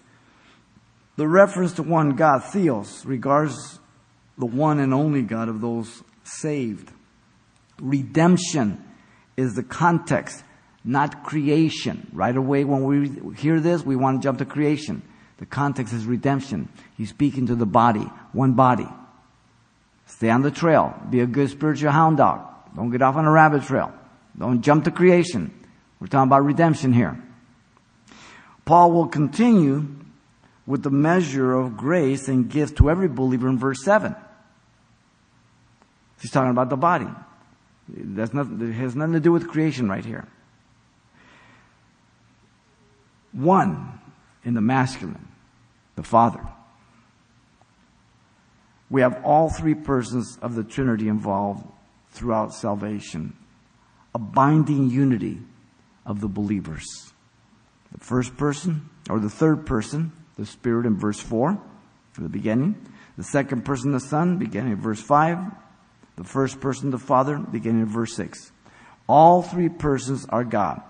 The 1.16 1.28
reference 1.28 1.74
to 1.74 1.84
one 1.84 2.16
God, 2.16 2.44
Theos, 2.44 3.04
regards 3.06 3.80
the 4.38 4.46
one 4.46 4.80
and 4.80 4.94
only 4.94 5.24
God 5.24 5.50
of 5.50 5.62
those 5.62 6.04
saved. 6.24 6.92
Redemption 7.82 8.84
is 9.36 9.56
the 9.56 9.64
context 9.64 10.44
not 10.86 11.24
creation. 11.24 12.08
Right 12.14 12.36
away 12.36 12.64
when 12.64 12.84
we 12.84 13.36
hear 13.36 13.60
this, 13.60 13.84
we 13.84 13.96
want 13.96 14.22
to 14.22 14.26
jump 14.26 14.38
to 14.38 14.46
creation. 14.46 15.02
The 15.38 15.46
context 15.46 15.94
is 15.94 16.06
redemption. 16.06 16.70
He's 16.96 17.10
speaking 17.10 17.48
to 17.48 17.56
the 17.56 17.66
body, 17.66 18.08
one 18.32 18.54
body. 18.54 18.88
Stay 20.06 20.30
on 20.30 20.44
the 20.44 20.52
trail. 20.52 20.94
Be 21.10 21.20
a 21.20 21.26
good 21.26 21.50
spiritual 21.50 21.92
hound 21.92 22.18
dog. 22.18 22.48
Don't 22.76 22.92
get 22.92 23.02
off 23.02 23.16
on 23.16 23.26
a 23.26 23.32
rabbit 23.32 23.64
trail. 23.64 23.92
Don't 24.38 24.62
jump 24.62 24.86
to 24.86 24.92
creation. 24.92 25.52
We're 26.00 26.08
talking 26.08 26.30
about 26.30 26.46
redemption 26.46 26.94
here. 26.94 27.22
Paul 28.64 28.92
will 28.92 29.08
continue 29.08 29.88
with 30.68 30.84
the 30.84 30.90
measure 30.90 31.54
of 31.54 31.78
grace 31.78 32.28
and 32.28 32.50
gift 32.50 32.78
to 32.78 32.90
every 32.90 33.08
believer 33.08 33.50
in 33.50 33.58
verse 33.58 33.84
7. 33.84 34.16
He's 36.22 36.32
talking 36.32 36.52
about 36.52 36.70
the 36.70 36.78
body. 36.78 37.08
That's 37.88 38.34
not, 38.34 38.48
it 38.62 38.74
has 38.74 38.96
nothing 38.96 39.14
to 39.14 39.20
do 39.20 39.32
with 39.32 39.48
creation 39.48 39.90
right 39.90 40.04
here 40.04 40.28
one 43.36 44.00
in 44.44 44.54
the 44.54 44.62
masculine, 44.62 45.28
the 45.96 46.04
Father. 46.04 46.42
We 48.90 49.02
have 49.02 49.24
all 49.24 49.50
three 49.50 49.76
persons 49.76 50.38
of 50.42 50.56
the 50.56 50.64
Trinity 50.64 51.08
involved 51.08 51.68
throughout 52.12 52.54
salvation, 52.54 53.36
a 54.14 54.20
binding 54.20 54.90
unity 54.90 55.40
of 56.06 56.22
the 56.22 56.28
believers. 56.28 56.86
The 57.92 58.04
first 58.04 58.38
person, 58.38 58.90
or 59.10 59.20
the 59.20 59.30
third 59.30 59.66
person, 59.66 60.12
the 60.38 60.46
Spirit 60.46 60.86
in 60.86 60.98
verse 60.98 61.20
4, 61.20 61.60
from 62.12 62.24
the 62.24 62.30
beginning. 62.30 62.76
The 63.18 63.24
second 63.24 63.66
person, 63.66 63.92
the 63.92 64.00
Son, 64.00 64.38
beginning 64.38 64.74
in 64.74 64.82
verse 64.82 65.02
5. 65.02 65.40
The 66.16 66.24
first 66.24 66.62
person, 66.62 66.92
the 66.92 66.98
Father, 66.98 67.38
beginning 67.38 67.82
in 67.82 67.88
verse 67.88 68.16
6. 68.16 68.52
All 69.08 69.42
three 69.42 69.70
persons 69.70 70.26
are 70.30 70.44
God. 70.44 70.82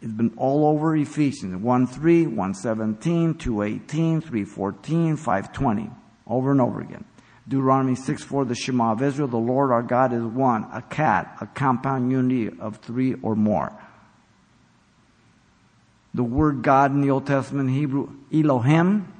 It's 0.00 0.12
been 0.12 0.32
all 0.36 0.66
over 0.66 0.96
Ephesians 0.96 1.56
1 1.56 1.86
3, 1.86 2.26
1 2.26 2.54
17, 2.54 3.34
2 3.34 3.62
18, 3.62 4.20
3 4.20 4.44
14, 4.44 5.16
5 5.16 5.52
20. 5.52 5.90
Over 6.26 6.52
and 6.52 6.60
over 6.60 6.80
again. 6.80 7.04
Deuteronomy 7.48 7.94
6 7.94 8.22
4, 8.22 8.44
the 8.44 8.54
Shema 8.54 8.92
of 8.92 9.02
Israel, 9.02 9.28
the 9.28 9.38
Lord 9.38 9.72
our 9.72 9.82
God 9.82 10.12
is 10.12 10.22
one, 10.22 10.64
echad, 10.70 11.40
a 11.40 11.46
compound 11.46 12.12
unity 12.12 12.50
of 12.60 12.76
three 12.76 13.14
or 13.22 13.34
more. 13.34 13.72
The 16.12 16.22
word 16.22 16.62
God 16.62 16.92
in 16.92 17.00
the 17.00 17.10
Old 17.10 17.26
Testament 17.26 17.70
Hebrew, 17.70 18.10
Elohim, 18.32 19.12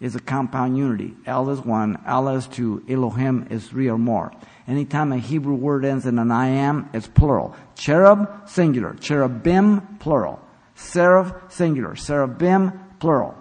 is 0.00 0.14
a 0.14 0.20
compound 0.20 0.76
unity. 0.76 1.14
El 1.26 1.50
is 1.50 1.60
one, 1.60 1.96
Allah 2.06 2.34
is 2.34 2.46
two, 2.46 2.84
Elohim 2.88 3.46
is 3.50 3.68
three 3.68 3.88
or 3.88 3.98
more. 3.98 4.32
Anytime 4.66 5.12
a 5.12 5.18
Hebrew 5.18 5.54
word 5.54 5.84
ends 5.84 6.06
in 6.06 6.18
an 6.18 6.30
I 6.30 6.48
am, 6.48 6.88
it's 6.94 7.06
plural. 7.06 7.54
Cherub, 7.76 8.48
singular. 8.48 8.94
Cherubim, 8.94 9.98
plural. 9.98 10.40
Seraph, 10.74 11.52
singular. 11.52 11.96
Seraphim, 11.96 12.72
plural. 12.98 13.36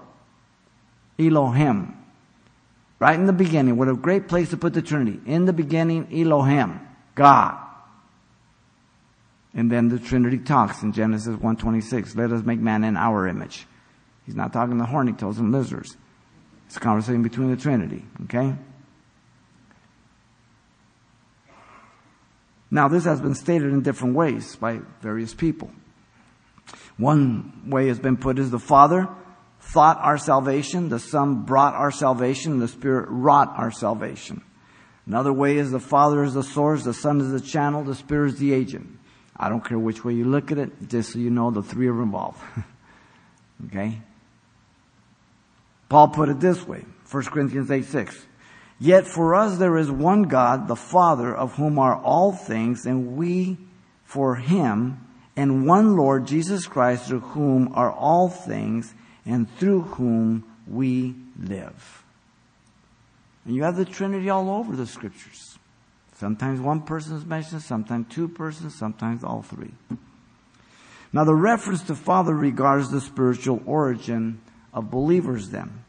Elohim. 1.18 1.98
Right 3.00 3.18
in 3.18 3.26
the 3.26 3.34
beginning. 3.34 3.78
What 3.78 3.88
a 3.88 3.96
great 3.96 4.28
place 4.28 4.50
to 4.50 4.58
put 4.58 4.74
the 4.74 4.82
Trinity. 4.82 5.20
In 5.26 5.46
the 5.46 5.54
beginning, 5.54 6.08
Elohim. 6.14 6.80
God. 7.16 7.58
And 9.54 9.72
then 9.72 9.88
the 9.90 10.00
Trinity 10.00 10.40
talks 10.40 10.84
in 10.84 10.94
Genesis 10.94 11.36
1.26. 11.38 12.16
Let 12.18 12.32
us 12.32 12.44
make 12.44 12.60
man 12.60 12.84
in 12.84 12.98
our 12.98 13.28
image. 13.28 13.68
He's 14.26 14.36
not 14.36 14.52
talking 14.52 14.78
to 14.80 14.86
horny 14.86 15.14
toads 15.14 15.38
and 15.38 15.52
lizards. 15.52 15.96
It's 16.68 16.78
a 16.78 16.80
conversation 16.80 17.24
between 17.24 17.52
the 17.52 17.58
Trinity. 17.58 18.04
Okay? 18.24 18.56
Now, 22.74 22.88
this 22.88 23.04
has 23.04 23.22
been 23.22 23.36
stated 23.36 23.72
in 23.72 23.84
different 23.84 24.16
ways 24.16 24.56
by 24.56 24.80
various 25.00 25.32
people. 25.32 25.70
One 26.98 27.70
way 27.70 27.88
has 27.90 28.00
been 28.00 28.18
put 28.18 28.40
as 28.40 28.50
the 28.50 28.58
Father 28.58 29.08
thought 29.60 30.00
our 30.02 30.18
salvation, 30.18 30.90
the 30.90 30.98
Son 30.98 31.44
brought 31.44 31.76
our 31.76 31.92
salvation, 31.92 32.58
the 32.58 32.68
Spirit 32.68 33.10
wrought 33.10 33.54
our 33.56 33.70
salvation. 33.70 34.42
Another 35.06 35.32
way 35.32 35.58
is 35.58 35.70
the 35.70 35.80
Father 35.80 36.24
is 36.24 36.34
the 36.34 36.42
source, 36.42 36.84
the 36.84 36.96
Son 36.96 37.22
is 37.22 37.30
the 37.30 37.48
channel, 37.48 37.84
the 37.84 37.94
Spirit 37.94 38.34
is 38.34 38.40
the 38.40 38.54
agent. 38.54 38.98
I 39.38 39.50
don't 39.50 39.64
care 39.64 39.78
which 39.78 40.04
way 40.04 40.14
you 40.14 40.26
look 40.26 40.52
at 40.52 40.58
it, 40.58 40.72
just 40.88 41.14
so 41.14 41.20
you 41.20 41.30
know 41.30 41.52
the 41.52 41.62
three 41.62 41.90
are 41.90 42.02
involved. 42.02 42.42
okay? 43.68 44.02
Paul 45.90 46.08
put 46.08 46.30
it 46.30 46.40
this 46.40 46.68
way 46.68 46.86
1 47.12 47.24
Corinthians 47.26 47.70
8 47.70 47.86
6. 47.86 48.26
Yet 48.84 49.08
for 49.08 49.34
us 49.34 49.60
there 49.60 49.78
is 49.78 49.90
one 49.90 50.24
God, 50.24 50.68
the 50.68 50.76
Father, 50.76 51.34
of 51.34 51.54
whom 51.56 51.80
are 51.80 51.96
all 51.96 52.34
things, 52.34 52.86
and 52.86 53.16
we 53.16 53.58
for 54.04 54.36
him, 54.36 55.00
and 55.38 55.66
one 55.66 55.96
Lord 55.96 56.28
Jesus 56.28 56.68
Christ, 56.68 57.06
through 57.08 57.22
whom 57.22 57.72
are 57.76 57.94
all 57.94 58.28
things, 58.28 58.94
and 59.26 59.50
through 59.58 59.84
whom 59.84 60.44
we 60.68 61.16
live. 61.40 62.04
And 63.46 63.56
you 63.56 63.64
have 63.64 63.78
the 63.78 63.86
Trinity 63.86 64.30
all 64.30 64.50
over 64.50 64.76
the 64.76 64.86
scriptures. 64.86 65.58
Sometimes 66.18 66.60
one 66.60 66.82
person 66.82 67.16
is 67.16 67.24
mentioned, 67.24 67.62
sometimes 67.62 68.14
two 68.14 68.28
persons, 68.28 68.76
sometimes 68.76 69.24
all 69.24 69.44
three. 69.44 69.72
Now 71.14 71.24
the 71.24 71.36
reference 71.36 71.84
to 71.84 71.96
Father 71.96 72.36
regards 72.36 72.92
the 72.92 73.00
spiritual 73.00 73.64
origin 73.66 74.42
of 74.74 74.92
believers 74.92 75.52
then. 75.52 75.86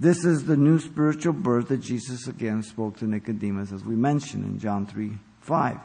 This 0.00 0.24
is 0.24 0.44
the 0.44 0.56
new 0.56 0.78
spiritual 0.78 1.32
birth 1.32 1.68
that 1.68 1.78
Jesus 1.78 2.28
again 2.28 2.62
spoke 2.62 2.98
to 2.98 3.04
Nicodemus, 3.06 3.72
as 3.72 3.84
we 3.84 3.96
mentioned 3.96 4.44
in 4.44 4.58
John 4.58 4.86
3 4.86 5.18
5. 5.40 5.78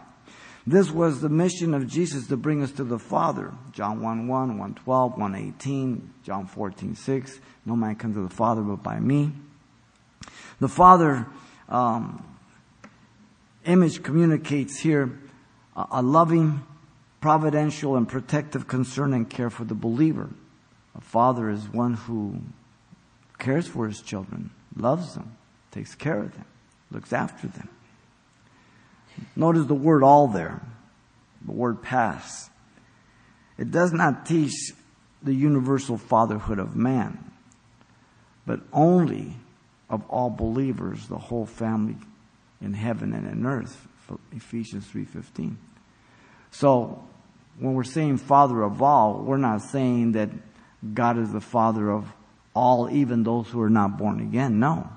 This 0.65 0.91
was 0.91 1.19
the 1.19 1.29
mission 1.29 1.73
of 1.73 1.87
Jesus 1.87 2.27
to 2.27 2.37
bring 2.37 2.61
us 2.61 2.71
to 2.73 2.83
the 2.83 2.99
Father. 2.99 3.51
John 3.71 4.01
1 4.01 4.27
1, 4.27 4.57
1 4.57 4.73
12, 4.75 5.17
1 5.17 5.35
18, 5.35 6.13
John 6.23 6.45
14 6.45 6.95
6. 6.95 7.39
No 7.65 7.75
man 7.75 7.95
comes 7.95 8.15
to 8.15 8.21
the 8.21 8.33
Father 8.33 8.61
but 8.61 8.83
by 8.83 8.99
me. 8.99 9.31
The 10.59 10.69
Father 10.69 11.27
um, 11.67 12.23
image 13.65 14.03
communicates 14.03 14.79
here 14.79 15.19
a, 15.75 15.85
a 15.91 16.01
loving, 16.01 16.61
providential, 17.19 17.95
and 17.95 18.07
protective 18.07 18.67
concern 18.67 19.13
and 19.13 19.29
care 19.29 19.49
for 19.49 19.63
the 19.63 19.75
believer. 19.75 20.29
A 20.95 21.01
father 21.01 21.49
is 21.49 21.67
one 21.69 21.95
who 21.95 22.41
cares 23.43 23.67
for 23.67 23.87
his 23.87 24.01
children, 24.01 24.49
loves 24.75 25.15
them, 25.15 25.35
takes 25.71 25.93
care 25.95 26.19
of 26.19 26.33
them, 26.33 26.45
looks 26.91 27.11
after 27.11 27.47
them. 27.47 27.67
Notice 29.35 29.65
the 29.65 29.75
word 29.75 30.01
all 30.01 30.27
there, 30.27 30.61
the 31.45 31.51
word 31.51 31.83
pas. 31.83 32.49
It 33.57 33.69
does 33.69 33.91
not 33.91 34.25
teach 34.25 34.71
the 35.21 35.33
universal 35.33 35.97
fatherhood 35.97 36.57
of 36.57 36.75
man, 36.75 37.31
but 38.45 38.61
only 38.71 39.35
of 39.89 40.03
all 40.09 40.29
believers, 40.29 41.07
the 41.07 41.17
whole 41.17 41.45
family 41.45 41.97
in 42.61 42.73
heaven 42.73 43.13
and 43.13 43.27
in 43.27 43.45
earth. 43.45 43.87
Ephesians 44.31 44.87
3:15. 44.87 45.57
So, 46.51 47.03
when 47.59 47.73
we're 47.73 47.83
saying 47.83 48.17
father 48.17 48.61
of 48.63 48.81
all, 48.81 49.21
we're 49.21 49.37
not 49.37 49.61
saying 49.61 50.13
that 50.13 50.29
God 50.93 51.17
is 51.17 51.31
the 51.31 51.41
father 51.41 51.91
of 51.91 52.11
all, 52.55 52.89
even 52.89 53.23
those 53.23 53.49
who 53.49 53.61
are 53.61 53.69
not 53.69 53.97
born 53.97 54.19
again. 54.19 54.59
No. 54.59 54.89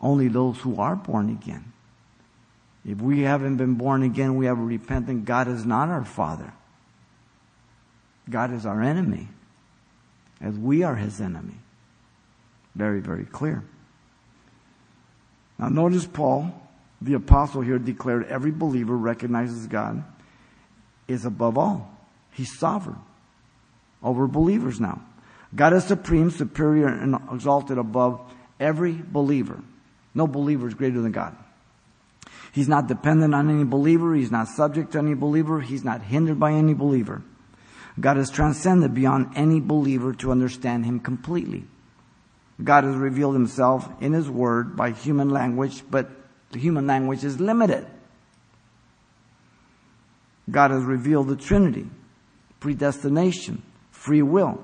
Only 0.00 0.28
those 0.28 0.58
who 0.58 0.80
are 0.80 0.96
born 0.96 1.30
again. 1.30 1.72
If 2.84 3.00
we 3.00 3.20
haven't 3.20 3.56
been 3.56 3.74
born 3.74 4.02
again, 4.02 4.36
we 4.36 4.46
have 4.46 4.58
repentant, 4.58 5.24
God 5.24 5.48
is 5.48 5.66
not 5.66 5.88
our 5.88 6.04
Father. 6.04 6.52
God 8.30 8.52
is 8.52 8.66
our 8.66 8.82
enemy, 8.82 9.28
as 10.40 10.54
we 10.56 10.82
are 10.82 10.94
His 10.94 11.20
enemy. 11.20 11.54
Very, 12.74 13.00
very 13.00 13.24
clear. 13.24 13.64
Now 15.58 15.68
notice 15.68 16.06
Paul, 16.06 16.54
the 17.00 17.14
apostle 17.14 17.62
here 17.62 17.78
declared 17.78 18.26
every 18.26 18.52
believer 18.52 18.96
recognizes 18.96 19.66
God 19.66 20.04
is 21.08 21.24
above 21.24 21.58
all. 21.58 21.90
He's 22.32 22.58
sovereign 22.58 22.98
over 24.02 24.26
believers 24.26 24.80
now. 24.80 25.02
God 25.54 25.72
is 25.72 25.84
supreme, 25.84 26.30
superior, 26.30 26.88
and 26.88 27.16
exalted 27.32 27.78
above 27.78 28.20
every 28.60 28.92
believer. 28.92 29.62
No 30.14 30.26
believer 30.26 30.68
is 30.68 30.74
greater 30.74 31.00
than 31.00 31.12
God. 31.12 31.36
He's 32.52 32.68
not 32.68 32.88
dependent 32.88 33.34
on 33.34 33.48
any 33.48 33.64
believer. 33.64 34.14
He's 34.14 34.30
not 34.30 34.48
subject 34.48 34.92
to 34.92 34.98
any 34.98 35.14
believer. 35.14 35.60
He's 35.60 35.84
not 35.84 36.02
hindered 36.02 36.40
by 36.40 36.52
any 36.52 36.74
believer. 36.74 37.22
God 38.00 38.18
is 38.18 38.30
transcended 38.30 38.94
beyond 38.94 39.32
any 39.36 39.60
believer 39.60 40.12
to 40.14 40.30
understand 40.30 40.84
Him 40.84 41.00
completely. 41.00 41.64
God 42.62 42.84
has 42.84 42.96
revealed 42.96 43.34
Himself 43.34 43.88
in 44.00 44.12
His 44.12 44.28
Word 44.28 44.76
by 44.76 44.90
human 44.90 45.30
language, 45.30 45.82
but 45.90 46.10
the 46.50 46.58
human 46.58 46.86
language 46.86 47.24
is 47.24 47.40
limited. 47.40 47.86
God 50.50 50.70
has 50.70 50.82
revealed 50.82 51.28
the 51.28 51.36
Trinity, 51.36 51.88
predestination, 52.60 53.62
free 53.90 54.22
will 54.22 54.62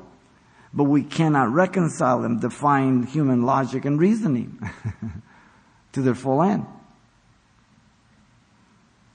but 0.75 0.85
we 0.85 1.05
cannot 1.05 1.53
reconcile 1.53 2.21
them, 2.21 2.41
define 2.41 3.05
human 3.05 3.43
logic 3.43 3.85
and 3.85 3.99
reasoning 3.99 4.59
to 5.93 6.03
their 6.03 6.17
full 6.17 6.43
end. 6.43 6.67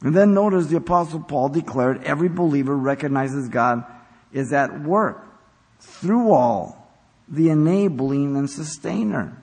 And 0.02 0.16
then 0.16 0.34
notice 0.34 0.68
the 0.68 0.78
apostle 0.78 1.20
Paul 1.20 1.50
declared 1.50 2.02
every 2.04 2.30
believer 2.30 2.76
recognizes 2.76 3.50
God 3.50 3.84
is 4.32 4.54
at 4.54 4.82
work 4.82 5.26
through 5.82 6.32
all 6.32 6.90
the 7.28 7.50
enabling 7.50 8.38
and 8.38 8.50
sustainer. 8.50 9.36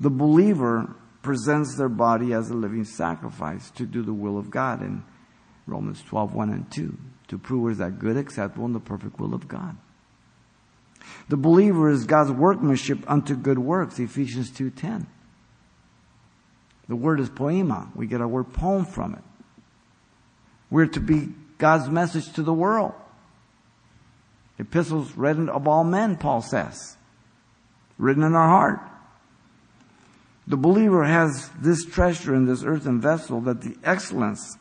The 0.00 0.10
believer 0.10 0.96
presents 1.22 1.76
their 1.76 1.88
body 1.88 2.32
as 2.32 2.50
a 2.50 2.54
living 2.54 2.84
sacrifice 2.84 3.70
to 3.72 3.86
do 3.86 4.02
the 4.02 4.14
will 4.14 4.36
of 4.36 4.50
God 4.50 4.82
in 4.82 5.04
Romans 5.66 6.02
12, 6.02 6.34
1 6.34 6.50
and 6.50 6.70
2 6.72 6.98
to 7.30 7.38
prove 7.38 7.62
what 7.62 7.72
is 7.72 7.78
that 7.78 7.98
good, 8.00 8.16
acceptable, 8.16 8.66
and 8.66 8.74
the 8.74 8.80
perfect 8.80 9.18
will 9.20 9.34
of 9.34 9.46
God. 9.46 9.76
The 11.28 11.36
believer 11.36 11.88
is 11.88 12.04
God's 12.04 12.32
workmanship 12.32 13.08
unto 13.08 13.36
good 13.36 13.58
works, 13.58 14.00
Ephesians 14.00 14.50
2.10. 14.50 15.06
The 16.88 16.96
word 16.96 17.20
is 17.20 17.30
poiema. 17.30 17.94
We 17.94 18.08
get 18.08 18.20
our 18.20 18.26
word 18.26 18.52
poem 18.52 18.84
from 18.84 19.14
it. 19.14 19.22
We're 20.70 20.86
to 20.88 21.00
be 21.00 21.28
God's 21.56 21.88
message 21.88 22.32
to 22.32 22.42
the 22.42 22.52
world. 22.52 22.94
Epistles 24.58 25.16
written 25.16 25.48
of 25.48 25.68
all 25.68 25.84
men, 25.84 26.16
Paul 26.16 26.42
says. 26.42 26.96
Written 27.96 28.24
in 28.24 28.34
our 28.34 28.48
heart. 28.48 28.80
The 30.48 30.56
believer 30.56 31.04
has 31.04 31.48
this 31.60 31.84
treasure 31.84 32.34
in 32.34 32.46
this 32.46 32.64
earthen 32.64 33.00
vessel 33.00 33.40
that 33.42 33.60
the 33.60 33.76
excellence 33.84 34.58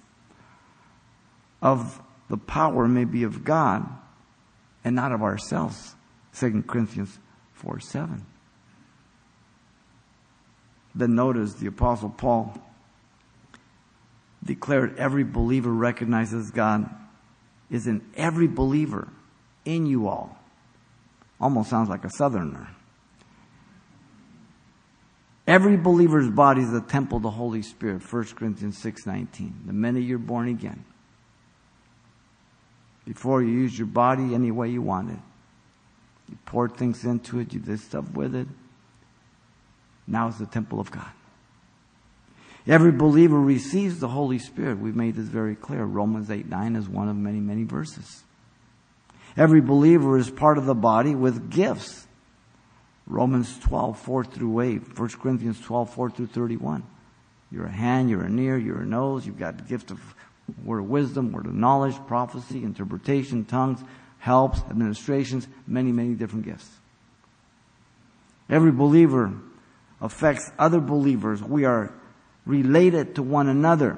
of 1.64 2.00
the 2.30 2.38
power 2.38 2.88
may 2.88 3.06
be 3.06 3.24
of 3.24 3.44
God 3.44 3.88
and 4.84 4.96
not 4.96 5.12
of 5.12 5.22
ourselves. 5.22 5.96
2 6.36 6.64
Corinthians 6.68 7.20
4 7.54 7.80
7. 7.80 8.26
Then 10.96 11.16
notice 11.16 11.54
the 11.54 11.68
Apostle 11.68 12.10
Paul 12.10 12.58
declared 14.44 14.98
every 14.98 15.24
believer 15.24 15.72
recognizes 15.72 16.52
God 16.52 16.90
is 17.70 17.88
in 17.88 18.02
every 18.16 18.48
believer 18.48 19.10
in 19.66 19.86
you 19.86 20.08
all. 20.08 20.38
Almost 21.40 21.70
sounds 21.70 21.90
like 21.90 22.04
a 22.04 22.10
southerner. 22.10 22.70
Every 25.48 25.78
believer's 25.78 26.30
body 26.30 26.62
is 26.62 26.72
the 26.72 26.82
temple 26.82 27.18
of 27.18 27.24
the 27.24 27.32
Holy 27.32 27.62
Spirit, 27.62 28.02
1 28.12 28.24
Corinthians 28.36 28.82
6.19. 28.84 29.66
The 29.66 29.74
minute 29.74 30.04
you're 30.04 30.20
born 30.20 30.48
again, 30.48 30.86
before 33.10 33.42
you 33.42 33.50
use 33.50 33.76
your 33.76 33.88
body 33.88 34.36
any 34.36 34.52
way 34.52 34.70
you 34.70 34.84
want 34.84 35.10
it. 35.10 35.18
You 36.30 36.38
pour 36.46 36.70
things 36.70 37.04
into 37.04 37.40
it, 37.40 37.52
you 37.52 37.60
did 37.60 37.80
stuff 37.80 38.08
with 38.12 38.36
it. 38.36 38.48
Now 40.06 40.28
it's 40.28 40.38
the 40.38 40.46
temple 40.46 40.80
of 40.80 40.92
God. 40.92 41.10
Every 42.68 42.92
believer 42.92 43.40
receives 43.40 44.00
the 44.00 44.10
Holy 44.10 44.38
Spirit. 44.38 44.78
We've 44.78 44.96
made 44.96 45.16
this 45.16 45.26
very 45.26 45.56
clear. 45.56 45.86
Romans 45.86 46.30
8 46.30 46.48
9 46.48 46.76
is 46.76 46.88
one 46.88 47.10
of 47.10 47.16
many, 47.16 47.40
many 47.40 47.64
verses. 47.64 48.22
Every 49.36 49.62
believer 49.62 50.16
is 50.20 50.30
part 50.30 50.60
of 50.60 50.68
the 50.68 50.76
body 50.76 51.16
with 51.16 51.50
gifts. 51.50 52.06
Romans 53.08 53.58
12 53.62 53.98
4 53.98 54.24
through 54.24 54.60
8. 54.62 55.00
1 55.00 55.10
Corinthians 55.20 55.60
12 55.62 55.92
4 55.96 56.12
through 56.12 56.28
31. 56.28 56.84
You're 57.52 57.66
a 57.66 57.72
hand, 57.72 58.12
you're 58.12 58.22
an 58.22 58.38
ear, 58.38 58.56
you're 58.56 58.82
a 58.82 58.86
nose, 58.86 59.26
you've 59.26 59.40
got 59.40 59.58
the 59.58 59.64
gift 59.64 59.90
of 59.90 60.00
word 60.64 60.80
of 60.80 60.90
wisdom, 60.90 61.32
word 61.32 61.46
of 61.46 61.54
knowledge, 61.54 61.96
prophecy, 62.08 62.64
interpretation, 62.64 63.46
tongues, 63.46 63.84
helps, 64.20 64.60
administrations, 64.70 65.48
many, 65.68 65.92
many 65.92 66.14
different 66.14 66.46
gifts. 66.46 66.70
Every 68.50 68.72
believer 68.72 69.34
affects 70.02 70.50
other 70.58 70.80
believers. 70.80 71.42
We 71.44 71.66
are 71.66 71.94
related 72.46 73.16
to 73.16 73.24
one 73.24 73.48
another. 73.48 73.98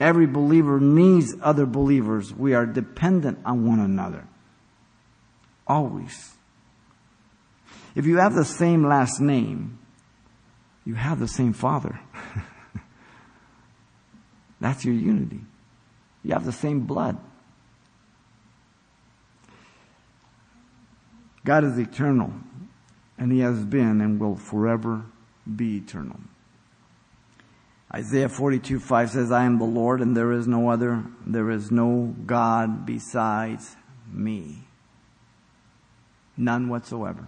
Every 0.00 0.26
believer 0.26 0.80
needs 0.80 1.34
other 1.40 1.66
believers. 1.66 2.32
We 2.32 2.54
are 2.54 2.66
dependent 2.66 3.40
on 3.44 3.66
one 3.66 3.80
another. 3.80 4.26
Always. 5.66 6.34
If 7.94 8.06
you 8.06 8.18
have 8.18 8.34
the 8.34 8.44
same 8.44 8.84
last 8.84 9.20
name, 9.20 9.78
you 10.84 10.94
have 10.94 11.20
the 11.20 11.28
same 11.28 11.52
father. 11.52 12.00
That's 14.62 14.84
your 14.84 14.94
unity. 14.94 15.40
You 16.22 16.34
have 16.34 16.44
the 16.44 16.52
same 16.52 16.80
blood. 16.82 17.18
God 21.44 21.64
is 21.64 21.76
eternal, 21.76 22.32
and 23.18 23.32
He 23.32 23.40
has 23.40 23.64
been 23.64 24.00
and 24.00 24.20
will 24.20 24.36
forever 24.36 25.04
be 25.56 25.78
eternal. 25.78 26.20
Isaiah 27.92 28.28
42 28.28 28.78
5 28.78 29.10
says, 29.10 29.32
I 29.32 29.44
am 29.44 29.58
the 29.58 29.64
Lord, 29.64 30.00
and 30.00 30.16
there 30.16 30.30
is 30.30 30.46
no 30.46 30.70
other. 30.70 31.04
There 31.26 31.50
is 31.50 31.72
no 31.72 32.14
God 32.24 32.86
besides 32.86 33.74
me. 34.12 34.62
None 36.36 36.68
whatsoever. 36.68 37.26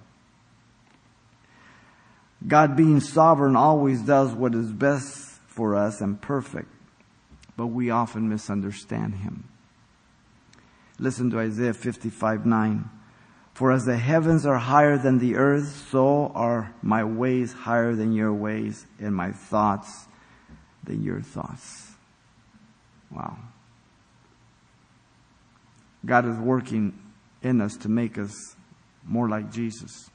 God 2.46 2.76
being 2.76 3.00
sovereign 3.00 3.56
always 3.56 4.02
does 4.02 4.32
what 4.32 4.54
is 4.54 4.70
best 4.70 5.40
for 5.48 5.74
us 5.74 6.00
and 6.00 6.20
perfect, 6.20 6.68
but 7.56 7.68
we 7.68 7.90
often 7.90 8.28
misunderstand 8.28 9.16
Him. 9.16 9.48
Listen 10.98 11.30
to 11.30 11.38
Isaiah 11.38 11.74
55 11.74 12.46
9. 12.46 12.90
For 13.54 13.70
as 13.70 13.84
the 13.84 13.96
heavens 13.96 14.44
are 14.46 14.58
higher 14.58 14.98
than 14.98 15.18
the 15.18 15.36
earth, 15.36 15.86
so 15.90 16.32
are 16.34 16.74
my 16.82 17.04
ways 17.04 17.52
higher 17.52 17.94
than 17.94 18.12
your 18.12 18.32
ways, 18.32 18.84
and 18.98 19.14
my 19.14 19.30
thoughts 19.30 20.06
than 20.82 21.02
your 21.04 21.20
thoughts. 21.20 21.92
Wow. 23.12 23.38
God 26.04 26.26
is 26.26 26.36
working 26.36 26.98
in 27.42 27.60
us 27.60 27.76
to 27.78 27.88
make 27.88 28.18
us 28.18 28.56
more 29.06 29.28
like 29.28 29.52
Jesus. 29.52 30.10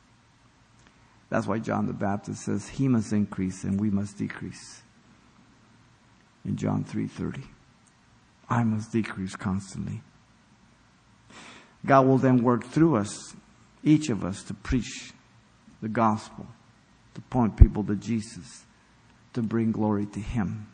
That's 1.29 1.47
why 1.47 1.59
John 1.59 1.85
the 1.85 1.93
Baptist 1.93 2.43
says 2.43 2.67
he 2.67 2.87
must 2.87 3.13
increase 3.13 3.63
and 3.63 3.79
we 3.79 3.89
must 3.89 4.17
decrease. 4.17 4.81
In 6.49 6.55
John 6.55 6.83
3:30. 6.83 7.43
I 8.49 8.63
must 8.63 8.91
decrease 8.91 9.35
constantly. 9.35 10.01
God 11.85 12.07
will 12.07 12.17
then 12.17 12.41
work 12.41 12.63
through 12.65 12.95
us, 12.95 13.35
each 13.83 14.09
of 14.09 14.25
us, 14.25 14.41
to 14.45 14.55
preach 14.55 15.13
the 15.79 15.87
gospel, 15.87 16.47
to 17.13 17.21
point 17.21 17.55
people 17.55 17.83
to 17.83 17.95
Jesus, 17.95 18.65
to 19.33 19.43
bring 19.43 19.71
glory 19.71 20.07
to 20.07 20.19
Him. 20.19 20.65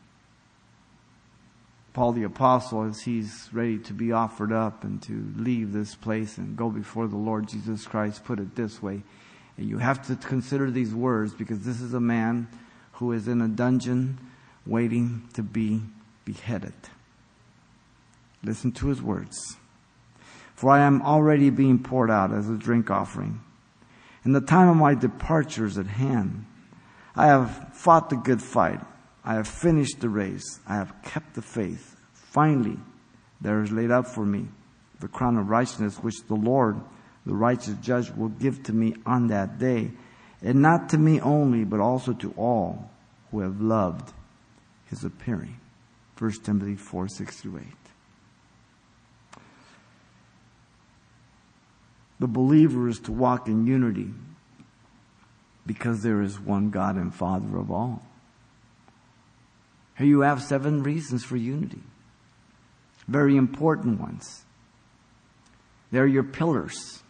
Paul 1.91 2.13
the 2.13 2.23
Apostle, 2.23 2.84
as 2.84 3.01
he's 3.01 3.49
ready 3.51 3.78
to 3.80 3.93
be 3.93 4.13
offered 4.13 4.53
up 4.53 4.86
and 4.86 5.01
to 5.03 5.34
leave 5.36 5.73
this 5.73 5.93
place 5.93 6.38
and 6.38 6.55
go 6.55 6.69
before 6.69 7.07
the 7.07 7.17
Lord 7.17 7.49
Jesus 7.49 7.86
Christ, 7.86 8.23
put 8.23 8.39
it 8.39 8.55
this 8.55 8.82
way. 8.82 9.03
And 9.57 9.67
you 9.67 9.80
have 9.80 10.07
to 10.07 10.15
consider 10.15 10.71
these 10.71 10.93
words 10.93 11.34
because 11.34 11.59
this 11.59 11.82
is 11.82 11.93
a 11.93 11.99
man 11.99 12.47
who 12.93 13.11
is 13.11 13.28
in 13.28 13.41
a 13.41 13.49
dungeon 13.49 14.17
waiting 14.66 15.28
to 15.34 15.43
be 15.43 15.82
beheaded. 16.24 16.74
Listen 18.43 18.72
to 18.74 18.88
his 18.88 19.01
words. 19.01 19.57
For 20.55 20.70
I 20.70 20.82
am 20.82 21.01
already 21.01 21.49
being 21.49 21.80
poured 21.80 22.09
out 22.09 22.32
as 22.32 22.49
a 22.49 22.55
drink 22.55 22.89
offering, 22.89 23.41
and 24.24 24.34
the 24.34 24.41
time 24.41 24.70
of 24.70 24.78
my 24.78 24.95
departure 24.95 25.66
is 25.66 25.78
at 25.78 25.88
hand. 25.88 26.45
I 27.16 27.28
have 27.28 27.70
fought 27.74 28.09
the 28.09 28.16
good 28.16 28.41
fight. 28.41 28.80
I 29.24 29.36
have 29.36 29.47
finished 29.47 29.99
the 29.99 30.09
race. 30.09 30.59
I 30.68 30.76
have 30.76 30.93
kept 31.03 31.36
the 31.36 31.41
faith. 31.41 31.95
Finally, 32.13 32.78
there 33.41 33.61
is 33.61 33.72
laid 33.72 33.91
up 33.91 34.07
for 34.07 34.26
me 34.26 34.47
the 34.99 35.07
crown 35.07 35.38
of 35.38 35.49
righteousness, 35.49 35.97
which 35.97 36.16
the 36.28 36.36
Lord, 36.36 36.80
the 37.26 37.36
righteous 37.36 37.76
judge, 37.82 38.09
will 38.11 38.30
give 38.30 38.63
to 38.63 38.74
me 38.74 38.95
on 39.05 39.28
that 39.28 39.59
day, 39.59 39.91
and 40.41 40.61
not 40.61 40.89
to 40.89 40.97
me 40.97 41.20
only, 41.20 41.63
but 41.63 41.80
also 41.80 42.13
to 42.13 42.34
all 42.38 42.89
who 43.32 43.41
have 43.41 43.59
loved 43.61 44.13
his 44.95 45.03
appearing. 45.03 45.59
1 46.17 46.31
Timothy 46.43 46.75
4 46.75 47.07
6 47.07 47.41
through 47.41 47.57
8. 47.59 47.65
The 52.19 52.27
believer 52.27 52.87
is 52.87 52.99
to 53.01 53.11
walk 53.11 53.47
in 53.47 53.67
unity 53.67 54.09
because 55.65 56.01
there 56.01 56.21
is 56.21 56.39
one 56.39 56.69
God 56.69 56.95
and 56.95 57.13
Father 57.13 57.57
of 57.57 57.69
all. 57.69 58.03
Here 59.97 60.07
you 60.07 60.21
have 60.21 60.41
seven 60.41 60.83
reasons 60.83 61.23
for 61.23 61.35
unity. 61.35 61.81
Very 63.07 63.35
important 63.35 63.99
ones. 63.99 64.43
They're 65.91 66.07
your 66.07 66.23
pillars. 66.23 67.03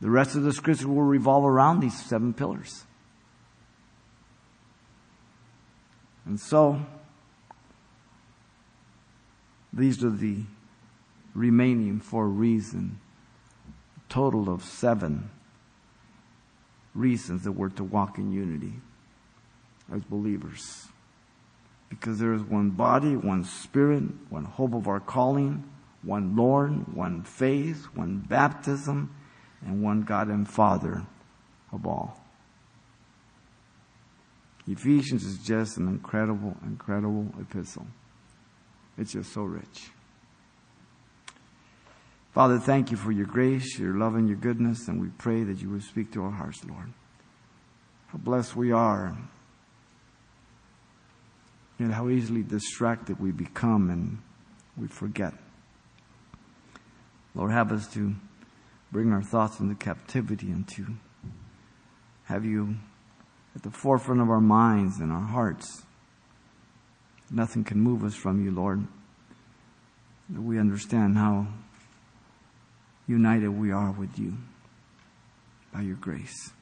The 0.00 0.10
rest 0.10 0.36
of 0.36 0.42
the 0.42 0.52
scripture 0.52 0.88
will 0.88 1.02
revolve 1.02 1.44
around 1.44 1.80
these 1.80 1.98
seven 2.04 2.32
pillars. 2.32 2.84
And 6.28 6.38
so, 6.38 6.84
these 9.72 10.04
are 10.04 10.10
the 10.10 10.42
remaining 11.34 12.00
four 12.00 12.28
reasons 12.28 12.98
total 14.08 14.48
of 14.48 14.62
seven 14.62 15.30
reasons 16.94 17.44
that 17.44 17.52
we're 17.52 17.68
to 17.68 17.84
walk 17.84 18.18
in 18.18 18.32
unity 18.32 18.72
as 19.92 20.02
believers. 20.04 20.88
Because 21.88 22.18
there 22.18 22.34
is 22.34 22.42
one 22.42 22.70
body, 22.70 23.16
one 23.16 23.44
spirit, 23.44 24.04
one 24.28 24.44
hope 24.44 24.74
of 24.74 24.88
our 24.88 25.00
calling, 25.00 25.64
one 26.02 26.36
Lord, 26.36 26.94
one 26.94 27.22
faith, 27.22 27.84
one 27.94 28.18
baptism, 28.18 29.14
and 29.64 29.82
one 29.82 30.02
God 30.02 30.28
and 30.28 30.48
Father 30.48 31.06
of 31.72 31.86
all. 31.86 32.22
Ephesians 34.68 35.24
is 35.24 35.38
just 35.38 35.78
an 35.78 35.88
incredible, 35.88 36.54
incredible 36.62 37.26
epistle. 37.40 37.86
It's 38.98 39.12
just 39.12 39.32
so 39.32 39.42
rich. 39.42 39.90
Father, 42.32 42.58
thank 42.58 42.90
you 42.90 42.96
for 42.96 43.10
your 43.10 43.26
grace, 43.26 43.78
your 43.78 43.94
love, 43.94 44.14
and 44.14 44.28
your 44.28 44.36
goodness, 44.36 44.86
and 44.88 45.00
we 45.00 45.08
pray 45.08 45.42
that 45.42 45.62
you 45.62 45.70
would 45.70 45.82
speak 45.82 46.12
to 46.12 46.22
our 46.22 46.30
hearts, 46.30 46.62
Lord. 46.64 46.92
How 48.08 48.18
blessed 48.18 48.54
we 48.56 48.70
are, 48.70 49.16
and 51.78 51.92
how 51.92 52.08
easily 52.08 52.42
distracted 52.42 53.18
we 53.20 53.30
become 53.30 53.90
and 53.90 54.18
we 54.76 54.88
forget. 54.88 55.32
Lord, 57.34 57.52
have 57.52 57.72
us 57.72 57.86
to 57.94 58.14
bring 58.92 59.12
our 59.12 59.22
thoughts 59.22 59.60
into 59.60 59.74
captivity 59.74 60.50
and 60.50 60.66
to 60.68 60.86
have 62.24 62.44
you 62.44 62.76
at 63.58 63.64
the 63.64 63.70
forefront 63.72 64.20
of 64.20 64.30
our 64.30 64.40
minds 64.40 65.00
and 65.00 65.10
our 65.10 65.26
hearts. 65.26 65.82
Nothing 67.28 67.64
can 67.64 67.80
move 67.80 68.04
us 68.04 68.14
from 68.14 68.44
you, 68.44 68.52
Lord. 68.52 68.86
We 70.32 70.60
understand 70.60 71.16
how 71.16 71.48
united 73.08 73.48
we 73.48 73.72
are 73.72 73.90
with 73.90 74.16
you 74.16 74.34
by 75.72 75.80
your 75.80 75.96
grace. 75.96 76.52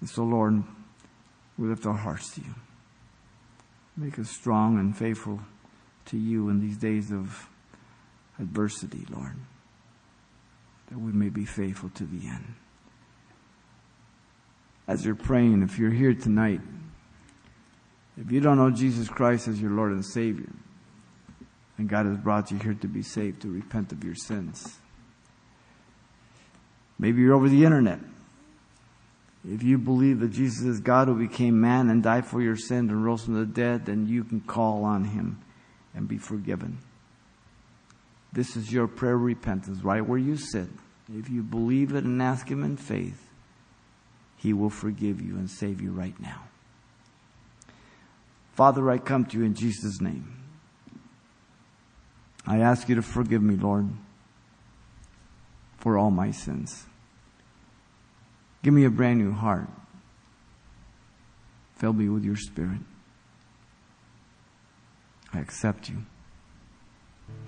And 0.00 0.10
so, 0.10 0.24
Lord, 0.24 0.62
we 1.56 1.68
lift 1.68 1.86
our 1.86 1.96
hearts 1.96 2.34
to 2.34 2.42
you. 2.42 2.54
Make 3.96 4.18
us 4.18 4.28
strong 4.28 4.78
and 4.78 4.94
faithful 4.94 5.40
to 6.06 6.18
you 6.18 6.50
in 6.50 6.60
these 6.60 6.76
days 6.76 7.10
of 7.10 7.48
adversity, 8.38 9.06
Lord, 9.08 9.36
that 10.90 10.98
we 10.98 11.12
may 11.12 11.30
be 11.30 11.46
faithful 11.46 11.88
to 11.94 12.04
the 12.04 12.26
end. 12.28 12.56
As 14.86 15.04
you're 15.04 15.14
praying, 15.14 15.62
if 15.62 15.78
you're 15.78 15.90
here 15.90 16.14
tonight, 16.14 16.60
if 18.16 18.30
you 18.30 18.40
don't 18.40 18.58
know 18.58 18.70
Jesus 18.70 19.08
Christ 19.08 19.48
as 19.48 19.60
your 19.60 19.70
Lord 19.70 19.92
and 19.92 20.04
Savior, 20.04 20.50
and 21.78 21.88
God 21.88 22.06
has 22.06 22.18
brought 22.18 22.50
you 22.50 22.58
here 22.58 22.74
to 22.74 22.88
be 22.88 23.02
saved, 23.02 23.42
to 23.42 23.48
repent 23.48 23.92
of 23.92 24.04
your 24.04 24.14
sins, 24.14 24.78
Maybe 27.02 27.20
you're 27.20 27.34
over 27.34 27.48
the 27.48 27.64
internet. 27.64 27.98
If 29.44 29.64
you 29.64 29.76
believe 29.76 30.20
that 30.20 30.30
Jesus 30.30 30.64
is 30.64 30.78
God 30.78 31.08
who 31.08 31.18
became 31.18 31.60
man 31.60 31.90
and 31.90 32.00
died 32.00 32.24
for 32.24 32.40
your 32.40 32.54
sins 32.54 32.92
and 32.92 33.04
rose 33.04 33.24
from 33.24 33.34
the 33.34 33.44
dead, 33.44 33.86
then 33.86 34.06
you 34.06 34.22
can 34.22 34.40
call 34.40 34.84
on 34.84 35.06
him 35.06 35.42
and 35.96 36.06
be 36.06 36.16
forgiven. 36.16 36.78
This 38.32 38.56
is 38.56 38.72
your 38.72 38.86
prayer 38.86 39.16
of 39.16 39.22
repentance, 39.22 39.82
right 39.82 40.06
where 40.06 40.16
you 40.16 40.36
sit. 40.36 40.68
If 41.12 41.28
you 41.28 41.42
believe 41.42 41.92
it 41.92 42.04
and 42.04 42.22
ask 42.22 42.48
him 42.48 42.62
in 42.62 42.76
faith, 42.76 43.28
he 44.42 44.52
will 44.52 44.70
forgive 44.70 45.22
you 45.22 45.36
and 45.36 45.48
save 45.48 45.80
you 45.80 45.92
right 45.92 46.18
now. 46.18 46.42
Father, 48.54 48.90
I 48.90 48.98
come 48.98 49.24
to 49.26 49.38
you 49.38 49.44
in 49.44 49.54
Jesus' 49.54 50.00
name. 50.00 50.36
I 52.44 52.58
ask 52.58 52.88
you 52.88 52.96
to 52.96 53.02
forgive 53.02 53.40
me, 53.40 53.54
Lord, 53.54 53.88
for 55.78 55.96
all 55.96 56.10
my 56.10 56.32
sins. 56.32 56.86
Give 58.64 58.74
me 58.74 58.84
a 58.84 58.90
brand 58.90 59.20
new 59.20 59.30
heart. 59.32 59.68
Fill 61.76 61.92
me 61.92 62.08
with 62.08 62.24
your 62.24 62.36
spirit. 62.36 62.80
I 65.32 65.38
accept 65.38 65.88
you 65.88 66.04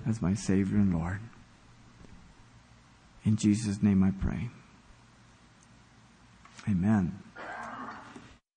as 0.07 0.21
my 0.21 0.33
Savior 0.33 0.77
and 0.77 0.93
Lord. 0.93 1.19
In 3.25 3.35
Jesus' 3.35 3.83
name 3.83 4.01
I 4.01 4.11
pray. 4.11 4.49
Amen. 6.67 7.24